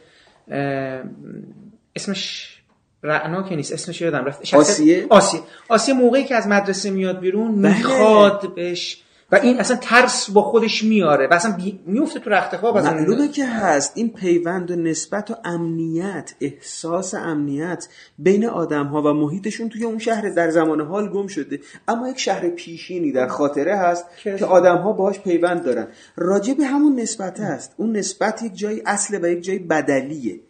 اسمش 1.96 2.54
رعنا 3.02 3.42
که 3.42 3.56
نیست 3.56 3.72
اسمش 3.72 4.00
یادم 4.00 4.24
رفت. 4.24 4.54
آسیه؟ 4.54 5.06
آسیه. 5.10 5.40
آسیه 5.68 5.94
موقعی 5.94 6.24
که 6.24 6.34
از 6.34 6.46
مدرسه 6.46 6.90
میاد 6.90 7.20
بیرون 7.20 7.62
بله. 7.62 7.76
می‌خواد 7.76 8.54
بهش 8.54 9.02
و 9.32 9.36
این 9.36 9.60
اصلا 9.60 9.76
ترس 9.76 10.30
با 10.30 10.42
خودش 10.42 10.84
میاره 10.84 11.28
و 11.30 11.34
اصلا 11.34 11.52
بی... 11.52 11.80
میفته 11.86 12.20
تو 12.20 12.30
رخت 12.30 12.56
خواب 12.56 12.78
معلومه 12.78 13.28
که 13.28 13.46
هست. 13.46 13.92
این 13.94 14.12
پیوند 14.12 14.70
و 14.70 14.76
نسبت 14.76 15.30
و 15.30 15.34
امنیت 15.44 16.34
احساس 16.40 17.14
امنیت 17.14 17.88
بین 18.18 18.46
آدم 18.46 18.86
ها 18.86 19.02
و 19.02 19.12
محیطشون 19.12 19.68
توی 19.68 19.84
اون 19.84 19.98
شهر 19.98 20.28
در 20.28 20.50
زمان 20.50 20.80
حال 20.80 21.08
گم 21.08 21.26
شده. 21.26 21.60
اما 21.88 22.08
یک 22.08 22.18
شهر 22.18 22.48
پیشینی 22.48 23.12
در 23.12 23.26
خاطره 23.26 23.76
هست 23.76 24.04
که- 24.22 24.44
آدم 24.46 24.76
ها 24.76 24.92
باهاش 24.92 25.20
پیوند 25.20 25.64
دارن. 25.64 25.86
راجع 26.16 26.54
به 26.54 26.64
همون 26.64 27.00
نسبت 27.00 27.40
هست. 27.40 27.74
اون 27.76 27.96
نسبت 27.96 28.42
یک 28.42 28.54
جایی 28.54 28.82
اصله 28.86 29.18
و 29.22 29.26
یک 29.26 29.42
جایی 29.42 29.58
بدلیه. 29.58 30.40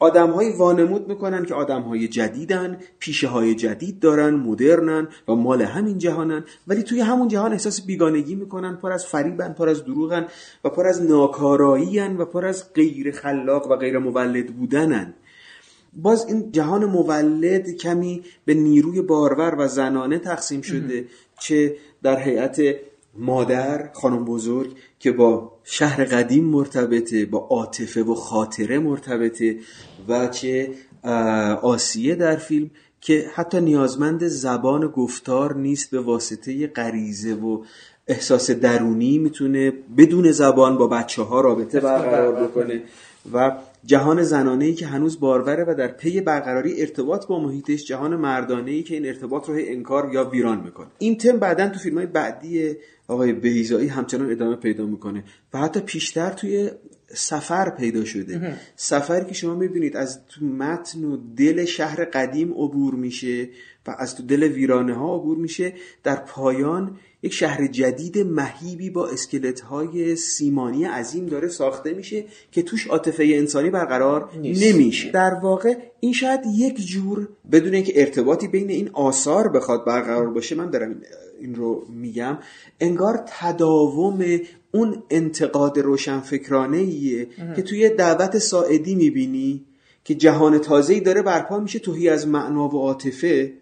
آدم 0.00 0.30
های 0.30 0.52
وانمود 0.52 1.08
می‌کنن 1.08 1.44
که 1.44 1.54
آدم 1.54 1.82
های 1.82 2.08
جدیدن 2.08 2.78
پیشه 2.98 3.28
های 3.28 3.54
جدید 3.54 4.00
دارن 4.00 4.34
مدرنن 4.34 5.08
و 5.28 5.34
مال 5.34 5.62
همین 5.62 5.98
جهانن. 5.98 6.44
ولی 6.66 6.82
توی 6.82 7.00
همون 7.00 7.28
جهان 7.28 7.52
احساس 7.52 7.86
بیگانگی 7.86 8.34
می‌کنن 8.34 8.76
پر 8.76 8.92
از 8.92 9.06
فریبن 9.06 9.52
پر 9.52 9.68
از 9.68 9.84
دروغن 9.84 10.26
و 10.64 10.68
پر 10.68 10.86
از 10.86 11.02
ناکاراییان 11.02 12.16
و 12.16 12.24
پر 12.24 12.46
از 12.46 12.72
غیر 12.74 13.10
خلاق 13.10 13.70
و 13.70 13.76
غیر 13.76 13.98
مولد 13.98 14.46
بودنن. 14.46 15.14
باز 15.96 16.26
این 16.28 16.52
جهان 16.52 16.84
مولد 16.84 17.70
کمی 17.70 18.24
به 18.44 18.54
نیروی 18.54 19.02
بارور 19.02 19.54
و 19.58 19.68
زنانه 19.68 20.18
تقسیم 20.18 20.60
شده 20.60 21.04
چه 21.40 21.76
در 22.02 22.18
هیئت 22.18 22.60
مادر 23.18 23.90
خانم 23.92 24.24
بزرگ 24.24 24.76
که 24.98 25.12
با 25.12 25.52
شهر 25.64 26.04
قدیم 26.04 26.44
مرتبطه 26.44 27.26
با 27.26 27.38
عاطفه 27.38 28.02
و 28.02 28.14
خاطره 28.14 28.78
مرتبطه 28.78 29.56
و 30.08 30.28
چه 30.28 30.70
آسیه 31.62 32.14
در 32.14 32.36
فیلم 32.36 32.70
که 33.00 33.26
حتی 33.34 33.60
نیازمند 33.60 34.26
زبان 34.26 34.86
گفتار 34.86 35.56
نیست 35.56 35.90
به 35.90 36.00
واسطه 36.00 36.66
غریزه 36.66 37.34
و 37.34 37.62
احساس 38.08 38.50
درونی 38.50 39.18
می‌تونه 39.18 39.72
بدون 39.96 40.32
زبان 40.32 40.78
با 40.78 40.86
بچه 40.86 41.22
ها 41.22 41.40
رابطه 41.40 41.80
برقرار 41.80 42.44
بکنه 42.44 42.82
و 43.32 43.56
جهان 43.84 44.22
زنانه 44.22 44.64
ای 44.64 44.74
که 44.74 44.86
هنوز 44.86 45.20
باروره 45.20 45.64
و 45.68 45.74
در 45.74 45.88
پی 45.88 46.20
برقراری 46.20 46.80
ارتباط 46.80 47.26
با 47.26 47.40
محیطش 47.40 47.84
جهان 47.84 48.16
مردانه 48.16 48.70
ای 48.70 48.82
که 48.82 48.94
این 48.94 49.06
ارتباط 49.06 49.48
رو 49.48 49.54
انکار 49.58 50.10
یا 50.12 50.24
ویران 50.24 50.60
می‌کنه. 50.60 50.86
این 50.98 51.18
تم 51.18 51.38
بعدا 51.38 51.68
تو 51.68 51.78
فیلم 51.78 51.96
های 51.96 52.06
بعدی 52.06 52.76
آقای 53.10 53.32
بهیزایی 53.32 53.88
همچنان 53.88 54.30
ادامه 54.30 54.56
پیدا 54.56 54.86
می‌کنه 54.86 55.24
و 55.54 55.58
حتی 55.58 55.80
پیشتر 55.80 56.30
توی 56.30 56.70
سفر 57.14 57.70
پیدا 57.70 58.04
شده. 58.04 58.56
سفری 58.76 59.24
که 59.24 59.34
شما 59.34 59.54
می‌بینید 59.54 59.96
از 59.96 60.26
تو 60.26 60.44
متن 60.44 61.04
و 61.04 61.16
دل 61.36 61.64
شهر 61.64 62.04
قدیم 62.04 62.52
عبور 62.52 62.94
میشه 62.94 63.48
و 63.86 63.94
از 63.98 64.16
تو 64.16 64.22
دل 64.22 64.42
ویرانه 64.42 64.94
ها 64.94 65.16
عبور 65.16 65.38
میشه 65.38 65.72
در 66.02 66.16
پایان 66.16 66.98
یک 67.22 67.32
شهر 67.32 67.66
جدید 67.66 68.18
مهیبی 68.18 68.90
با 68.90 69.08
اسکلت 69.08 69.60
های 69.60 70.16
سیمانی 70.16 70.84
عظیم 70.84 71.26
داره 71.26 71.48
ساخته 71.48 71.92
میشه 71.92 72.24
که 72.52 72.62
توش 72.62 72.86
عاطفه 72.86 73.24
انسانی 73.24 73.70
برقرار 73.70 74.30
نیست. 74.40 74.62
نمیشه. 74.62 75.10
در 75.10 75.34
واقع 75.34 75.74
این 76.00 76.12
شاید 76.12 76.40
یک 76.54 76.86
جور 76.86 77.28
بدون 77.52 77.74
اینکه 77.74 78.00
ارتباطی 78.00 78.48
بین 78.48 78.70
این 78.70 78.90
آثار 78.92 79.48
بخواد 79.48 79.84
برقرار 79.84 80.30
باشه 80.30 80.54
من 80.54 80.70
دارم 80.70 81.00
این- 81.40 81.54
رو 81.54 81.86
میگم 81.88 82.38
انگار 82.80 83.24
تداوم 83.26 84.38
اون 84.72 85.02
انتقاد 85.10 85.78
روشنفکرانه 85.78 86.76
ایه 86.76 87.28
که 87.56 87.62
توی 87.62 87.88
دعوت 87.88 88.38
ساعدی 88.38 88.94
می‌بینی 88.94 89.64
که 90.04 90.14
جهان 90.14 90.58
تازه‌ای 90.58 91.00
داره 91.00 91.22
برپا 91.22 91.58
میشه 91.58 91.78
توهی 91.78 92.08
از 92.08 92.28
معنا 92.28 92.68
و 92.68 92.78
عاطفه. 92.78 93.52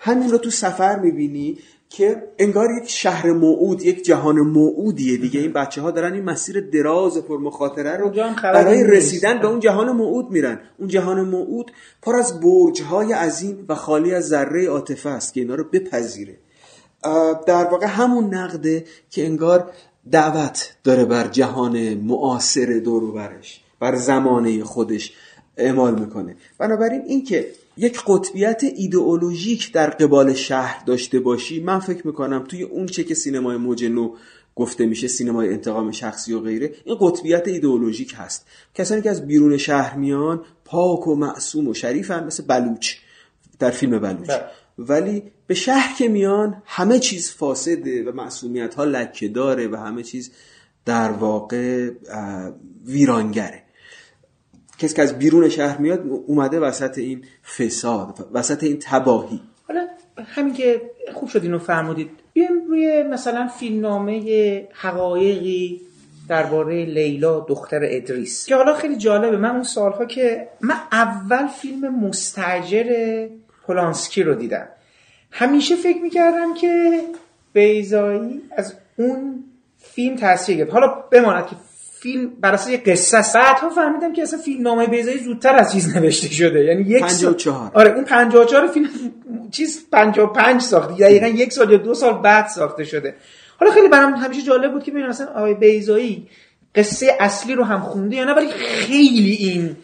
همین 0.00 0.30
رو 0.30 0.38
تو 0.38 0.50
سفر 0.50 0.98
می‌بینی 0.98 1.58
که 1.88 2.22
انگار 2.38 2.68
یک 2.82 2.90
شهر 2.90 3.32
موعود 3.32 3.82
یک 3.82 4.04
جهان 4.04 4.40
موعودیه 4.40 5.16
دیگه. 5.16 5.40
این 5.40 5.52
بچه 5.52 5.80
ها 5.80 5.90
دارن 5.90 6.12
این 6.12 6.24
مسیر 6.24 6.60
دراز 6.60 7.16
و 7.16 7.22
پرمخاطره 7.22 7.96
رو 7.96 8.10
برای 8.42 8.78
نیست. 8.78 8.90
رسیدن 8.90 9.38
به 9.38 9.46
اون 9.46 9.60
جهان 9.60 9.92
موعود 9.92 10.30
میرن. 10.30 10.60
اون 10.78 10.88
جهان 10.88 11.20
موعود 11.20 11.72
پر 12.02 12.16
از 12.16 12.40
برج 12.40 12.82
های 12.82 13.12
عظیم 13.12 13.64
و 13.68 13.74
خالی 13.74 14.14
از 14.14 14.28
ذره 14.28 14.66
عاطفه 14.66 15.08
است 15.08 15.34
که 15.34 15.40
اینا 15.40 15.54
رو 15.54 15.64
بپذیره. 15.72 16.36
در 17.46 17.64
واقع 17.64 17.86
همون 17.86 18.34
نقده 18.34 18.84
که 19.10 19.26
انگار 19.26 19.70
دعوت 20.12 20.76
داره 20.84 21.04
بر 21.04 21.28
جهان 21.28 21.94
معاصر 21.94 22.80
دور 22.84 23.04
و 23.04 23.12
برش 23.12 23.60
بر 23.80 23.96
زمانه 23.96 24.64
خودش 24.64 25.12
اعمال 25.56 26.00
می‌کنه. 26.00 26.36
بنابراین 26.58 27.02
اینکه 27.06 27.46
یک 27.76 28.02
قطبیت 28.06 28.62
ایدئولوژیک 28.76 29.72
در 29.72 29.90
قبال 29.90 30.34
شهر 30.34 30.84
داشته 30.84 31.20
باشی 31.20 31.60
من 31.60 31.78
فکر 31.78 32.06
می‌کنم 32.06 32.44
توی 32.48 32.62
اون 32.62 32.86
چه 32.86 33.04
که 33.04 33.14
سینمای 33.14 33.56
موج 33.56 33.84
نو 33.84 34.14
گفته 34.56 34.86
میشه 34.86 35.08
سینمای 35.08 35.48
انتقام 35.48 35.90
شخصی 35.90 36.32
و 36.32 36.40
غیره 36.40 36.74
این 36.84 36.96
قطبیت 37.00 37.48
ایدئولوژیک 37.48 38.14
هست. 38.16 38.46
کسانی 38.74 39.02
که 39.02 39.10
از 39.10 39.26
بیرون 39.26 39.56
شهر 39.56 39.96
میان 39.96 40.44
پاک 40.64 41.06
و 41.06 41.14
معصوم 41.14 41.68
و 41.68 41.74
شریفن 41.74 42.24
مثل 42.24 42.42
بلوچ 42.42 42.94
در 43.58 43.70
فیلم 43.70 43.98
بلوچ. 43.98 44.28
بله. 44.28 44.44
ولی 44.78 45.22
به 45.46 45.54
شهر 45.54 45.96
که 45.98 46.08
میان 46.08 46.62
همه 46.66 46.98
چیز 46.98 47.30
فاسده 47.30 48.04
و 48.04 48.12
معصومیت 48.12 48.74
ها 48.74 48.84
لکه 48.84 49.28
داره 49.28 49.68
و 49.68 49.76
همه 49.76 50.02
چیز 50.02 50.32
در 50.84 51.10
واقع 51.10 51.90
ویرانگره. 52.86 53.62
کسی 54.78 54.94
که 54.94 55.02
از 55.02 55.18
بیرون 55.18 55.48
شهر 55.48 55.78
میاد 55.78 56.04
اومده 56.26 56.60
وسط 56.60 56.98
این 56.98 57.24
فساد 57.58 58.28
وسط 58.32 58.62
این 58.62 58.78
تباهی. 58.82 59.40
حالا 59.68 59.86
همین 60.26 60.54
که 60.54 60.82
خوب 61.14 61.28
شد 61.28 61.42
اینو 61.42 61.58
فرمودید 61.58 62.10
بیایم 62.32 62.66
روی 62.68 63.02
مثلا 63.02 63.46
فیلمنامه 63.46 64.68
حقایقی 64.72 65.80
درباره 66.28 66.84
لیلا 66.84 67.40
دختر 67.40 67.80
ادریس. 67.82 68.46
که 68.46 68.56
حالا 68.56 68.74
خیلی 68.74 68.96
جالبه 68.96 69.36
من 69.36 69.50
اون 69.50 69.62
سالها 69.62 70.04
که 70.04 70.48
من 70.60 70.76
اول 70.92 71.46
فیلم 71.46 72.00
مستجر 72.00 73.28
پولانسکی 73.66 74.22
رو 74.22 74.34
دیدم. 74.34 74.68
همیشه 75.30 75.76
فکر 75.76 76.02
می‌کردم 76.02 76.54
که 76.54 77.00
بیزایی 77.52 78.42
از 78.56 78.74
اون 78.96 79.44
فیلم 79.78 80.16
تاثیر 80.16 80.56
گرفت. 80.56 80.72
حالا 80.72 80.86
بماند 81.10 81.46
که 81.46 81.56
فیلم 82.00 82.30
بر 82.40 82.54
اساس 82.54 82.70
یه 82.70 82.76
قصه 82.76 83.16
است. 83.18 83.36
بعدها 83.36 83.70
فهمیدم 83.70 84.12
که 84.12 84.22
اصلا 84.22 84.38
فیلم 84.38 84.62
نامه 84.62 84.86
بیزایی 84.86 85.18
زودتر 85.18 85.54
از 85.56 85.72
چیز 85.72 85.96
نوشته 85.96 86.28
شده. 86.28 86.64
یعنی 86.64 86.82
یک 86.82 86.98
سال- 87.08 87.32
54. 87.32 87.70
آره 87.74 87.90
اون 87.92 88.04
54 88.04 88.66
فیلم 88.66 88.88
چیز 89.50 89.90
55 89.92 90.60
ساخته 90.60 90.94
دقیقا 90.94 91.26
یک 91.26 91.52
سال 91.52 91.70
یا 91.70 91.76
دو 91.76 91.94
سال 91.94 92.18
بعد 92.22 92.46
ساخته 92.46 92.84
شده. 92.84 93.14
حالا 93.60 93.72
خیلی 93.72 93.88
برام 93.88 94.14
همیشه 94.14 94.42
جالب 94.42 94.72
بود 94.72 94.82
که 94.84 94.90
ببینم 94.90 95.08
مثلا 95.08 95.26
آقای 95.26 95.54
بیزایی 95.54 96.28
قصه 96.74 97.16
اصلی 97.20 97.54
رو 97.54 97.64
هم 97.64 97.80
خونده 97.80 98.16
یا 98.16 98.24
نه 98.24 98.32
ولی 98.32 98.48
خیلی 98.48 99.32
این 99.32 99.76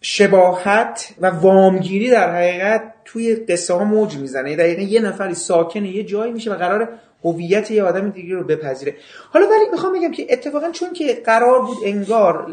شباهت 0.00 1.08
و 1.20 1.26
وامگیری 1.26 2.10
در 2.10 2.36
حقیقت 2.36 2.92
توی 3.04 3.34
قصه 3.34 3.74
ها 3.74 3.84
موج 3.84 4.16
می‌زنه. 4.16 4.56
دقیقا 4.56 4.82
یه 4.82 5.00
نفری 5.00 5.34
ساکن 5.34 5.84
یه 5.84 6.04
جایی 6.04 6.32
میشه 6.32 6.52
و 6.52 6.54
قرار 6.54 6.88
هویت 7.24 7.70
یه 7.70 7.82
آدم 7.82 8.10
دیگه 8.10 8.34
رو 8.34 8.44
بپذیره. 8.44 8.94
حالا 9.32 9.46
ولی 9.46 9.70
می‌خوام 9.72 9.92
بگم 9.92 10.12
که 10.12 10.26
اتفاقا 10.30 10.70
چون 10.70 10.92
که 10.92 11.22
قرار 11.26 11.62
بود 11.62 11.76
انگار 11.84 12.46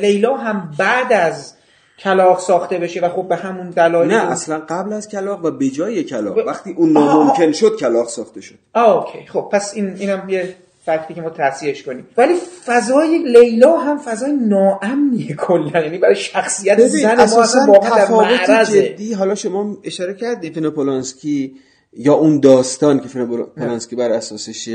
لیلا 0.00 0.36
هم 0.36 0.70
بعد 0.78 1.12
از 1.12 1.54
کلاق 1.98 2.38
ساخته 2.38 2.78
بشه 2.78 3.00
و 3.00 3.08
خب 3.08 3.28
به 3.28 3.36
همون 3.36 3.70
دلایل 3.70 4.10
نه 4.10 4.30
اصلا 4.30 4.58
قبل 4.58 4.92
از 4.92 5.08
کلاق 5.08 5.44
و 5.44 5.50
به 5.50 5.68
جای 5.68 6.04
کلاق 6.04 6.42
ب- 6.42 6.46
وقتی 6.46 6.72
اون 6.76 6.92
ناممکن 6.92 7.52
شد 7.52 7.76
کلاق 7.80 8.08
ساخته 8.08 8.40
شد. 8.40 8.54
آه 8.74 9.06
اوکی. 9.06 9.26
خب 9.26 9.48
پس 9.52 9.74
این 9.74 9.96
اینم 9.98 10.28
یه 10.28 10.54
فکتی 10.86 11.14
که 11.14 11.20
ما 11.20 11.30
تصحیحش 11.30 11.82
کنیم. 11.82 12.06
ولی 12.16 12.34
فضای 12.64 13.18
لیلا 13.18 13.76
هم 13.76 13.98
فضای 13.98 14.32
ناامنیه 14.32 15.34
کلا. 15.34 15.80
یعنی 15.80 15.98
برای 15.98 16.16
شخصیت 16.16 16.86
زن 16.86 17.20
اساسا 17.20 17.78
تفاوت 17.78 18.70
جدی 18.70 19.12
حالا 19.12 19.34
شما 19.34 19.78
اشاره 19.84 20.14
کردی 20.14 20.50
فیلم 20.50 20.70
پولانسکی 20.70 21.54
یا 21.92 22.14
اون 22.14 22.40
داستان 22.40 23.00
که 23.00 23.08
فیلم 23.08 23.46
پولانسکی 23.56 23.96
بر 23.96 24.10
اساسش 24.10 24.68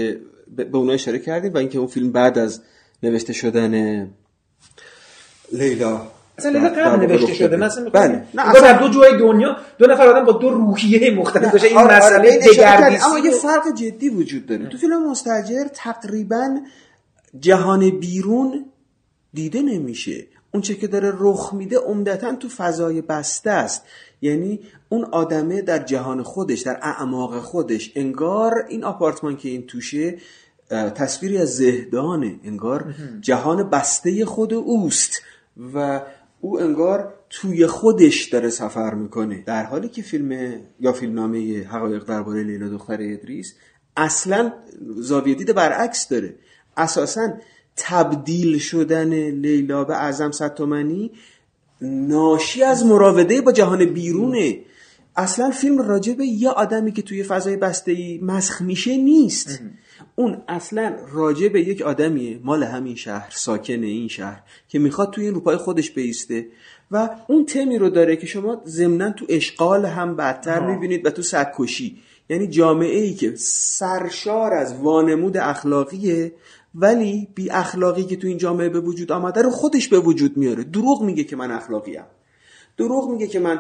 به 0.56 0.78
اونها 0.78 0.94
اشاره 0.94 1.20
کردیم 1.20 1.54
و 1.54 1.58
اینکه 1.58 1.78
اون 1.78 1.88
فیلم 1.88 2.12
بعد 2.12 2.38
از 2.38 2.62
نوشته 3.04 3.34
شدن 3.34 4.08
لیلا. 5.52 6.02
اصلا 6.48 6.70
در 6.70 6.84
قبل 6.84 7.06
نوشته 7.06 7.34
شده. 7.34 7.58
مثلا 7.58 7.90
بله. 7.90 8.24
نه 8.34 8.54
در 8.54 8.80
دو 8.80 8.90
جای 8.90 9.18
دنیا 9.18 9.58
دو 9.78 9.86
نفر 9.86 10.08
آدم 10.08 10.26
با 10.26 10.32
دو 10.32 10.50
روحیه 10.50 11.12
مختلف 11.12 11.52
داشته 11.52 11.68
این 11.68 11.78
آره، 11.78 11.96
آره، 11.96 11.98
مسئله. 11.98 12.38
دگردیسی 12.38 13.06
اما 13.06 13.20
یه 13.20 13.32
فرق 13.32 13.76
جدی 13.76 14.10
وجود 14.10 14.46
داره. 14.46 14.66
تو 14.66 14.78
فیلم 14.78 15.12
مستجر 15.12 15.64
تقریبا 15.74 16.60
جهان 17.40 17.90
بیرون 17.90 18.66
دیده 19.34 19.62
نمیشه. 19.62 20.28
اون 20.54 20.62
چه 20.62 20.76
که 20.76 20.88
داره 20.88 21.14
رخ 21.18 21.54
میده 21.54 21.78
عمدتا 21.78 22.36
تو 22.36 22.50
فضای 22.50 23.02
بسته 23.02 23.52
است. 23.52 23.84
یعنی 24.22 24.60
اون 24.90 25.04
آدمه 25.04 25.62
در 25.62 25.80
جهان 25.80 26.24
خودش 26.24 26.60
در 26.60 26.80
اعماق 26.82 27.40
خودش 27.40 27.92
انگار 27.96 28.66
این 28.70 28.84
آپارتمان 28.84 29.38
که 29.38 29.50
این 29.50 29.68
توشه 29.68 30.18
تصویری 30.96 31.38
از 31.38 31.56
زهدانه. 31.56 32.40
انگار 32.44 32.96
جهان 33.22 33.70
بسته 33.70 34.26
خود 34.26 34.54
اوست. 34.54 35.22
و 35.74 36.02
او 36.42 36.62
انگار 36.62 37.14
توی 37.30 37.68
خودش 37.68 38.24
داره 38.24 38.50
سفر 38.50 38.94
می‌کنه. 38.94 39.44
در 39.46 39.64
حالی 39.64 39.90
که 39.90 40.02
فیلم 40.02 40.60
یا 40.80 40.94
فیلمنامه 40.94 41.64
حقایق 41.64 42.04
درباره 42.04 42.44
لیلا 42.44 42.70
دختر 42.70 42.98
ادریس 43.02 43.54
اصلا 43.98 44.54
زاویه 44.96 45.36
دید 45.36 45.54
برعکس 45.54 46.08
داره. 46.08 46.36
اساسا 46.78 47.34
تبدیل 47.76 48.58
شدن 48.58 49.14
لیلا 49.30 49.84
به 49.84 49.94
اعظم 49.94 50.32
ستومنی 50.32 51.12
ناشی 51.82 52.64
از 52.64 52.86
مراوده 52.86 53.42
با 53.42 53.52
جهان 53.52 53.86
بیرونه. 53.86 54.60
اصلا 55.16 55.52
فیلم 55.52 55.82
راجع 55.82 56.14
به 56.14 56.26
یه 56.26 56.50
آدمی 56.50 56.92
که 56.92 57.02
توی 57.02 57.24
فضای 57.24 57.58
بسته 57.58 58.20
مسخ 58.22 58.62
میشه 58.62 58.98
نیست. 58.98 59.60
اون 60.22 60.42
اصلا 60.48 60.96
راجع 61.14 61.48
به 61.48 61.62
یک 61.62 61.82
آدمیه. 61.82 62.40
مال 62.44 62.64
همین 62.64 62.96
شهر 62.96 63.30
ساکن 63.32 63.84
این 63.84 64.08
شهر 64.08 64.44
که 64.68 64.80
می‌خواد 64.80 65.12
توی 65.12 65.26
این 65.26 65.34
روپای 65.34 65.58
خودش 65.58 65.92
بیسته. 65.92 66.48
و 66.92 67.10
اون 67.28 67.46
تمی 67.46 67.78
رو 67.78 67.90
داره 67.90 68.16
که 68.16 68.28
شما 68.28 68.62
ضمنا 68.66 69.12
تو 69.12 69.26
اشغال 69.30 69.86
هم 69.86 70.16
بدتر 70.16 70.60
می‌بینید 70.60 71.06
و 71.06 71.10
تو 71.10 71.22
سگکشی 71.22 71.98
یعنی 72.30 72.48
جامعه 72.48 73.00
ای 73.00 73.14
که 73.14 73.34
سرشار 73.36 74.54
از 74.54 74.76
وانمود 74.82 75.38
اخلاقیه 75.38 76.34
ولی 76.76 77.28
بی 77.36 77.50
اخلاقی 77.50 78.04
که 78.04 78.16
تو 78.16 78.28
این 78.28 78.38
جامعه 78.38 78.70
به 78.70 78.80
وجود 78.80 79.12
آمده 79.12 79.42
رو 79.42 79.50
خودش 79.50 79.88
به 79.88 80.00
وجود 80.00 80.38
میاره. 80.38 80.64
دروغ 80.64 81.04
میگه 81.04 81.24
که 81.24 81.36
من 81.36 81.52
اخلاقیم. 81.52 82.04
دروغ 82.78 83.10
میگه 83.10 83.28
که 83.28 83.40
من 83.40 83.60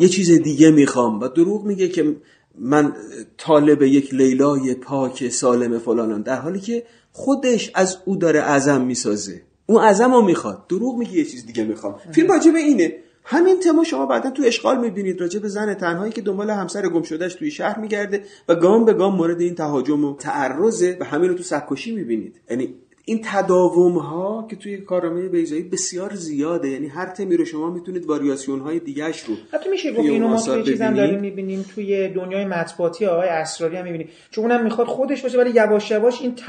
یه 0.00 0.08
چیز 0.08 0.30
دیگه 0.30 0.70
می‌خوام. 0.70 1.20
و 1.20 1.28
دروغ 1.28 1.64
میگه 1.64 1.88
که 1.88 2.16
من 2.58 2.92
طالب 3.38 3.82
یک 3.82 4.14
لیلای 4.14 4.74
پاک 4.74 5.28
سالم 5.28 5.78
فلانم 5.78 6.22
در 6.22 6.36
حالی 6.36 6.60
که 6.60 6.84
خودش 7.12 7.70
از 7.74 7.98
او 8.04 8.16
داره 8.16 8.40
ازم 8.40 8.80
می‌سازه. 8.80 9.42
اون 9.66 9.82
ازم 9.82 10.12
رو 10.14 10.22
می‌خواد. 10.22 10.66
دروغ 10.68 10.98
میگه 10.98 11.12
یه 11.12 11.24
چیز 11.24 11.46
دیگه 11.46 11.64
می‌خوام. 11.64 11.94
فیلم 12.12 12.28
راجع 12.28 12.50
به 12.50 12.58
اینه. 12.58 12.96
همین 13.24 13.60
تما 13.60 13.84
شما 13.84 14.06
بعدا 14.06 14.30
تو 14.30 14.42
اشغال 14.46 14.80
می‌بینید. 14.80 15.20
راجع 15.20 15.40
به 15.40 15.48
زن 15.48 15.74
تنهایی 15.74 16.12
که 16.12 16.20
دنبال 16.20 16.50
همسر 16.50 16.88
گم 16.88 17.02
شدهش 17.02 17.34
توی 17.34 17.50
شهر 17.50 17.78
میگرده 17.78 18.24
و 18.48 18.54
گام 18.54 18.84
به 18.84 18.92
گام 18.92 19.16
مورد 19.16 19.40
این 19.40 19.54
تهاجم 19.54 20.04
و 20.04 20.16
تعرضه 20.16 20.96
و 21.00 21.04
همین 21.04 21.28
رو 21.28 21.34
تو 21.34 21.42
سکوشی 21.42 21.94
می‌بینید. 21.94 22.40
یعنی 22.50 22.74
این 23.06 23.20
تداوم 23.24 23.98
ها 23.98 24.46
که 24.50 24.56
توی 24.56 24.76
کارنامه 24.76 25.28
بیزایی 25.28 25.62
بسیار 25.62 26.14
زیاده. 26.14 26.68
یعنی 26.68 26.86
هر 26.86 27.06
تمی 27.06 27.36
رو 27.36 27.44
شما 27.44 27.70
می‌تونید 27.70 28.06
واریاسیون 28.06 28.60
های 28.60 28.78
دیگهش 28.78 29.20
رو 29.20 29.34
حتی 29.52 29.70
میشه 29.70 29.92
گفت 29.92 30.08
اینو 30.08 30.28
ما 30.28 30.42
توی 30.42 30.62
چیزم 30.62 30.94
داریم 30.94 31.20
می‌بینیم 31.20 31.64
توی 31.74 32.08
دنیای 32.08 32.44
مطبوعاتی 32.44 33.06
آقای 33.06 33.28
اسراری 33.28 33.76
هم 33.76 33.84
می‌بینیم. 33.84 34.08
چون 34.30 34.44
اونم 34.44 34.64
می‌خواد 34.64 34.86
خودش 34.86 35.22
باشه 35.22 35.38
ولی 35.38 35.50
یواش 35.50 35.90
یواش 35.90 36.20
این 36.20 36.34
ت... 36.34 36.40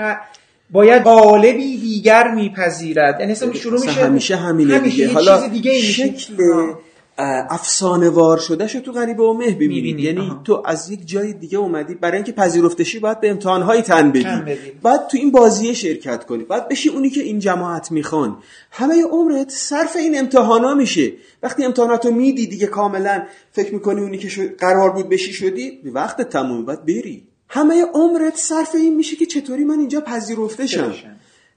باید 0.72 1.04
قالبی 1.04 1.78
دیگر 1.78 2.34
میپذیرد. 2.36 3.20
یعنی 3.20 3.36
شروع 3.36 3.82
میشه 3.82 3.92
همیشه 3.92 4.36
همینه 4.36 4.74
همیشه 4.74 4.96
دیگه. 4.96 5.14
حالا 5.14 5.48
دیگه 5.48 5.74
شکل 5.74 6.34
افسانه 7.18 8.10
وار 8.10 8.38
شده 8.38 8.68
شو 8.68 8.80
تو 8.80 8.92
غریبه 8.92 9.24
و 9.24 9.34
مه 9.34 9.52
ببینید 9.52 10.00
یعنی 10.00 10.32
تو 10.44 10.64
از 10.66 10.90
یک 10.90 11.08
جای 11.08 11.34
دیگه 11.34 11.58
اومدی. 11.58 11.96
برای 11.96 12.16
اینکه 12.16 12.32
پذیرفتشی 12.32 13.00
باید 13.00 13.20
به 13.20 13.30
امتحانهای 13.30 13.82
تن 13.82 14.12
بدی 14.12 14.72
باید 14.82 15.08
تو 15.08 15.18
این 15.18 15.32
بازیه 15.32 15.74
شرکت 15.74 16.26
کنی. 16.26 16.44
باید 16.44 16.68
بشی 16.68 16.90
اونی 16.90 17.10
که 17.10 17.22
این 17.22 17.40
جماعت 17.40 17.92
می‌خوان. 17.92 18.38
همه 18.72 19.04
عمرت 19.04 19.50
صرف 19.50 19.96
این 19.96 20.20
امتحانا 20.20 20.74
میشه. 20.74 21.14
وقتی 21.44 21.66
امتحاناتو 21.66 22.12
میدی 22.12 22.48
دیگه 22.48 22.68
کاملا 22.68 23.24
فکر 23.52 23.74
می‌کنی 23.74 24.02
اونی 24.02 24.18
که 24.18 24.56
قرار 24.60 24.92
بود 24.92 25.10
بشی 25.10 25.34
شدی 25.34 25.82
وقت 25.86 26.22
تموم. 26.22 26.66
باید 26.66 26.86
بری. 26.86 27.28
همه 27.50 27.86
عمرت 27.94 28.36
صرف 28.36 28.76
این 28.76 28.96
میشه 28.96 29.16
که 29.16 29.26
چطوری 29.26 29.64
من 29.64 29.80
اینجا 29.80 30.02
پذیرفته 30.02 30.68
شم 30.68 30.94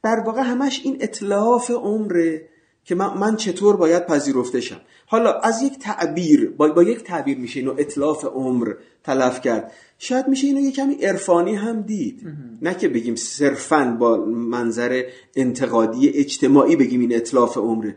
در 0.03 0.21
واقع 0.27 0.43
همش 0.43 0.81
این 0.85 0.97
اطلاف 1.01 1.71
عمره 1.71 2.49
که 2.89 2.95
من, 2.95 3.19
من 3.19 3.37
چطور 3.37 3.77
باید 3.77 4.07
پذیرفته 4.07 4.61
شم. 4.61 4.81
حالا 5.07 5.33
از 5.33 5.63
یک 5.63 5.79
تعبیر 5.79 6.51
با, 6.51 6.69
با 6.69 6.83
یک 6.83 7.03
تعبیر 7.03 7.39
میشه 7.39 7.61
اینو 7.61 7.75
اطلاف 7.79 8.25
عمر 8.25 8.73
تلف 9.05 9.41
کرد. 9.41 9.73
شاید 9.99 10.29
میشه 10.29 10.47
اینو 10.47 10.61
یه 10.61 10.73
کمی 10.73 10.95
عرفانی 10.95 11.55
هم 11.55 11.83
دید. 11.83 12.27
نه 12.63 12.75
که 12.75 12.89
بگیم 12.89 13.17
صرفا 13.17 13.97
با 14.01 14.17
منظر 14.27 15.03
انتقادی 15.37 16.09
اجتماعی 16.09 16.77
بگیم 16.77 17.01
این 17.01 17.17
اطلاف 17.17 17.57
عمره. 17.57 17.95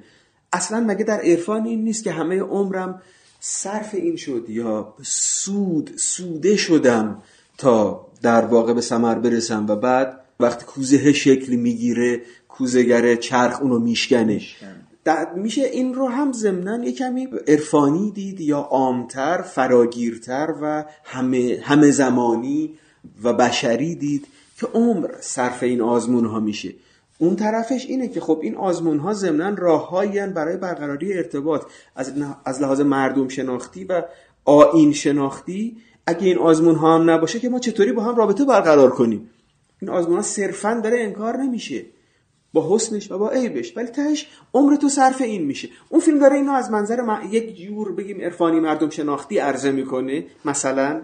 اصلا 0.53 0.79
مگه 0.79 1.03
در 1.03 1.19
عرفان 1.19 1.65
این 1.65 1.83
نیست 1.83 2.03
که 2.03 2.11
همه 2.11 2.39
عمرم 2.39 3.01
صرف 3.39 3.95
این 3.95 4.15
شد 4.15 4.45
یا 4.49 4.93
سود 5.03 5.91
سوده 5.95 6.55
شدم 6.55 7.21
تا 7.57 8.07
در 8.21 8.45
واقع 8.45 8.73
به 8.73 8.81
سمر 8.81 9.15
برسم 9.15 9.65
و 9.67 9.75
بعد 9.75 10.21
وقتی 10.39 10.65
کوزه 10.65 11.13
شکلی 11.13 11.57
می‌گیره 11.57 12.21
کوزهگره 12.61 13.17
چرخ 13.17 13.61
اونو 13.61 13.79
میشکنه. 13.79 14.41
میشه 15.35 15.61
این 15.61 15.93
رو 15.93 16.07
هم 16.07 16.33
ضمنا 16.33 16.83
یه 16.83 16.91
کمی 16.91 17.27
عرفانی 17.47 18.11
دید 18.11 18.41
یا 18.41 18.57
عامتر 18.59 19.41
فراگیرتر 19.41 20.53
و 20.61 20.85
همه, 21.03 21.59
همه 21.63 21.91
زمانی 21.91 22.73
و 23.23 23.33
بشری 23.33 23.95
دید 23.95 24.27
که 24.59 24.67
عمر 24.73 25.09
صرف 25.19 25.63
این 25.63 25.81
آزمون 25.81 26.25
ها 26.25 26.39
میشه. 26.39 26.73
اون 27.17 27.35
طرفش 27.35 27.85
اینه 27.85 28.07
که 28.07 28.21
خب 28.21 28.39
این 28.43 28.55
آزمون 28.55 28.99
ها 28.99 29.13
ضمنا 29.13 29.55
راههایی 29.57 30.27
برای 30.27 30.57
برقراری 30.57 31.13
ارتباط. 31.13 31.63
از, 31.95 32.13
از 32.45 32.61
لحاظ 32.61 32.81
مردم 32.81 33.27
شناختی 33.27 33.83
و 33.83 34.03
آین 34.45 34.93
شناختی 34.93 35.77
اگه 36.07 36.27
این 36.27 36.37
آزمون 36.37 36.75
ها 36.75 36.95
هم 36.95 37.09
نباشه 37.09 37.39
که 37.39 37.49
ما 37.49 37.59
چطوری 37.59 37.91
با 37.91 38.03
هم 38.03 38.15
رابطه 38.15 38.45
برقرار 38.45 38.89
کنیم؟ 38.89 39.29
این 39.81 39.91
آزمون 39.91 40.15
ها 40.15 40.21
صرفا 40.21 40.81
داره 40.83 40.99
انکار 40.99 41.37
نمیشه. 41.37 41.85
با 42.53 42.75
حسنش 42.75 43.11
و 43.11 43.17
با 43.17 43.29
عیبش. 43.29 43.77
ولی 43.77 43.87
تهش 43.87 44.27
عمر 44.53 44.75
تو 44.75 44.89
صرف 44.89 45.21
این 45.21 45.45
میشه. 45.45 45.69
اون 45.89 46.01
فیلم 46.01 46.19
داره 46.19 46.35
اینو 46.35 46.51
از 46.51 46.71
منظر 46.71 46.99
یک 47.31 47.57
جور 47.57 47.91
بگیم 47.91 48.21
عرفانی 48.21 48.59
مردم 48.59 48.89
شناختی 48.89 49.37
عرضه 49.37 49.71
می‌کنه 49.71 50.25
مثلا. 50.45 51.01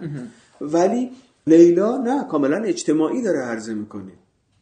ولی 0.61 1.11
لیلا 1.47 1.97
نه 1.97 2.23
کاملا 2.23 2.63
اجتماعی 2.63 3.21
داره 3.21 3.39
عرضه 3.39 3.73
می‌کنه 3.73 4.11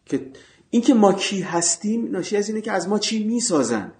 که 0.05 0.25
اینکه 0.69 0.93
ما 0.93 1.13
کی 1.13 1.41
هستیم 1.41 2.11
ناشی 2.11 2.37
از 2.37 2.49
اینه 2.49 2.61
که 2.61 2.71
از 2.71 2.89
ما 2.89 2.99
چی 2.99 3.23
می‌سازن. 3.23 3.91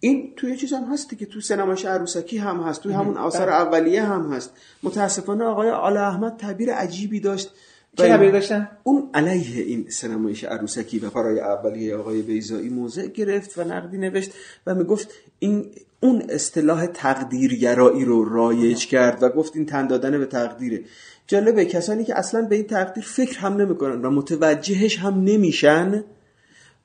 این 0.00 0.32
توی 0.36 0.56
چیز 0.56 0.72
هم 0.72 0.84
هستی 0.84 1.16
که 1.16 1.26
تو 1.26 1.40
سینماش 1.40 1.84
عروسکی 1.84 2.38
هم 2.38 2.60
هست 2.60 2.82
توی 2.82 2.92
همون 2.92 3.16
آثار 3.16 3.46
بله. 3.46 3.54
اولیه 3.54 4.02
هم 4.02 4.32
هست. 4.32 4.52
متاسفانه 4.82 5.44
آقای 5.44 5.70
آل 5.70 5.96
احمد 5.96 6.36
تعبیر 6.36 6.72
عجیبی 6.72 7.20
داشت. 7.20 7.52
چه 7.96 8.08
تعبیر 8.08 8.30
داشتن؟ 8.30 8.68
اون 8.82 9.10
علیه 9.14 9.64
این 9.64 9.90
سینمایش 9.90 10.44
عروسکی 10.44 10.98
و 10.98 11.10
برای 11.10 11.40
اولیه 11.40 11.96
آقای 11.96 12.22
بیزایی 12.22 12.68
موضع 12.68 13.06
گرفت 13.06 13.58
و 13.58 13.64
نقدی 13.64 13.98
نوشت 13.98 14.32
و 14.66 14.74
می‌گفت 14.74 15.08
این 15.38 15.66
اون 16.00 16.22
اصطلاح 16.28 16.86
تقدیرگرایی 16.86 18.04
رو 18.04 18.24
رایج 18.24 18.86
کرد 18.86 19.22
و 19.22 19.28
گفت 19.28 19.56
این 19.56 19.66
تن 19.66 19.86
دادن 19.86 20.18
به 20.18 20.26
تقدیره 20.26 20.80
جالبه 21.26 21.64
کسانی 21.64 22.04
که 22.04 22.18
اصلا 22.18 22.42
به 22.42 22.56
این 22.56 22.66
تقدیر 22.66 23.04
فکر 23.04 23.38
هم 23.38 23.56
نمی‌کنن 23.56 24.04
و 24.04 24.10
متوجهش 24.10 24.98
هم 24.98 25.24
نمیشن 25.24 26.04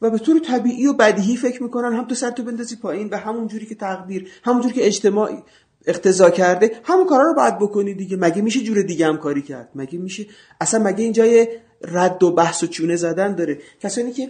و 0.02 0.10
به 0.10 0.18
طور 0.18 0.40
طبیعی 0.40 0.88
و 0.88 0.94
بدیهی 0.94 1.38
فکر 1.38 1.64
می‌کنن 1.64 1.94
هم 1.94 2.08
تو 2.08 2.16
سر 2.16 2.32
تو 2.32 2.44
بندازی 2.44 2.76
پایین 2.76 3.10
و 3.10 3.18
همون 3.18 3.48
جوری 3.48 3.66
که 3.66 3.76
تقدیر 3.76 4.32
همون 4.44 4.62
جوری 4.62 4.74
که 4.74 4.88
اجتماعی 4.88 5.38
اقتضا 5.88 6.30
کرده 6.30 6.72
همون 6.84 7.06
کارا 7.06 7.24
رو 7.24 7.34
باید 7.34 7.60
بکنی 7.60 7.94
دیگه. 7.94 8.18
مگه 8.18 8.42
میشه 8.42 8.60
جور 8.60 8.82
دیگه 8.82 9.08
هم 9.08 9.18
کاری 9.18 9.42
کرد؟ 9.42 9.70
مگه 9.76 10.00
میشه؟ 10.00 10.26
اصلا 10.62 10.84
مگه 10.84 11.04
این 11.04 11.14
جای 11.14 11.48
رد 11.82 12.24
و 12.24 12.32
بحث 12.32 12.64
و 12.64 12.68
چونه 12.68 12.96
زدن 12.96 13.36
داره؟ 13.36 13.60
کسانی 13.82 14.12
که 14.12 14.30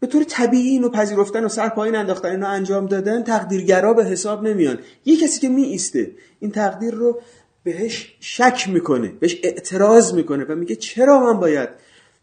به 0.00 0.06
طور 0.06 0.24
طبیعی 0.24 0.68
اینو 0.68 0.88
پذیرفتن 0.88 1.44
و 1.44 1.48
سر 1.48 1.68
پایین 1.68 1.96
انداختن 1.96 2.30
اینو 2.30 2.46
انجام 2.46 2.86
دادن 2.86 3.22
تقدیرگرا 3.22 3.94
به 3.94 4.04
حساب 4.04 4.42
نمیان. 4.42 4.78
یه 5.04 5.16
کسی 5.16 5.40
که 5.40 5.48
می 5.48 5.62
ایسته 5.62 6.10
این 6.40 6.50
تقدیر 6.50 6.94
رو 6.94 7.20
بهش 7.64 8.16
شک 8.20 8.68
می‌کنه 8.68 9.12
بهش 9.20 9.40
اعتراض 9.42 10.14
می‌کنه 10.14 10.44
و 10.44 10.54
میگه 10.54 10.76
چرا 10.76 11.20
من 11.20 11.40
باید 11.40 11.68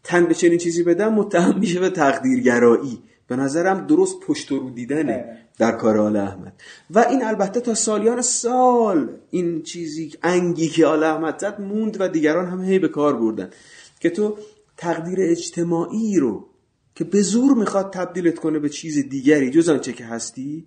تن 0.04 0.24
به 0.24 0.34
چنین 0.34 0.58
چیزی 0.58 0.82
بدم؟ 0.82 1.14
متهم 1.14 1.58
میشه 1.58 1.80
به 1.80 1.90
تقدیرگرایی. 1.90 2.98
به 3.32 3.36
نظرم 3.36 3.86
درست 3.86 4.20
پشت 4.20 4.52
رو 4.52 4.70
دیدنه 4.70 5.38
در 5.58 5.72
کار 5.72 5.98
آل 5.98 6.16
احمد. 6.16 6.52
و 6.90 6.98
این 6.98 7.24
البته 7.24 7.60
تا 7.60 7.74
سالیان 7.74 8.22
سال 8.22 9.08
این 9.30 9.62
چیزی 9.62 10.12
انگی 10.22 10.68
که 10.68 10.86
آل 10.86 11.02
احمد 11.02 11.38
زد 11.38 11.60
موند 11.60 11.96
و 12.00 12.08
دیگران 12.08 12.46
هم 12.46 12.64
هی 12.64 12.78
به 12.78 12.88
کار 12.88 13.16
بردن. 13.16 13.50
که 14.00 14.10
تو 14.10 14.36
تقدیر 14.76 15.18
اجتماعی 15.20 16.18
رو 16.18 16.46
که 16.94 17.04
به 17.04 17.20
زور 17.20 17.58
می‌خواد 17.58 17.92
تبدیلت 17.92 18.38
کنه 18.38 18.58
به 18.58 18.68
چیز 18.68 19.08
دیگری 19.08 19.50
جز 19.50 19.68
آنچه 19.68 19.92
که 19.92 20.04
هستی 20.04 20.64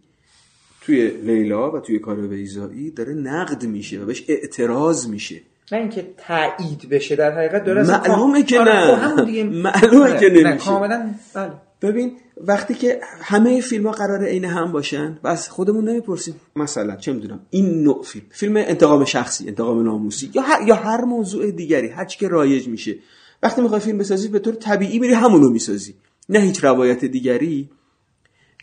توی 0.82 1.08
لیلا 1.08 1.72
و 1.72 1.80
توی 1.80 2.00
کار 2.00 2.20
ویزایی 2.28 2.92
داره 2.92 3.14
نقد 3.14 3.66
میشه 3.66 4.02
و 4.02 4.06
بهش 4.06 4.24
اعتراض 4.28 5.08
میشه. 5.08 5.42
نه 5.72 5.78
اینکه 5.78 6.14
تایید 6.18 6.90
بشه 6.90 7.16
در 7.16 7.32
حقیقت 7.32 7.64
داره 7.66 7.84
معلومه 7.84 8.44
که 8.44 8.60
نه. 8.60 8.96
خب 8.96 9.30
معلومه 9.68 10.10
آره. 10.10 10.20
که 10.20 10.30
نمیشه. 10.30 10.66
کاملا 10.66 11.14
بله. 11.34 11.52
ببین 11.82 12.18
وقتی 12.38 12.74
که 12.74 13.00
همه 13.04 13.62
فیلم 13.62 13.88
ها 13.88 13.92
قرار 13.92 14.24
عین 14.24 14.46
هم 14.46 14.72
باشن 14.72 15.20
و 15.24 15.28
از 15.28 15.50
خودمون 15.50 15.90
نمی‌پرسیم. 15.90 16.36
مثلا 16.56 16.96
چه 16.96 17.14
می‌دونم 17.14 17.40
این 17.50 17.84
نوع 17.84 18.04
فیلم 18.04 18.26
فیلم 18.32 18.58
انتقام 18.58 19.06
شخصی 19.06 19.48
انتقام 19.48 19.84
ناموسی 19.84 20.32
یا 20.34 20.42
هر, 20.42 20.68
یا 20.68 20.76
هر 20.76 21.02
موضوع 21.02 21.52
دیگری 21.52 21.88
هر 21.88 22.06
که 22.06 22.28
رایج 22.28 22.68
میشه. 22.68 22.96
وقتی 23.44 23.62
می‌خوای 23.62 23.82
فیلم 23.82 23.98
بسازی 23.98 24.28
به 24.28 24.40
طور 24.40 24.54
طبیعی 24.56 25.00
میری 25.00 25.14
همونو 25.14 25.50
می‌سازی. 25.50 25.96
نه 26.30 26.40
هیچ 26.40 26.64
روایت 26.64 27.06
دیگری. 27.06 27.70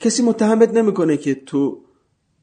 کسی 0.00 0.22
متهمت 0.22 0.74
نمی‌کنه 0.74 1.16
که 1.16 1.34
تو 1.34 1.78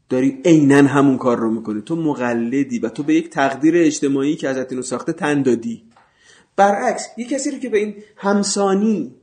داری 0.09 0.41
عینا 0.45 0.87
همون 0.87 1.17
کار 1.17 1.37
رو 1.37 1.51
می‌کنی. 1.51 1.81
تو 1.81 1.95
مقلدی 1.95 2.79
و 2.79 2.89
تو 2.89 3.03
به 3.03 3.13
یک 3.13 3.29
تقدیر 3.29 3.73
اجتماعی 3.77 4.35
که 4.35 4.49
ازت 4.49 4.71
اینو 4.71 4.81
ساخته 4.81 5.13
تن 5.13 5.41
دادی. 5.41 5.83
برعکس 6.55 7.07
یه 7.17 7.25
کسی 7.25 7.51
رو 7.51 7.57
که 7.57 7.69
به 7.69 7.77
این 7.77 7.95
همسانی 8.17 9.15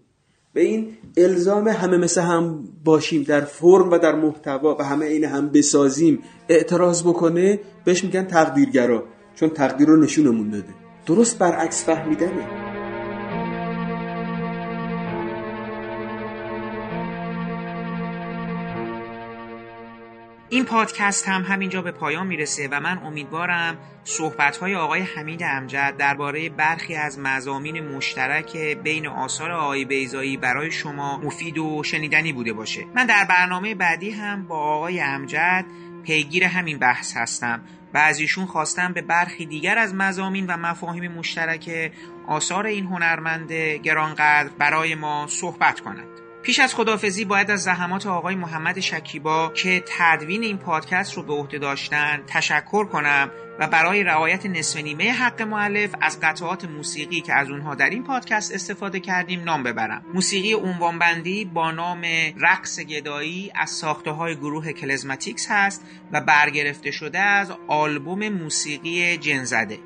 به 0.57 0.63
این 0.63 0.89
الزام 1.17 1.69
همه 1.69 1.97
مثل 1.97 2.21
هم 2.21 2.69
باشیم 2.85 3.23
در 3.23 3.41
فرم 3.41 3.91
و 3.91 3.99
در 3.99 4.15
محتوا 4.15 4.77
و 4.81 4.85
همه 4.85 5.07
این 5.07 5.25
هم 5.25 5.49
بسازیم 5.49 6.19
اعتراض 6.49 7.03
بکنه 7.03 7.61
بهش 7.85 8.05
میگن 8.05 8.25
تقدیرگرا 8.25 9.05
چون 9.35 9.49
تقدیر 9.49 9.89
رو 9.89 9.97
نشونمون 9.97 10.51
داده. 10.51 10.75
درست 11.07 11.39
برعکس 11.39 11.85
فهمیدنه. 11.85 12.76
این 20.49 20.65
پادکست 20.65 21.29
هم 21.29 21.43
همینجا 21.43 21.83
به 21.83 21.91
پایان 21.91 22.27
می‌رسه 22.27 22.69
و 22.69 22.81
من 22.81 22.99
امیدوارم 22.99 23.79
صحبت 24.05 24.57
های 24.57 24.75
آقای 24.75 25.01
حمید 25.01 25.43
امجد 25.43 25.95
درباره 25.99 26.49
برخی 26.49 26.95
از 26.95 27.19
مزامین 27.19 27.89
مشترک 27.89 28.57
بین 28.57 29.07
آثار 29.07 29.53
آقای 29.53 29.85
بیزایی 29.85 30.37
برای 30.37 30.71
شما 30.71 31.17
مفید 31.17 31.59
و 31.59 31.83
شنیدنی 31.83 32.33
بوده 32.33 32.53
باشه. 32.53 32.85
من 32.95 33.07
در 33.07 33.27
برنامه 33.29 33.75
بعدی 33.75 34.11
هم 34.11 34.47
با 34.47 34.59
آقای 34.59 35.01
امجد 35.01 35.65
پیگیر 36.05 36.45
همین 36.45 36.79
بحث 36.79 37.17
هستم 37.17 37.61
و 37.95 37.99
از 37.99 38.21
ایشون 38.21 38.47
خواستم 38.47 38.93
به 38.93 39.03
برخی 39.03 39.47
دیگر 39.47 39.79
از 39.79 39.95
مزامین 39.95 40.47
و 40.47 40.57
مفاهیم 40.57 41.13
مشترک 41.13 41.93
آثار 42.27 42.67
این 42.67 42.87
هنرمند 42.87 43.53
گرانقدر 43.53 44.51
برای 44.59 44.95
ما 44.95 45.27
صحبت 45.27 45.81
کنند 45.81 46.26
پیش 46.47 46.61
از 46.61 46.75
خدافزی 46.75 47.25
باید 47.25 47.51
از 47.51 47.63
زحمات 47.63 48.07
آقای 48.07 48.35
محمد 48.35 48.81
شکیبا 48.81 49.53
که 49.55 49.85
تدوین 49.99 50.43
این 50.43 50.59
پادکست 50.59 51.15
رو 51.15 51.23
به 51.23 51.33
عهده 51.33 51.59
داشتن 51.59 52.23
تشکر 52.27 52.85
کنم 52.85 53.31
و 53.59 53.67
برای 53.67 54.03
رعایت 54.03 54.47
نصف 54.47 54.77
نیمه 54.77 55.13
حق 55.13 55.43
معلف 55.43 55.95
از 56.01 56.21
قطعات 56.21 56.65
موسیقی 56.65 57.21
که 57.21 57.35
از 57.35 57.51
اونها 57.51 57.75
در 57.75 57.91
این 57.91 58.05
پادکست 58.05 58.55
استفاده 58.55 59.01
کردیم 59.01 59.45
نام 59.45 59.63
ببرم. 59.63 60.05
موسیقی 60.15 60.55
عنوانبندی 60.55 61.45
با 61.45 61.71
نام 61.71 62.03
رقص 62.41 62.81
گدایی 62.81 63.53
از 63.55 63.71
ساخته 63.71 64.11
های 64.11 64.37
گروه 64.37 64.73
کلزماتیکس 64.73 65.47
هست 65.51 65.85
و 66.13 66.21
برگرفته 66.21 66.91
شده 66.91 67.19
از 67.19 67.53
آلبوم 67.69 68.29
موسیقی 68.29 69.17
جنزده. 69.17 69.79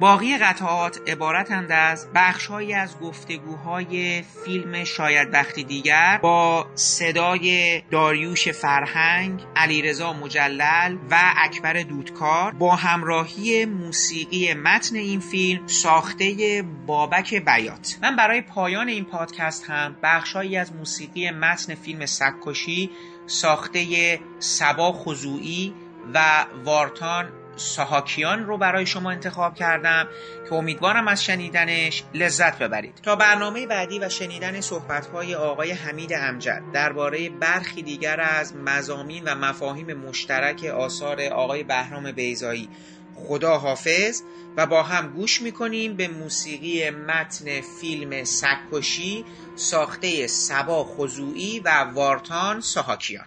باقی 0.00 0.38
قطعات 0.38 1.00
عبارتند 1.06 1.72
از 1.72 2.08
بخشهایی 2.14 2.74
از 2.74 2.98
گفتگوهای 2.98 4.22
فیلم 4.44 4.84
شاید 4.84 5.34
وقتی 5.34 5.64
دیگر 5.64 6.18
با 6.22 6.66
صدای 6.74 7.80
داریوش 7.90 8.48
فرهنگ، 8.48 9.42
علیرضا 9.56 10.12
مجلل 10.12 10.96
و 11.10 11.32
اکبر 11.36 11.82
دودکار 11.82 12.52
با 12.52 12.76
همراهی 12.76 13.64
موسیقی 13.64 14.54
متن 14.54 14.96
این 14.96 15.20
فیلم 15.20 15.66
ساخته 15.66 16.64
بابک 16.86 17.34
بیات. 17.34 17.98
من 18.02 18.16
برای 18.16 18.40
پایان 18.40 18.88
این 18.88 19.04
پادکست 19.04 19.70
هم 19.70 19.96
بخشهایی 20.02 20.56
از 20.56 20.72
موسیقی 20.72 21.30
متن 21.30 21.74
فیلم 21.74 22.06
سکشی 22.06 22.90
ساخته 23.26 24.20
سبا 24.38 24.92
خضوعی 24.92 25.74
و 26.14 26.46
وارتان 26.64 27.39
ساهاکیان 27.60 28.46
رو 28.46 28.58
برای 28.58 28.86
شما 28.86 29.10
انتخاب 29.10 29.54
کردم 29.54 30.08
که 30.48 30.54
امیدوارم 30.54 31.08
از 31.08 31.24
شنیدنش 31.24 32.04
لذت 32.14 32.58
ببرید. 32.58 32.94
تا 33.02 33.16
برنامه 33.16 33.66
بعدی 33.66 33.98
و 33.98 34.08
شنیدن 34.08 34.60
صحبت‌های 34.60 35.34
آقای 35.34 35.72
حمید 35.72 36.12
امجد 36.12 36.62
درباره 36.72 37.28
برخی 37.28 37.82
دیگر 37.82 38.20
از 38.20 38.56
مزامین 38.56 39.24
و 39.24 39.34
مفاهیم 39.34 39.92
مشترک 39.92 40.64
آثار 40.64 41.22
آقای 41.22 41.62
بهرام 41.62 42.12
بیزایی 42.12 42.68
خدا 43.14 43.58
حافظ. 43.58 44.22
و 44.56 44.66
با 44.66 44.82
هم 44.82 45.08
گوش 45.08 45.42
می‌کنیم 45.42 45.96
به 45.96 46.08
موسیقی 46.08 46.90
متن 46.90 47.60
فیلم 47.80 48.24
سکشی 48.24 49.24
ساخته 49.56 50.26
سبا 50.26 50.84
خضوعی 50.84 51.60
و 51.60 51.84
وارتان 51.94 52.60
ساهاکیان. 52.60 53.24